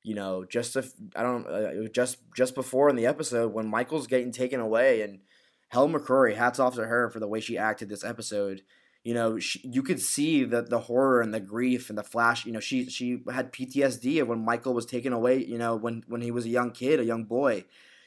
You 0.03 0.15
know, 0.15 0.45
just 0.45 0.75
if 0.75 0.93
I 1.15 1.23
don't, 1.23 1.45
uh, 1.45 1.87
just 1.93 2.17
just 2.35 2.55
before 2.55 2.89
in 2.89 2.95
the 2.95 3.05
episode 3.05 3.53
when 3.53 3.67
Michael's 3.67 4.07
getting 4.07 4.31
taken 4.31 4.59
away, 4.59 5.01
and 5.01 5.19
Helen 5.67 5.93
McCrory, 5.93 6.35
hats 6.35 6.59
off 6.59 6.75
to 6.75 6.85
her 6.85 7.09
for 7.09 7.19
the 7.19 7.27
way 7.27 7.39
she 7.39 7.57
acted 7.57 7.89
this 7.89 8.03
episode 8.03 8.61
you 9.03 9.13
know, 9.15 9.39
she, 9.39 9.59
you 9.63 9.81
could 9.81 9.99
see 9.99 10.43
the 10.43 10.61
the 10.61 10.79
horror 10.79 11.21
and 11.21 11.33
the 11.33 11.39
grief 11.39 11.89
and 11.89 11.97
the 11.97 12.03
flash. 12.03 12.45
You 12.45 12.51
know, 12.51 12.59
she 12.59 12.89
she 12.89 13.23
had 13.31 13.51
PTSD 13.51 14.25
when 14.25 14.45
Michael 14.45 14.73
was 14.73 14.85
taken 14.85 15.11
away. 15.11 15.43
You 15.43 15.57
know, 15.57 15.75
when 15.75 16.03
when 16.07 16.21
he 16.21 16.31
was 16.31 16.45
a 16.45 16.49
young 16.49 16.71
kid, 16.71 16.99
a 16.99 17.05
young 17.05 17.23
boy, 17.23 17.65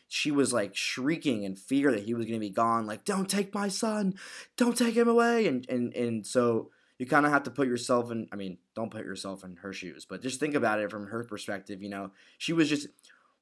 she 0.08 0.30
was 0.30 0.52
like 0.52 0.76
shrieking 0.76 1.42
in 1.42 1.56
fear 1.56 1.90
that 1.90 2.04
he 2.04 2.14
was 2.14 2.26
going 2.26 2.38
to 2.38 2.46
be 2.46 2.50
gone. 2.50 2.86
Like, 2.86 3.04
don't 3.04 3.28
take 3.28 3.52
my 3.52 3.68
son, 3.68 4.14
don't 4.56 4.78
take 4.78 4.94
him 4.94 5.08
away. 5.08 5.48
And 5.48 5.68
and 5.68 5.92
and 5.94 6.26
so 6.26 6.70
you 6.98 7.06
kind 7.06 7.26
of 7.26 7.32
have 7.32 7.42
to 7.44 7.50
put 7.50 7.66
yourself 7.66 8.12
in. 8.12 8.28
I 8.32 8.36
mean, 8.36 8.58
don't 8.76 8.90
put 8.90 9.04
yourself 9.04 9.42
in 9.42 9.56
her 9.56 9.72
shoes, 9.72 10.06
but 10.08 10.22
just 10.22 10.38
think 10.38 10.54
about 10.54 10.78
it 10.78 10.92
from 10.92 11.08
her 11.08 11.24
perspective. 11.24 11.82
You 11.82 11.88
know, 11.88 12.12
she 12.38 12.52
was 12.52 12.68
just 12.68 12.86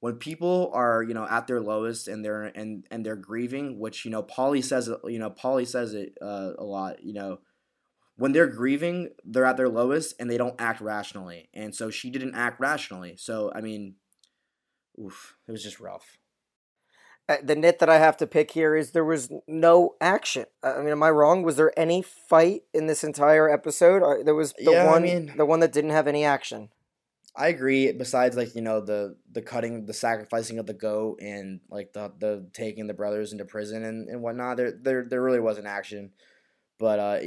when 0.03 0.17
people 0.17 0.69
are 0.75 1.01
you 1.05 1.15
know 1.15 1.27
at 1.31 1.47
their 1.47 1.61
lowest 1.61 2.09
and 2.09 2.25
they're 2.25 2.43
and 2.43 2.85
and 2.91 3.07
they're 3.07 3.15
grieving 3.17 3.79
which 3.79 4.05
you 4.05 4.11
know 4.11 4.23
Polly 4.23 4.61
says 4.61 4.91
you 5.05 5.19
know 5.21 5.31
Polly 5.31 5.65
says 5.65 5.95
it 5.95 6.19
uh, 6.21 6.51
a 6.59 6.65
lot 6.65 7.03
you 7.05 7.13
know 7.13 7.39
when 8.17 8.33
they're 8.33 8.49
grieving 8.49 9.11
they're 9.25 9.45
at 9.45 9.57
their 9.57 9.69
lowest 9.69 10.15
and 10.19 10.29
they 10.29 10.37
don't 10.37 10.61
act 10.61 10.81
rationally 10.81 11.49
and 11.55 11.73
so 11.75 11.89
she 11.89 12.11
didn't 12.11 12.35
act 12.35 12.61
rationally 12.61 13.15
so 13.17 13.51
i 13.55 13.61
mean 13.61 13.95
oof 15.01 15.37
it 15.49 15.53
was 15.53 15.63
just 15.63 15.79
rough 15.81 16.19
uh, 17.29 17.37
the 17.41 17.55
nit 17.55 17.79
that 17.79 17.89
I 17.89 17.99
have 17.99 18.17
to 18.17 18.27
pick 18.27 18.51
here 18.51 18.75
is 18.75 18.91
there 18.91 19.05
was 19.05 19.31
no 19.47 19.95
action. 20.01 20.47
I 20.61 20.79
mean, 20.81 20.89
am 20.89 21.05
I 21.05 21.11
wrong? 21.11 21.45
Was 21.45 21.55
there 21.55 21.73
any 21.79 22.03
fight 22.03 22.63
in 22.75 22.89
this 22.89 23.05
entire 23.05 23.49
episode? 23.49 24.03
There 24.27 24.35
was 24.35 24.53
the 24.55 24.73
Yeah, 24.73 24.87
I 24.87 24.91
one, 24.91 25.03
mean- 25.05 25.33
the 25.37 25.47
one 25.47 25.61
that 25.61 25.73
didn't 25.73 25.91
have 25.93 26.09
any 26.09 26.25
action. 26.25 26.71
I 27.35 27.49
agree. 27.49 27.93
Besides, 27.93 28.37
like 28.37 28.55
you 28.55 28.61
know, 28.61 28.81
the 28.81 29.17
the 29.31 29.41
cutting, 29.41 29.87
the 29.87 29.95
sacrificing 29.95 30.59
of 30.59 30.67
the 30.67 30.75
goat, 30.75 31.21
and 31.23 31.61
like 31.71 31.93
the 31.95 32.13
the 32.19 32.47
taking 32.53 32.87
the 32.87 32.95
brothers 32.95 33.33
into 33.33 33.47
prison 33.47 33.85
and, 33.85 34.09
and 34.09 34.21
whatnot, 34.23 34.59
there 34.59 34.73
there 34.73 35.05
there 35.05 35.23
really 35.23 35.41
wasn't 35.41 35.67
action, 35.67 36.11
but 36.79 36.99
uh, 36.99 37.21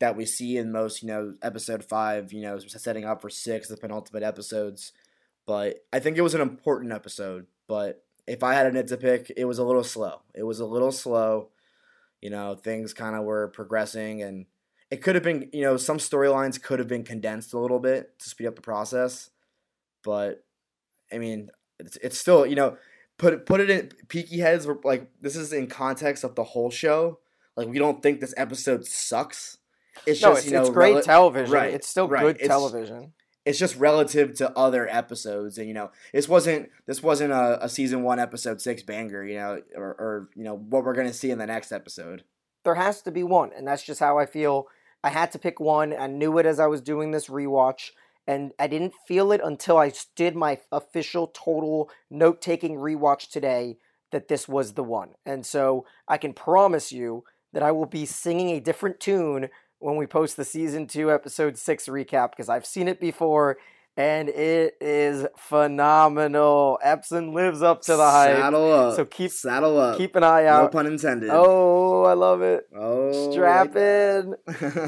that 0.00 0.16
we 0.16 0.24
see 0.24 0.56
in 0.56 0.72
most 0.72 1.02
you 1.02 1.08
know 1.08 1.34
episode 1.42 1.84
five, 1.84 2.32
you 2.32 2.40
know, 2.42 2.58
setting 2.58 3.04
up 3.04 3.20
for 3.20 3.28
six, 3.28 3.68
the 3.68 3.76
penultimate 3.76 4.22
episodes. 4.22 4.92
But 5.46 5.84
I 5.92 5.98
think 5.98 6.16
it 6.16 6.22
was 6.22 6.34
an 6.34 6.40
important 6.40 6.92
episode. 6.92 7.46
But 7.68 8.04
if 8.26 8.42
I 8.42 8.54
had 8.54 8.66
a 8.66 8.72
nit 8.72 8.86
to 8.88 8.96
pick, 8.96 9.30
it 9.36 9.44
was 9.44 9.58
a 9.58 9.64
little 9.64 9.84
slow. 9.84 10.22
It 10.34 10.44
was 10.44 10.60
a 10.60 10.66
little 10.66 10.92
slow. 10.92 11.50
You 12.22 12.30
know, 12.30 12.54
things 12.54 12.94
kind 12.94 13.16
of 13.16 13.24
were 13.24 13.48
progressing, 13.48 14.22
and 14.22 14.46
it 14.90 15.02
could 15.02 15.14
have 15.14 15.24
been 15.24 15.50
you 15.52 15.62
know 15.62 15.76
some 15.76 15.98
storylines 15.98 16.62
could 16.62 16.78
have 16.78 16.88
been 16.88 17.04
condensed 17.04 17.52
a 17.52 17.58
little 17.58 17.80
bit 17.80 18.18
to 18.20 18.30
speed 18.30 18.46
up 18.46 18.56
the 18.56 18.62
process 18.62 19.28
but 20.04 20.44
I 21.12 21.18
mean, 21.18 21.50
it's, 21.78 21.96
it's 21.96 22.18
still 22.18 22.46
you 22.46 22.56
know 22.56 22.76
put 23.18 23.44
put 23.46 23.60
it 23.60 23.70
in 23.70 23.90
peaky 24.08 24.38
heads 24.40 24.66
like 24.84 25.10
this 25.20 25.36
is 25.36 25.52
in 25.52 25.66
context 25.66 26.24
of 26.24 26.34
the 26.34 26.44
whole 26.44 26.70
show. 26.70 27.18
Like 27.56 27.68
we 27.68 27.78
don't 27.78 28.02
think 28.02 28.20
this 28.20 28.34
episode 28.36 28.86
sucks. 28.86 29.58
It's 30.06 30.22
No, 30.22 30.28
just 30.30 30.38
it's, 30.44 30.46
you 30.46 30.52
know 30.54 30.60
it's 30.62 30.70
great 30.70 30.96
rela- 30.96 31.02
television. 31.04 31.52
right, 31.54 31.74
It's 31.74 31.86
still 31.88 32.08
right. 32.08 32.22
good 32.22 32.36
It's- 32.36 32.48
television. 32.48 33.12
It's 33.44 33.58
just 33.58 33.76
relative 33.76 34.34
to 34.36 34.56
other 34.56 34.88
episodes, 34.88 35.58
and 35.58 35.66
you 35.66 35.74
know 35.74 35.90
this 36.12 36.28
wasn't 36.28 36.70
this 36.86 37.02
wasn't 37.02 37.32
a, 37.32 37.64
a 37.64 37.68
season 37.68 38.04
one 38.04 38.20
episode 38.20 38.60
six 38.60 38.84
banger, 38.84 39.24
you 39.24 39.34
know, 39.34 39.60
or, 39.74 39.84
or 39.84 40.28
you 40.36 40.44
know 40.44 40.54
what 40.56 40.84
we're 40.84 40.94
gonna 40.94 41.12
see 41.12 41.32
in 41.32 41.38
the 41.38 41.46
next 41.46 41.72
episode. 41.72 42.22
There 42.64 42.76
has 42.76 43.02
to 43.02 43.10
be 43.10 43.24
one, 43.24 43.50
and 43.56 43.66
that's 43.66 43.82
just 43.82 43.98
how 43.98 44.16
I 44.16 44.26
feel. 44.26 44.68
I 45.02 45.08
had 45.10 45.32
to 45.32 45.40
pick 45.40 45.58
one. 45.58 45.92
I 45.92 46.06
knew 46.06 46.38
it 46.38 46.46
as 46.46 46.60
I 46.60 46.68
was 46.68 46.80
doing 46.80 47.10
this 47.10 47.26
rewatch, 47.26 47.90
and 48.26 48.52
I 48.58 48.66
didn't 48.66 48.94
feel 49.06 49.32
it 49.32 49.40
until 49.42 49.78
I 49.78 49.92
did 50.14 50.36
my 50.36 50.60
official 50.70 51.28
total 51.28 51.90
note 52.10 52.40
taking 52.40 52.76
rewatch 52.76 53.30
today 53.30 53.78
that 54.12 54.28
this 54.28 54.46
was 54.46 54.74
the 54.74 54.84
one. 54.84 55.10
And 55.26 55.44
so 55.44 55.86
I 56.06 56.18
can 56.18 56.32
promise 56.32 56.92
you 56.92 57.24
that 57.52 57.62
I 57.62 57.72
will 57.72 57.86
be 57.86 58.06
singing 58.06 58.50
a 58.50 58.60
different 58.60 59.00
tune 59.00 59.48
when 59.78 59.96
we 59.96 60.06
post 60.06 60.36
the 60.36 60.44
season 60.44 60.86
two, 60.86 61.10
episode 61.10 61.58
six 61.58 61.86
recap 61.86 62.30
because 62.30 62.48
I've 62.48 62.66
seen 62.66 62.88
it 62.88 63.00
before. 63.00 63.58
And 63.96 64.30
it 64.30 64.74
is 64.80 65.26
phenomenal. 65.36 66.78
Epson 66.84 67.34
lives 67.34 67.60
up 67.62 67.82
to 67.82 67.96
the 67.96 68.10
hype. 68.10 68.36
Saddle 68.38 68.72
up. 68.72 68.96
So 68.96 69.04
keep- 69.04 69.30
saddle 69.30 69.78
up. 69.78 69.98
Keep 69.98 70.16
an 70.16 70.24
eye 70.24 70.46
out. 70.46 70.62
no 70.62 70.68
pun 70.68 70.86
intended. 70.86 71.28
Oh, 71.30 72.04
I 72.04 72.14
love 72.14 72.40
it. 72.42 72.64
oh, 72.74 73.30
Strap 73.32 73.76
in. 73.76 74.34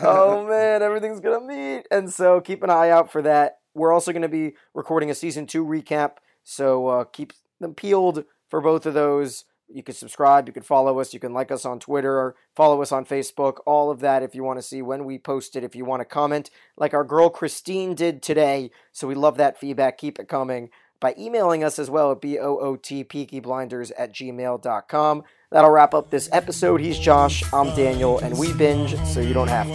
oh 0.03 0.47
man, 0.49 0.83
everything's 0.83 1.21
gonna 1.21 1.45
meet. 1.45 1.87
And 1.91 2.11
so 2.13 2.41
keep 2.41 2.63
an 2.63 2.71
eye 2.71 2.91
out 2.91 3.13
for 3.13 3.21
that. 3.23 3.59
We're 3.75 3.93
also 3.93 4.13
gonna 4.13 4.29
be 4.29 4.55
recording 4.73 5.11
a 5.11 5.15
season 5.15 5.47
two 5.47 5.65
recap, 5.65 6.13
so 6.43 6.87
uh, 6.87 7.05
keep 7.05 7.33
them 7.61 7.75
peeled 7.75 8.25
for 8.49 8.61
both 8.61 8.87
of 8.87 8.95
those. 8.95 9.45
You 9.69 9.83
can 9.83 9.95
subscribe, 9.95 10.47
you 10.47 10.53
can 10.53 10.63
follow 10.63 11.01
us, 11.01 11.15
you 11.15 11.21
can 11.21 11.33
like 11.33 11.51
us 11.51 11.65
on 11.65 11.81
Twitter, 11.81 12.35
follow 12.55 12.83
us 12.83 12.93
on 12.93 13.07
Facebook, 13.07 13.61
all 13.67 13.91
of 13.91 14.01
that 14.01 14.23
if 14.23 14.35
you 14.35 14.45
want 14.45 14.59
to 14.59 14.63
see 14.63 14.83
when 14.83 15.05
we 15.05 15.19
post 15.19 15.57
it, 15.57 15.65
if 15.65 15.75
you 15.75 15.85
want 15.85 16.01
to 16.01 16.05
comment, 16.05 16.51
like 16.77 16.93
our 16.95 17.05
girl 17.05 17.31
Christine 17.31 17.95
did 17.95 18.23
today. 18.23 18.71
So 18.93 19.09
we 19.09 19.15
love 19.15 19.37
that 19.39 19.59
feedback. 19.59 19.99
Keep 19.99 20.19
it 20.19 20.29
coming 20.29 20.71
by 21.01 21.15
emailing 21.19 21.65
us 21.65 21.79
as 21.79 21.91
well 21.91 22.13
at 22.13 22.21
B-O-O-T 22.21 23.05
peakyblinders 23.05 23.91
at 23.99 24.13
gmail.com. 24.13 25.23
That'll 25.51 25.71
wrap 25.71 25.95
up 25.95 26.11
this 26.11 26.29
episode. 26.33 26.81
He's 26.81 26.99
Josh, 26.99 27.43
I'm 27.53 27.75
Daniel, 27.75 28.19
and 28.19 28.39
we 28.39 28.53
binge 28.55 28.97
so 29.05 29.21
you 29.21 29.35
don't 29.35 29.49
have 29.49 29.67
to. 29.67 29.75